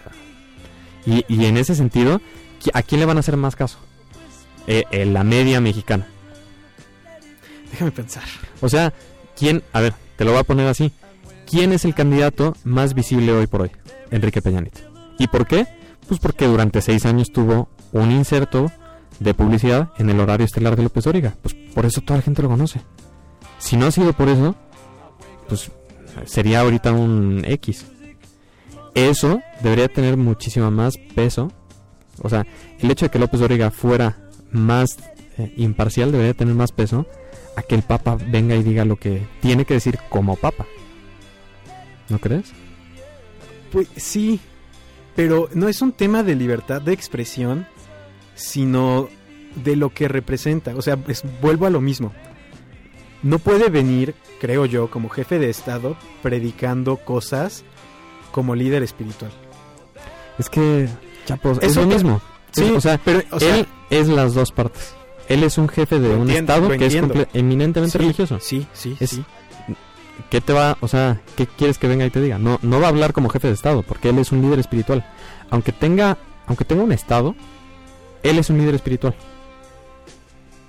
y, 1.07 1.25
y 1.29 1.45
en 1.47 1.57
ese 1.57 1.75
sentido, 1.75 2.21
¿qui- 2.63 2.71
¿a 2.75 2.83
quién 2.83 3.01
le 3.01 3.07
van 3.07 3.17
a 3.17 3.21
hacer 3.21 3.37
más 3.37 3.57
caso? 3.57 3.79
Eh, 4.67 4.85
eh, 4.91 5.07
la 5.07 5.25
media 5.25 5.61
mexicana. 5.61 6.07
Déjame 7.71 7.91
pensar. 7.91 8.25
O 8.61 8.69
sea, 8.69 8.93
¿quién? 9.37 9.63
A 9.73 9.81
ver, 9.81 9.95
te 10.17 10.25
lo 10.25 10.33
voy 10.33 10.41
a 10.41 10.45
poner 10.45 10.67
así. 10.67 10.93
¿Quién 11.47 11.73
es 11.73 11.85
el 11.85 11.95
candidato 11.95 12.55
más 12.65 12.95
visible 12.95 13.33
hoy 13.33 13.47
por 13.47 13.63
hoy? 13.63 13.71
Enrique 14.11 14.43
Peña. 14.43 14.63
¿Y 15.19 15.27
por 15.29 15.47
qué? 15.47 15.67
Pues 16.07 16.21
porque 16.21 16.47
durante 16.47 16.83
seis 16.83 17.07
años 17.07 17.33
tuvo 17.33 17.69
un 17.93 18.11
inserto 18.11 18.71
de 19.21 19.35
publicidad 19.35 19.91
en 19.99 20.11
el 20.11 20.21
horario 20.21 20.45
estelar 20.45 20.77
de 20.77 20.83
López 20.83 21.05
Dóriga. 21.05 21.35
Pues 21.43 21.55
por 21.75 21.87
eso 21.87 22.01
toda 22.01 22.19
la 22.19 22.23
gente 22.23 22.43
lo 22.43 22.49
conoce. 22.49 22.81
Si 23.59 23.77
no 23.77 23.87
ha 23.87 23.91
sido 23.91 24.13
por 24.13 24.29
eso, 24.29 24.55
pues 25.49 25.71
sería 26.25 26.61
ahorita 26.61 26.93
un 26.93 27.45
X. 27.45 27.87
Eso 28.95 29.41
debería 29.63 29.89
tener 29.89 30.17
muchísimo 30.17 30.71
más 30.71 30.97
peso. 31.15 31.53
O 32.23 32.29
sea, 32.29 32.47
el 32.79 32.91
hecho 32.91 33.07
de 33.07 33.11
que 33.11 33.19
López 33.19 33.41
Dóriga 33.41 33.71
fuera 33.71 34.19
más 34.51 34.99
eh, 35.39 35.53
imparcial 35.57 36.13
debería 36.13 36.35
tener 36.35 36.55
más 36.55 36.73
peso 36.73 37.07
a 37.59 37.63
que 37.63 37.75
el 37.75 37.83
Papa 37.83 38.17
venga 38.29 38.55
y 38.55 38.63
diga 38.63 38.85
lo 38.85 38.97
que 38.97 39.27
tiene 39.41 39.65
que 39.65 39.75
decir 39.75 39.99
como 40.09 40.37
Papa. 40.37 40.67
¿No 42.09 42.19
crees? 42.19 42.53
Pues 43.73 43.89
sí, 43.97 44.41
pero 45.17 45.49
no 45.55 45.69
es 45.69 45.83
un 45.83 45.93
tema 45.93 46.23
de 46.23 46.35
libertad 46.35 46.81
de 46.81 46.93
expresión, 46.93 47.67
sino 48.35 49.09
de 49.57 49.77
lo 49.77 49.91
que 49.91 50.09
representa. 50.09 50.75
O 50.77 50.83
sea, 50.83 50.97
es- 51.09 51.25
vuelvo 51.43 51.67
a 51.67 51.71
lo 51.71 51.81
mismo. 51.81 52.13
No 53.23 53.41
puede 53.41 53.69
venir, 53.69 54.15
creo 54.41 54.65
yo, 54.65 54.89
como 54.91 55.09
jefe 55.09 55.39
de 55.41 55.51
Estado, 55.51 55.97
predicando 56.23 56.97
cosas 56.99 57.65
como 58.31 58.55
líder 58.55 58.83
espiritual. 58.85 59.33
Es 60.39 60.49
que, 60.49 60.89
chapos, 61.27 61.59
es 61.61 61.75
lo 61.75 61.87
mismo. 61.87 62.21
Sí, 62.53 62.65
Es- 62.65 62.71
o 62.71 62.81
sea, 62.81 62.99
pero, 63.05 63.23
o 63.33 63.41
sea, 63.41 63.57
él 63.57 63.67
es 63.91 64.07
las 64.09 64.35
dos 64.35 64.53
partes. 64.53 64.95
Él 65.29 65.43
es 65.45 65.59
un 65.59 65.69
jefe 65.69 65.99
de 66.01 66.09
Lo 66.09 66.15
un 66.17 66.21
entiendo, 66.23 66.53
estado 66.55 66.69
que 66.71 66.87
es 66.87 66.95
entiendo. 66.95 67.27
eminentemente 67.35 67.93
Sí, 67.93 67.99
religioso. 67.99 68.39
Sí, 68.41 68.67
sí, 68.73 68.97
Es- 68.99 69.11
sí. 69.11 69.25
¿Qué 70.31 70.41
te 70.41 70.53
va, 70.53 70.77
o 70.81 70.89
sea, 70.89 71.21
qué 71.37 71.47
quieres 71.47 71.79
que 71.79 71.87
venga 71.87 72.05
y 72.05 72.11
te 72.11 72.21
diga? 72.21 72.39
No, 72.39 72.59
no 72.63 72.81
va 72.81 72.87
a 72.87 72.91
hablar 72.91 73.13
como 73.13 73.29
jefe 73.29 73.49
de 73.49 73.55
estado, 73.55 73.83
porque 73.83 74.09
él 74.09 74.19
es 74.19 74.33
un 74.33 74.43
líder 74.43 74.59
espiritual. 74.59 75.07
Aunque 75.51 75.71
tenga, 75.73 76.19
aunque 76.47 76.65
tenga 76.65 76.83
un 76.83 76.93
estado, 76.93 77.35
él 78.23 78.39
es 78.39 78.51
un 78.51 78.59
líder 78.59 78.75
espiritual. 78.75 79.15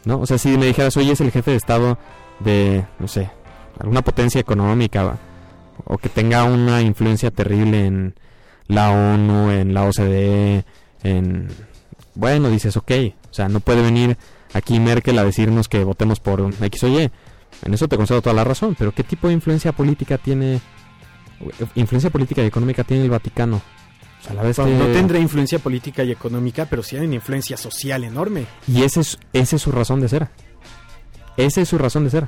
¿No? 0.06 0.20
O 0.22 0.26
sea, 0.26 0.38
si 0.38 0.58
me 0.58 0.66
dijeras, 0.68 0.96
oye, 0.98 1.12
es 1.14 1.22
el 1.22 1.32
jefe 1.32 1.52
de 1.52 1.58
estado 1.58 1.98
de, 2.40 2.86
no 3.00 3.08
sé, 3.08 3.30
alguna 3.80 4.02
potencia 4.02 4.40
económica, 4.40 5.18
o 5.84 5.98
que 5.98 6.10
tenga 6.10 6.44
una 6.44 6.82
influencia 6.82 7.32
terrible 7.32 7.86
en 7.86 8.16
la 8.68 8.92
ONU, 8.92 9.50
en 9.52 9.74
la 9.74 9.84
OCDE, 9.86 10.64
en... 11.04 11.48
Bueno, 12.16 12.50
dices, 12.50 12.78
ok, 12.78 12.92
o 13.30 13.34
sea, 13.34 13.50
no 13.50 13.60
puede 13.62 13.82
venir 13.82 14.18
aquí 14.54 14.80
Merkel 14.80 15.18
a 15.20 15.24
decirnos 15.24 15.68
que 15.68 15.84
votemos 15.84 16.20
por 16.20 16.42
un 16.42 16.54
X 16.62 16.84
o 16.84 16.88
Y. 16.88 17.10
En 17.66 17.74
eso 17.74 17.88
te 17.88 17.98
concedo 17.98 18.22
toda 18.22 18.36
la 18.36 18.44
razón, 18.44 18.76
pero 18.78 18.94
¿qué 18.94 19.04
tipo 19.04 19.28
de 19.28 19.34
influencia 19.34 19.72
política 19.72 20.18
tiene, 20.18 20.62
influencia 21.76 22.10
política 22.10 22.44
y 22.44 22.46
económica 22.46 22.84
tiene 22.84 23.04
el 23.04 23.10
Vaticano? 23.10 23.62
O 24.20 24.24
sea, 24.24 24.34
la 24.34 24.44
vez 24.44 24.58
que... 24.58 24.66
No 24.66 24.88
tendrá 24.88 25.18
influencia 25.20 25.60
política 25.60 26.04
y 26.04 26.12
económica, 26.12 26.68
pero 26.70 26.84
sí 26.84 26.96
hay 26.96 27.06
una 27.06 27.16
influencia 27.16 27.58
social 27.58 28.04
enorme. 28.04 28.46
Y 28.68 28.84
esa 28.84 29.02
es, 29.02 29.18
esa 29.34 29.56
es 29.56 29.62
su 29.62 29.72
razón 29.72 30.02
de 30.02 30.10
ser. 30.10 30.30
Esa 31.38 31.62
es 31.62 31.70
su 31.70 31.78
razón 31.78 32.04
de 32.04 32.12
ser. 32.12 32.28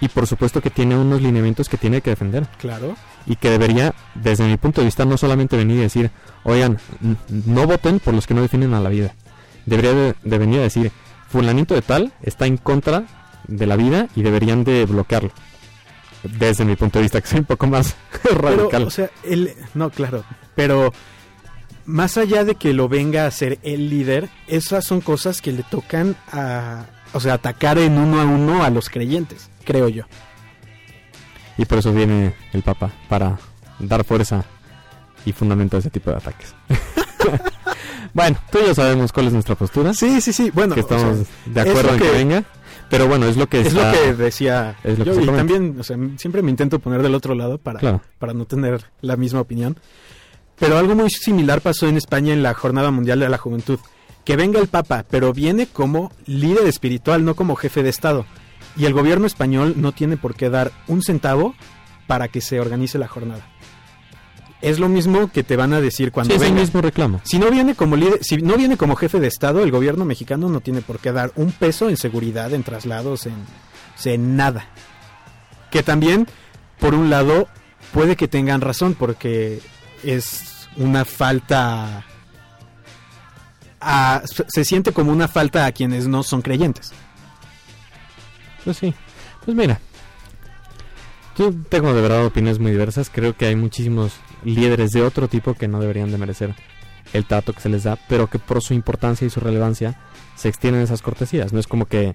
Y 0.00 0.08
por 0.08 0.26
supuesto 0.26 0.60
que 0.60 0.70
tiene 0.70 0.96
unos 0.96 1.22
lineamientos 1.22 1.68
que 1.68 1.76
tiene 1.76 2.00
que 2.00 2.10
defender. 2.10 2.48
Claro. 2.58 2.96
Y 3.24 3.36
que 3.36 3.50
debería, 3.50 3.94
desde 4.16 4.48
mi 4.48 4.56
punto 4.56 4.80
de 4.80 4.86
vista, 4.86 5.04
no 5.04 5.16
solamente 5.16 5.56
venir 5.56 5.76
y 5.76 5.82
decir, 5.82 6.10
oigan, 6.42 6.78
no 7.28 7.66
voten 7.68 8.00
por 8.00 8.12
los 8.12 8.26
que 8.26 8.34
no 8.34 8.42
definen 8.42 8.74
a 8.74 8.80
la 8.80 8.88
vida. 8.88 9.14
Debería 9.64 9.92
de, 9.92 10.14
de 10.24 10.38
venir 10.38 10.58
a 10.58 10.62
decir, 10.62 10.90
fulanito 11.32 11.74
de 11.74 11.82
tal 11.82 12.12
está 12.22 12.46
en 12.46 12.58
contra 12.58 13.04
de 13.48 13.66
la 13.66 13.76
vida 13.76 14.08
y 14.14 14.22
deberían 14.22 14.64
de 14.64 14.84
bloquearlo. 14.84 15.30
Desde 16.22 16.64
mi 16.64 16.76
punto 16.76 16.98
de 16.98 17.04
vista, 17.04 17.20
que 17.20 17.26
soy 17.26 17.40
un 17.40 17.46
poco 17.46 17.66
más 17.66 17.96
radical. 18.32 18.68
Pero, 18.70 18.86
o 18.86 18.90
sea, 18.90 19.10
él, 19.24 19.54
no, 19.74 19.90
claro, 19.90 20.24
pero 20.54 20.92
más 21.84 22.16
allá 22.16 22.44
de 22.44 22.54
que 22.54 22.72
lo 22.72 22.88
venga 22.88 23.26
a 23.26 23.30
ser 23.30 23.58
el 23.62 23.90
líder, 23.90 24.28
esas 24.46 24.84
son 24.84 25.00
cosas 25.00 25.42
que 25.42 25.50
le 25.50 25.64
tocan 25.64 26.14
a, 26.30 26.86
o 27.12 27.18
sea, 27.18 27.34
atacar 27.34 27.78
en 27.78 27.98
uno 27.98 28.20
a 28.20 28.24
uno 28.24 28.62
a 28.62 28.70
los 28.70 28.88
creyentes, 28.88 29.50
creo 29.64 29.88
yo. 29.88 30.04
Y 31.58 31.64
por 31.64 31.78
eso 31.78 31.92
viene 31.92 32.34
el 32.52 32.62
Papa, 32.62 32.92
para 33.08 33.38
dar 33.78 34.04
fuerza 34.04 34.44
y 35.24 35.32
fundamento 35.32 35.76
a 35.76 35.80
ese 35.80 35.90
tipo 35.90 36.10
de 36.10 36.16
ataques. 36.16 36.54
bueno, 38.14 38.36
tú 38.50 38.58
y 38.62 38.66
yo 38.66 38.74
sabemos 38.74 39.12
cuál 39.12 39.26
es 39.28 39.32
nuestra 39.32 39.54
postura. 39.54 39.94
Sí, 39.94 40.20
sí, 40.20 40.32
sí, 40.32 40.50
bueno, 40.50 40.74
que 40.74 40.80
o 40.80 40.82
estamos 40.84 41.26
sea, 41.26 41.52
de 41.52 41.60
acuerdo 41.70 41.92
en 41.94 41.98
que, 41.98 42.04
que- 42.04 42.10
venga. 42.12 42.44
Pero 42.90 43.08
bueno, 43.08 43.26
es 43.26 43.38
lo 43.38 43.48
que 43.48 43.62
es 43.62 43.68
está- 43.68 43.90
lo 43.90 43.98
que 43.98 44.14
decía 44.14 44.76
es 44.84 44.98
lo 44.98 45.04
que 45.06 45.14
yo 45.14 45.20
y 45.22 45.26
también, 45.26 45.76
o 45.80 45.82
sea, 45.82 45.96
siempre 46.18 46.42
me 46.42 46.50
intento 46.50 46.78
poner 46.78 47.02
del 47.02 47.14
otro 47.14 47.34
lado 47.34 47.56
para, 47.56 47.78
Claro. 47.80 48.02
para 48.18 48.34
no 48.34 48.44
tener 48.44 48.84
la 49.00 49.16
misma 49.16 49.40
opinión. 49.40 49.78
Pero 50.58 50.76
algo 50.76 50.94
muy 50.94 51.08
similar 51.08 51.62
pasó 51.62 51.88
en 51.88 51.96
España 51.96 52.34
en 52.34 52.42
la 52.42 52.52
Jornada 52.52 52.90
Mundial 52.90 53.18
de 53.20 53.28
la 53.30 53.38
Juventud. 53.38 53.78
Que 54.24 54.36
venga 54.36 54.60
el 54.60 54.68
Papa, 54.68 55.04
pero 55.08 55.32
viene 55.32 55.66
como 55.66 56.12
líder 56.26 56.66
espiritual, 56.66 57.24
no 57.24 57.34
como 57.34 57.56
jefe 57.56 57.82
de 57.82 57.88
Estado. 57.88 58.26
Y 58.76 58.84
el 58.84 58.92
gobierno 58.92 59.26
español 59.26 59.74
no 59.78 59.92
tiene 59.92 60.16
por 60.18 60.34
qué 60.34 60.50
dar 60.50 60.70
un 60.86 61.02
centavo 61.02 61.54
para 62.06 62.28
que 62.28 62.40
se 62.42 62.60
organice 62.60 62.98
la 62.98 63.08
jornada. 63.08 63.48
Es 64.62 64.78
lo 64.78 64.88
mismo 64.88 65.30
que 65.32 65.42
te 65.42 65.56
van 65.56 65.72
a 65.74 65.80
decir 65.80 66.12
cuando 66.12 66.32
Sí, 66.34 66.40
es 66.40 66.46
el 66.48 66.54
mismo 66.54 66.80
reclamo. 66.80 67.20
Si 67.24 67.38
no 67.38 67.50
viene 67.50 67.74
como 67.74 67.96
líder, 67.96 68.20
si 68.22 68.36
no 68.38 68.56
viene 68.56 68.76
como 68.76 68.94
jefe 68.96 69.18
de 69.20 69.26
estado, 69.26 69.62
el 69.64 69.70
gobierno 69.72 70.04
mexicano 70.04 70.48
no 70.48 70.60
tiene 70.60 70.80
por 70.82 71.00
qué 71.00 71.10
dar 71.12 71.32
un 71.34 71.50
peso 71.52 71.88
en 71.90 71.96
seguridad, 71.96 72.54
en 72.54 72.62
traslados, 72.62 73.26
en, 73.26 73.34
en 74.04 74.36
nada. 74.36 74.66
Que 75.72 75.82
también, 75.82 76.28
por 76.78 76.94
un 76.94 77.10
lado, 77.10 77.48
puede 77.92 78.14
que 78.16 78.28
tengan 78.28 78.60
razón 78.60 78.94
porque 78.94 79.60
es 80.04 80.68
una 80.76 81.04
falta 81.04 82.06
a- 83.80 84.22
se 84.46 84.64
siente 84.64 84.92
como 84.92 85.10
una 85.10 85.26
falta 85.28 85.66
a 85.66 85.72
quienes 85.72 86.06
no 86.06 86.22
son 86.22 86.40
creyentes. 86.40 86.92
Pues 88.64 88.76
sí. 88.76 88.94
Pues 89.44 89.56
mira. 89.56 89.80
Yo 91.36 91.52
tengo 91.68 91.92
de 91.94 92.02
verdad 92.02 92.24
opiniones 92.26 92.60
muy 92.60 92.70
diversas. 92.70 93.10
Creo 93.10 93.36
que 93.36 93.46
hay 93.46 93.56
muchísimos 93.56 94.12
líderes 94.44 94.90
de 94.90 95.02
otro 95.02 95.28
tipo 95.28 95.54
que 95.54 95.68
no 95.68 95.80
deberían 95.80 96.10
de 96.10 96.18
merecer 96.18 96.54
el 97.12 97.24
trato 97.26 97.52
que 97.52 97.60
se 97.60 97.68
les 97.68 97.84
da, 97.84 97.98
pero 98.08 98.28
que 98.28 98.38
por 98.38 98.62
su 98.62 98.74
importancia 98.74 99.26
y 99.26 99.30
su 99.30 99.40
relevancia 99.40 99.98
se 100.36 100.48
extienden 100.48 100.82
esas 100.82 101.02
cortesías. 101.02 101.52
No 101.52 101.60
es 101.60 101.66
como 101.66 101.86
que, 101.86 102.14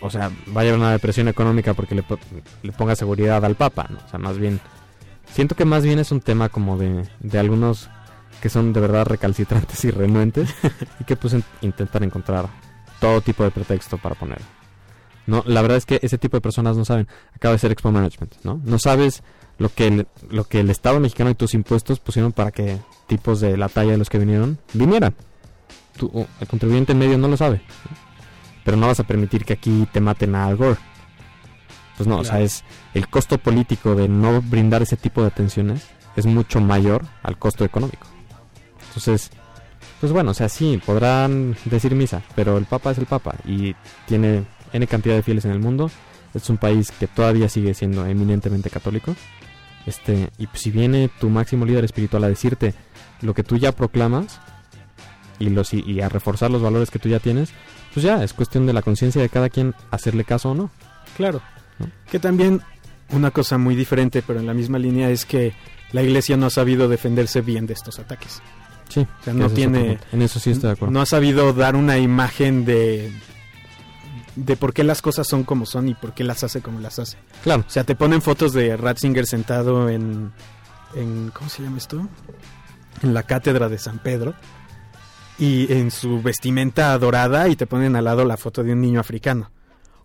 o 0.00 0.10
sea, 0.10 0.30
vaya 0.46 0.70
a 0.70 0.72
haber 0.72 0.80
una 0.80 0.92
depresión 0.92 1.28
económica 1.28 1.74
porque 1.74 1.94
le, 1.94 2.02
po- 2.02 2.18
le 2.62 2.72
ponga 2.72 2.94
seguridad 2.96 3.44
al 3.44 3.54
Papa, 3.56 3.86
¿no? 3.90 3.98
O 4.04 4.08
sea, 4.08 4.18
más 4.18 4.38
bien, 4.38 4.60
siento 5.32 5.54
que 5.56 5.64
más 5.64 5.82
bien 5.82 5.98
es 5.98 6.12
un 6.12 6.20
tema 6.20 6.48
como 6.48 6.78
de, 6.78 7.06
de 7.20 7.38
algunos 7.38 7.88
que 8.40 8.48
son 8.50 8.72
de 8.72 8.80
verdad 8.80 9.06
recalcitrantes 9.06 9.84
y 9.84 9.90
renuentes 9.90 10.54
y 11.00 11.04
que 11.04 11.16
pues 11.16 11.32
en- 11.34 11.44
intentan 11.62 12.04
encontrar 12.04 12.46
todo 13.00 13.20
tipo 13.20 13.42
de 13.42 13.50
pretexto 13.50 13.98
para 13.98 14.14
poner. 14.14 14.38
No, 15.26 15.42
la 15.46 15.62
verdad 15.62 15.78
es 15.78 15.86
que 15.86 15.98
ese 16.02 16.18
tipo 16.18 16.36
de 16.36 16.42
personas 16.42 16.76
no 16.76 16.84
saben. 16.84 17.08
Acaba 17.34 17.52
de 17.52 17.58
ser 17.58 17.72
Expo 17.72 17.90
Management, 17.90 18.34
¿no? 18.44 18.60
No 18.62 18.78
sabes 18.78 19.22
lo 19.58 19.68
que 19.68 19.86
el, 19.86 20.06
lo 20.30 20.44
que 20.44 20.60
el 20.60 20.70
Estado 20.70 21.00
mexicano 21.00 21.30
y 21.30 21.34
tus 21.34 21.54
impuestos 21.54 22.00
pusieron 22.00 22.32
para 22.32 22.50
que 22.50 22.78
tipos 23.06 23.40
de 23.40 23.56
la 23.56 23.68
talla 23.68 23.92
de 23.92 23.98
los 23.98 24.10
que 24.10 24.18
vinieron 24.18 24.58
vinieran. 24.72 25.14
Tú, 25.96 26.10
o 26.12 26.26
el 26.40 26.48
contribuyente 26.48 26.92
en 26.92 26.98
medio 26.98 27.18
no 27.18 27.28
lo 27.28 27.36
sabe. 27.36 27.60
Pero 28.64 28.76
no 28.76 28.86
vas 28.86 29.00
a 29.00 29.04
permitir 29.04 29.44
que 29.44 29.52
aquí 29.52 29.86
te 29.92 30.00
maten 30.00 30.34
a 30.34 30.46
Al 30.46 30.56
Gore. 30.56 30.78
Pues 31.96 32.08
no, 32.08 32.18
o 32.18 32.24
sea, 32.24 32.32
Claro. 32.32 32.44
es 32.46 32.64
el 32.94 33.08
costo 33.08 33.38
político 33.38 33.94
de 33.94 34.08
no 34.08 34.42
brindar 34.42 34.82
ese 34.82 34.96
tipo 34.96 35.20
de 35.20 35.28
atenciones 35.28 35.86
es 36.16 36.26
mucho 36.26 36.60
mayor 36.60 37.04
al 37.22 37.38
costo 37.38 37.64
económico. 37.64 38.06
Entonces, 38.88 39.30
pues 40.00 40.12
bueno, 40.12 40.32
o 40.32 40.34
sea, 40.34 40.48
sí, 40.48 40.80
podrán 40.84 41.56
decir 41.64 41.94
misa, 41.94 42.22
pero 42.34 42.56
el 42.58 42.64
Papa 42.64 42.90
es 42.92 42.98
el 42.98 43.06
Papa 43.06 43.34
y 43.44 43.74
tiene 44.06 44.44
N 44.72 44.86
cantidad 44.86 45.14
de 45.14 45.22
fieles 45.22 45.44
en 45.44 45.52
el 45.52 45.60
mundo. 45.60 45.90
Es 46.34 46.50
un 46.50 46.56
país 46.56 46.90
que 46.90 47.06
todavía 47.06 47.48
sigue 47.48 47.74
siendo 47.74 48.04
eminentemente 48.06 48.70
católico. 48.70 49.14
Este, 49.86 50.30
y 50.38 50.48
si 50.54 50.70
viene 50.70 51.10
tu 51.20 51.28
máximo 51.28 51.64
líder 51.66 51.84
espiritual 51.84 52.24
a 52.24 52.28
decirte 52.28 52.74
lo 53.20 53.34
que 53.34 53.42
tú 53.42 53.56
ya 53.56 53.72
proclamas 53.72 54.40
y, 55.38 55.50
los, 55.50 55.74
y, 55.74 55.82
y 55.86 56.00
a 56.00 56.08
reforzar 56.08 56.50
los 56.50 56.62
valores 56.62 56.90
que 56.90 56.98
tú 56.98 57.08
ya 57.08 57.18
tienes, 57.18 57.50
pues 57.92 58.04
ya 58.04 58.22
es 58.24 58.32
cuestión 58.32 58.66
de 58.66 58.72
la 58.72 58.82
conciencia 58.82 59.20
de 59.20 59.28
cada 59.28 59.50
quien 59.50 59.74
hacerle 59.90 60.24
caso 60.24 60.50
o 60.50 60.54
no. 60.54 60.70
Claro. 61.16 61.40
¿No? 61.78 61.86
Que 62.10 62.18
también 62.18 62.62
una 63.10 63.30
cosa 63.30 63.58
muy 63.58 63.74
diferente, 63.74 64.22
pero 64.26 64.40
en 64.40 64.46
la 64.46 64.54
misma 64.54 64.78
línea, 64.78 65.10
es 65.10 65.24
que 65.24 65.54
la 65.92 66.02
iglesia 66.02 66.36
no 66.36 66.46
ha 66.46 66.50
sabido 66.50 66.88
defenderse 66.88 67.40
bien 67.40 67.66
de 67.66 67.74
estos 67.74 67.98
ataques. 67.98 68.42
Sí, 68.88 69.00
O 69.00 69.24
sea, 69.24 69.32
no 69.32 69.48
tiene... 69.50 69.98
En 70.12 70.22
eso 70.22 70.38
sí 70.38 70.50
estoy 70.50 70.68
de 70.68 70.72
acuerdo. 70.72 70.92
No 70.92 71.00
ha 71.00 71.06
sabido 71.06 71.52
dar 71.52 71.76
una 71.76 71.98
imagen 71.98 72.64
de 72.64 73.12
de 74.36 74.56
por 74.56 74.72
qué 74.72 74.84
las 74.84 75.00
cosas 75.02 75.26
son 75.26 75.44
como 75.44 75.66
son 75.66 75.88
y 75.88 75.94
por 75.94 76.12
qué 76.14 76.24
las 76.24 76.42
hace 76.44 76.60
como 76.60 76.80
las 76.80 76.98
hace. 76.98 77.16
Claro. 77.42 77.64
O 77.66 77.70
sea, 77.70 77.84
te 77.84 77.94
ponen 77.94 78.20
fotos 78.22 78.52
de 78.52 78.76
Ratzinger 78.76 79.26
sentado 79.26 79.88
en, 79.88 80.32
en 80.94 81.30
¿cómo 81.32 81.48
se 81.50 81.62
llama 81.62 81.78
esto? 81.78 82.08
En 83.02 83.14
la 83.14 83.22
cátedra 83.24 83.68
de 83.68 83.78
San 83.78 83.98
Pedro 83.98 84.34
y 85.38 85.72
en 85.72 85.90
su 85.90 86.22
vestimenta 86.22 86.96
dorada 86.98 87.48
y 87.48 87.56
te 87.56 87.66
ponen 87.66 87.96
al 87.96 88.04
lado 88.04 88.24
la 88.24 88.36
foto 88.36 88.62
de 88.62 88.72
un 88.72 88.80
niño 88.80 89.00
africano. 89.00 89.50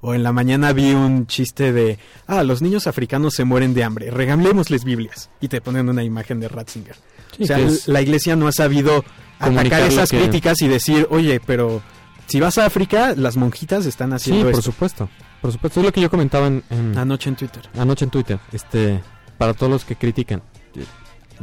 O 0.01 0.13
en 0.13 0.23
la 0.23 0.31
mañana 0.31 0.71
vi 0.71 0.93
un 0.93 1.27
chiste 1.27 1.73
de, 1.73 1.99
ah, 2.25 2.43
los 2.43 2.61
niños 2.61 2.87
africanos 2.87 3.33
se 3.33 3.43
mueren 3.43 3.73
de 3.73 3.83
hambre, 3.83 4.09
regalémosles 4.11 4.85
Biblias. 4.85 5.29
Y 5.41 5.49
te 5.49 5.59
ponen 5.59 5.89
una 5.89 6.03
imagen 6.03 6.39
de 6.39 6.47
Ratzinger. 6.47 6.95
Sí, 7.35 7.43
o 7.43 7.45
sea, 7.47 7.59
la 7.87 8.01
iglesia 8.01 8.35
no 8.37 8.47
ha 8.47 8.53
sabido 8.53 9.03
atacar 9.39 9.81
esas 9.81 10.09
que- 10.09 10.19
críticas 10.19 10.61
y 10.61 10.67
decir, 10.69 11.05
oye, 11.11 11.41
pero 11.45 11.81
si 12.29 12.39
vas 12.39 12.57
a 12.57 12.65
África, 12.65 13.13
las 13.17 13.35
monjitas 13.35 13.85
están 13.85 14.09
Sí, 14.11 14.15
haciendo 14.15 14.43
por 14.45 14.51
esto. 14.51 14.61
supuesto. 14.71 15.09
Por 15.41 15.51
supuesto, 15.51 15.79
es 15.79 15.85
lo 15.85 15.91
que 15.91 16.01
yo 16.01 16.09
comentaba 16.09 16.47
en, 16.47 16.63
en- 16.69 16.97
Anoche 16.97 17.29
en 17.29 17.35
Twitter. 17.35 17.63
anoche 17.77 18.05
en 18.05 18.11
Twitter. 18.11 18.39
Este, 18.51 19.01
para 19.37 19.53
todos 19.53 19.71
los 19.71 19.85
que 19.85 19.95
critican, 19.95 20.41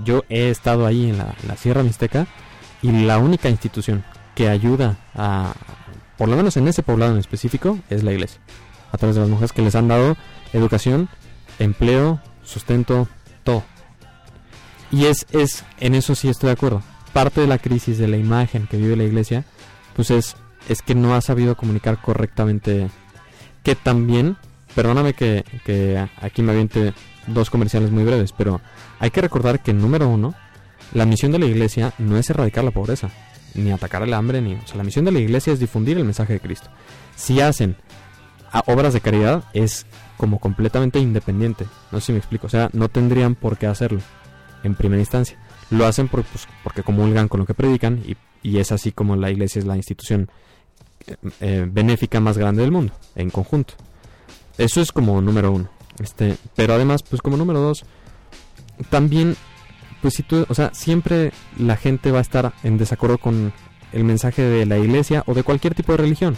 yo 0.05 0.25
he 0.29 0.51
estado 0.51 0.87
ahí 0.87 1.09
en 1.11 1.19
la, 1.19 1.35
la 1.47 1.57
Sierra 1.57 1.83
Mixteca 1.83 2.27
y 2.83 2.93
la 2.93 3.19
única 3.19 3.49
institución 3.49 4.05
que 4.35 4.49
ayuda 4.49 4.99
a, 5.15 5.55
por 6.19 6.29
lo 6.29 6.37
menos 6.37 6.57
en 6.59 6.69
ese 6.69 6.83
poblado 6.83 7.13
en 7.13 7.19
específico, 7.19 7.79
es 7.91 8.03
la 8.05 8.13
iglesia. 8.13 8.41
A 8.93 8.99
través 8.99 9.17
de 9.17 9.23
las 9.23 9.31
mujeres 9.31 9.53
que 9.53 9.63
les 9.63 9.75
han 9.75 9.89
dado 9.89 10.17
educación, 10.53 11.09
empleo, 11.59 12.21
sustento, 12.43 13.09
todo. 13.45 13.65
Y 14.93 15.07
es, 15.07 15.27
es, 15.33 15.65
en 15.81 15.95
eso 15.95 16.15
sí 16.15 16.29
estoy 16.29 16.49
de 16.49 16.53
acuerdo. 16.53 16.83
Parte 17.13 17.41
de 17.41 17.47
la 17.47 17.59
crisis 17.59 17.99
de 17.99 18.09
la 18.09 18.19
imagen 18.19 18.67
que 18.67 18.77
vive 18.77 18.95
la 18.95 19.05
iglesia, 19.05 19.45
pues 19.97 20.11
es, 20.11 20.37
es 20.69 20.83
que 20.83 20.95
no 20.95 21.15
ha 21.15 21.21
sabido 21.21 21.57
comunicar 21.57 22.01
correctamente 22.01 22.89
que 23.63 23.75
también, 23.75 24.37
perdóname 24.75 25.15
que, 25.15 25.45
que 25.65 26.07
aquí 26.21 26.43
me 26.43 26.53
aviente 26.53 26.93
dos 27.27 27.51
comerciales 27.51 27.91
muy 27.91 28.05
breves, 28.05 28.33
pero 28.33 28.61
hay 28.99 29.11
que 29.11 29.21
recordar 29.21 29.63
que 29.63 29.73
número 29.73 30.09
uno, 30.09 30.35
la 30.93 31.05
misión 31.07 31.33
de 31.33 31.39
la 31.41 31.47
iglesia 31.47 31.93
no 31.99 32.17
es 32.17 32.31
erradicar 32.31 32.63
la 32.65 32.71
pobreza, 32.71 33.11
ni 33.55 33.73
atacar 33.73 34.03
el 34.03 34.15
hambre, 34.15 34.41
ni, 34.41 34.55
o 34.55 34.67
sea, 34.67 34.77
la 34.77 34.85
misión 34.85 35.05
de 35.05 35.13
la 35.13 35.19
iglesia 35.19 35.53
es 35.53 35.59
difundir 35.61 35.97
el 35.99 36.05
mensaje 36.05 36.35
de 36.35 36.41
Cristo. 36.41 36.69
Si 37.17 37.41
hacen 37.41 37.77
obras 38.67 38.93
de 38.95 39.01
caridad 39.01 39.45
es 39.53 39.87
como 40.17 40.39
completamente 40.39 40.99
independiente, 40.99 41.67
no 41.91 42.01
sé 42.01 42.07
si 42.07 42.13
me 42.13 42.19
explico, 42.19 42.47
o 42.47 42.51
sea, 42.51 42.71
no 42.73 42.89
tendrían 42.89 43.35
por 43.35 43.59
qué 43.59 43.67
hacerlo 43.67 44.01
en 44.63 44.75
primera 44.75 45.01
instancia. 45.01 45.37
Lo 45.71 45.85
hacen 45.87 46.07
por- 46.09 46.23
pues, 46.25 46.47
porque 46.63 46.83
comulgan 46.83 47.29
con 47.29 47.41
lo 47.41 47.47
que 47.47 47.55
predican 47.55 48.01
y, 48.07 48.17
y 48.49 48.59
es 48.59 48.71
así 48.73 48.93
como 48.93 49.17
la 49.17 49.31
iglesia 49.31 49.59
es 49.59 49.67
la 49.67 49.77
institución 49.77 50.31
eh, 51.41 51.67
benéfica 51.69 52.21
más 52.21 52.39
grande 52.39 52.63
del 52.63 52.73
mundo, 52.73 52.93
en 53.15 53.31
conjunto. 53.31 53.75
Eso 54.59 54.81
es 54.81 54.93
como 54.93 55.21
número 55.21 55.53
uno. 55.53 55.69
Este, 56.03 56.37
pero 56.55 56.75
además, 56.75 57.03
pues 57.03 57.23
como 57.23 57.37
número 57.37 57.61
dos, 57.61 57.85
también, 58.91 59.37
pues 60.03 60.15
si 60.15 60.23
tú, 60.23 60.47
o 60.49 60.55
sea, 60.55 60.73
siempre 60.75 61.33
la 61.59 61.77
gente 61.77 62.11
va 62.11 62.19
a 62.19 62.23
estar 62.23 62.53
en 62.63 62.79
desacuerdo 62.79 63.19
con 63.19 63.53
el 63.93 64.05
mensaje 64.05 64.43
de 64.43 64.67
la 64.67 64.79
iglesia 64.79 65.23
o 65.27 65.35
de 65.35 65.43
cualquier 65.43 65.75
tipo 65.75 65.93
de 65.93 65.99
religión. 65.99 66.37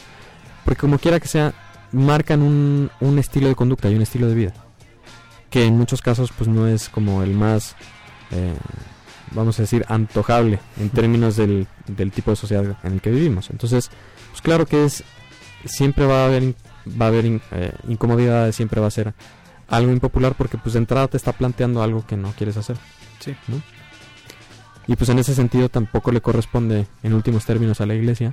Porque 0.65 0.81
como 0.81 0.99
quiera 0.99 1.21
que 1.21 1.29
sea, 1.29 1.55
marcan 1.93 2.43
un, 2.43 2.91
un 3.01 3.19
estilo 3.19 3.49
de 3.49 3.55
conducta 3.55 3.91
y 3.91 3.95
un 3.95 4.03
estilo 4.03 4.29
de 4.29 4.35
vida. 4.35 4.55
Que 5.51 5.65
en 5.65 5.77
muchos 5.77 6.03
casos, 6.03 6.31
pues 6.37 6.49
no 6.49 6.69
es 6.69 6.89
como 6.89 7.23
el 7.23 7.33
más, 7.33 7.75
eh, 8.31 8.55
vamos 9.33 9.59
a 9.59 9.63
decir, 9.63 9.85
antojable 9.89 10.61
en 10.79 10.91
términos 10.91 11.37
del, 11.37 11.67
del 11.87 12.13
tipo 12.13 12.31
de 12.31 12.37
sociedad 12.37 12.77
en 12.85 12.93
el 12.93 13.01
que 13.01 13.11
vivimos. 13.11 13.51
Entonces, 13.51 13.91
pues 14.39 14.43
claro 14.43 14.67
que 14.67 14.85
es, 14.85 15.03
siempre 15.65 16.07
va 16.07 16.23
a 16.23 16.27
haber, 16.27 16.55
va 17.01 17.07
a 17.07 17.09
haber 17.09 17.25
in- 17.25 17.43
eh, 17.51 17.73
incomodidades, 17.89 18.55
siempre 18.55 18.81
va 18.81 18.87
a 18.87 18.91
ser 18.93 19.13
algo 19.69 19.91
impopular 19.91 20.35
porque 20.37 20.57
pues 20.59 20.75
de 20.75 20.79
entrada 20.79 21.09
te 21.09 21.17
está 21.17 21.33
planteando 21.33 21.83
algo 21.83 22.07
que 22.07 22.17
no 22.17 22.31
quieres 22.33 22.57
hacer. 22.57 22.77
Sí. 23.19 23.35
¿no? 23.49 23.61
Y 24.87 24.95
pues 24.95 25.11
en 25.11 25.19
ese 25.19 25.35
sentido 25.35 25.69
tampoco 25.69 26.13
le 26.13 26.21
corresponde 26.21 26.87
en 27.03 27.15
últimos 27.15 27.45
términos 27.45 27.81
a 27.81 27.87
la 27.87 27.95
iglesia 27.95 28.33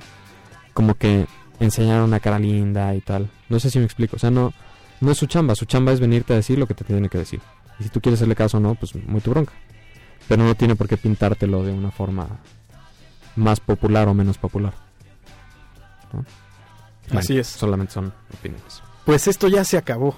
como 0.74 0.94
que 0.94 1.26
enseñar 1.58 2.02
una 2.02 2.20
cara 2.20 2.38
linda 2.38 2.94
y 2.94 3.00
tal. 3.00 3.28
No 3.48 3.58
sé 3.58 3.68
si 3.70 3.78
me 3.80 3.84
explico, 3.84 4.14
o 4.16 4.18
sea, 4.20 4.30
no 4.30 4.52
no 5.00 5.10
es 5.10 5.18
su 5.18 5.26
chamba, 5.26 5.54
su 5.56 5.64
chamba 5.66 5.92
es 5.92 5.98
venirte 6.00 6.32
a 6.34 6.36
decir 6.36 6.56
lo 6.58 6.66
que 6.68 6.74
te 6.74 6.84
tiene 6.84 7.08
que 7.08 7.18
decir. 7.18 7.40
Y 7.80 7.82
si 7.84 7.88
tú 7.90 8.00
quieres 8.00 8.18
hacerle 8.20 8.36
caso 8.36 8.58
o 8.58 8.60
no, 8.60 8.76
pues 8.76 8.94
muy 8.94 9.20
tu 9.20 9.30
bronca. 9.30 9.52
Pero 10.28 10.44
no 10.44 10.54
tiene 10.54 10.76
por 10.76 10.86
qué 10.88 10.96
pintártelo 10.96 11.64
de 11.64 11.72
una 11.72 11.90
forma 11.90 12.28
más 13.34 13.58
popular 13.60 14.06
o 14.08 14.14
menos 14.14 14.38
popular. 14.38 14.72
¿No? 16.16 17.18
Así 17.18 17.38
es. 17.38 17.46
Solamente 17.46 17.92
son 17.92 18.12
opiniones. 18.32 18.82
Pues 19.04 19.28
esto 19.28 19.48
ya 19.48 19.64
se 19.64 19.76
acabó. 19.76 20.16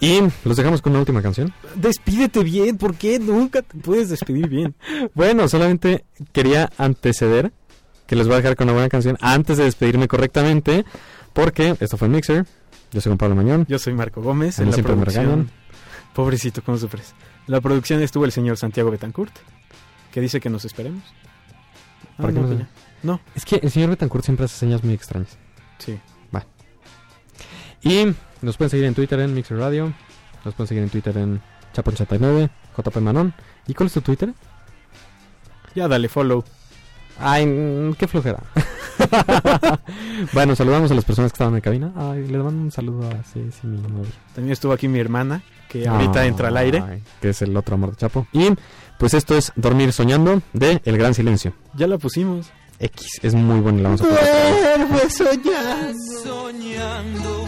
Y 0.00 0.20
los 0.44 0.56
dejamos 0.56 0.82
con 0.82 0.92
una 0.92 1.00
última 1.00 1.22
canción. 1.22 1.54
Despídete 1.76 2.42
bien, 2.42 2.76
¿por 2.76 2.96
qué 2.96 3.20
nunca 3.20 3.62
te 3.62 3.78
puedes 3.78 4.08
despedir 4.08 4.48
bien? 4.48 4.74
Bueno, 5.14 5.46
solamente 5.48 6.04
quería 6.32 6.70
anteceder 6.76 7.52
que 8.06 8.16
les 8.16 8.26
voy 8.26 8.34
a 8.34 8.36
dejar 8.38 8.56
con 8.56 8.64
una 8.64 8.72
buena 8.72 8.88
canción 8.88 9.16
antes 9.20 9.58
de 9.58 9.64
despedirme 9.64 10.08
correctamente, 10.08 10.84
porque 11.32 11.76
esto 11.78 11.96
fue 11.96 12.08
Mixer. 12.08 12.46
Yo 12.90 13.00
soy 13.00 13.10
Juan 13.10 13.18
Pablo 13.18 13.36
Mañón. 13.36 13.64
Yo 13.68 13.78
soy 13.78 13.94
Marco 13.94 14.20
Gómez. 14.20 14.58
A 14.58 14.62
mí 14.62 14.64
En 14.64 14.70
la 14.70 14.74
siempre 14.74 14.96
me 14.96 15.02
producción. 15.02 15.50
Pobrecito, 16.14 16.62
¿cómo 16.62 16.78
sufres? 16.78 17.14
La 17.46 17.60
producción 17.60 18.02
estuvo 18.02 18.24
el 18.24 18.32
señor 18.32 18.56
Santiago 18.56 18.90
Betancourt, 18.90 19.32
que 20.12 20.20
dice 20.20 20.40
que 20.40 20.50
nos 20.50 20.64
esperemos. 20.64 21.02
Ah, 22.18 22.22
¿Para 22.22 22.32
qué 22.32 22.40
no. 22.40 22.66
No, 23.02 23.20
Es 23.34 23.44
que 23.44 23.56
el 23.56 23.70
señor 23.70 23.90
Betancourt 23.90 24.24
siempre 24.24 24.44
hace 24.46 24.56
señas 24.56 24.82
muy 24.84 24.94
extrañas. 24.94 25.36
sí. 25.78 25.98
Y 27.84 28.14
nos 28.42 28.56
pueden 28.56 28.70
seguir 28.70 28.86
en 28.86 28.94
Twitter 28.94 29.18
en 29.18 29.34
Mixer 29.34 29.58
Radio. 29.58 29.92
Nos 30.44 30.54
pueden 30.54 30.68
seguir 30.68 30.84
en 30.84 30.88
Twitter 30.90 31.16
en 31.18 31.40
Chapo89, 31.74 32.48
JP 32.76 32.96
Manon. 32.98 33.34
¿Y 33.66 33.74
cuál 33.74 33.88
es 33.88 33.92
tu 33.94 34.00
Twitter? 34.02 34.32
Ya 35.74 35.88
dale 35.88 36.08
follow. 36.08 36.44
Ay, 37.18 37.44
mm, 37.44 37.94
qué 37.94 38.06
flojera. 38.06 38.40
bueno, 40.32 40.54
saludamos 40.54 40.90
a 40.90 40.94
las 40.94 41.04
personas 41.04 41.32
que 41.32 41.36
estaban 41.36 41.54
en 41.54 41.60
cabina. 41.60 41.92
Ay, 41.96 42.26
le 42.28 42.38
mando 42.38 42.62
un 42.62 42.70
saludo 42.70 43.08
a 43.10 43.22
Ceci, 43.24 43.66
mi 43.66 43.78
novia. 43.80 44.12
También 44.34 44.52
estuvo 44.52 44.72
aquí 44.72 44.86
mi 44.86 45.00
hermana, 45.00 45.42
que 45.68 45.88
ahorita 45.88 46.24
entra 46.26 46.48
al 46.48 46.56
aire. 46.58 46.84
Ay, 46.88 47.02
Que 47.20 47.30
es 47.30 47.42
el 47.42 47.56
otro 47.56 47.74
amor 47.74 47.90
de 47.90 47.96
Chapo. 47.96 48.26
Y 48.32 48.48
pues 48.98 49.14
esto 49.14 49.36
es 49.36 49.52
Dormir 49.56 49.92
Soñando 49.92 50.40
de 50.52 50.80
El 50.84 50.98
Gran 50.98 51.14
Silencio. 51.14 51.52
Ya 51.74 51.86
la 51.86 51.98
pusimos. 51.98 52.52
X, 52.78 53.06
es 53.22 53.34
muy 53.34 53.60
bueno 53.60 53.78
y 53.78 53.82
la 53.82 53.88
vamos 53.90 54.00
a 54.00 54.04
poner. 54.04 54.88
Duerme 54.88 55.10
soñando, 55.10 55.98
soñando, 56.24 57.46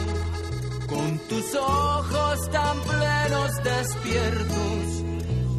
con 0.88 1.18
tus 1.28 1.54
ojos 1.54 2.50
tan 2.50 2.80
plenos 2.80 3.50
despiertos, 3.64 5.04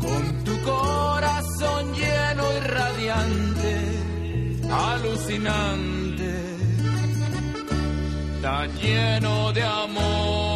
con 0.02 0.44
tu 0.44 0.62
corazón 0.62 1.94
lleno 1.94 2.44
y 2.56 2.60
radiante, 2.62 3.78
alucinante, 4.72 6.34
tan 8.42 8.78
lleno 8.80 9.52
de 9.54 9.64
amor. 9.64 10.55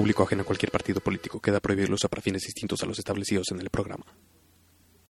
público 0.00 0.22
ajena 0.22 0.40
a 0.40 0.44
cualquier 0.46 0.72
partido 0.72 0.98
político. 1.02 1.40
Queda 1.40 1.60
prohibirlo 1.60 1.96
para 2.08 2.22
fines 2.22 2.42
distintos 2.44 2.82
a 2.82 2.86
los 2.86 2.98
establecidos 2.98 3.50
en 3.50 3.60
el 3.60 3.68
programa. 3.68 3.89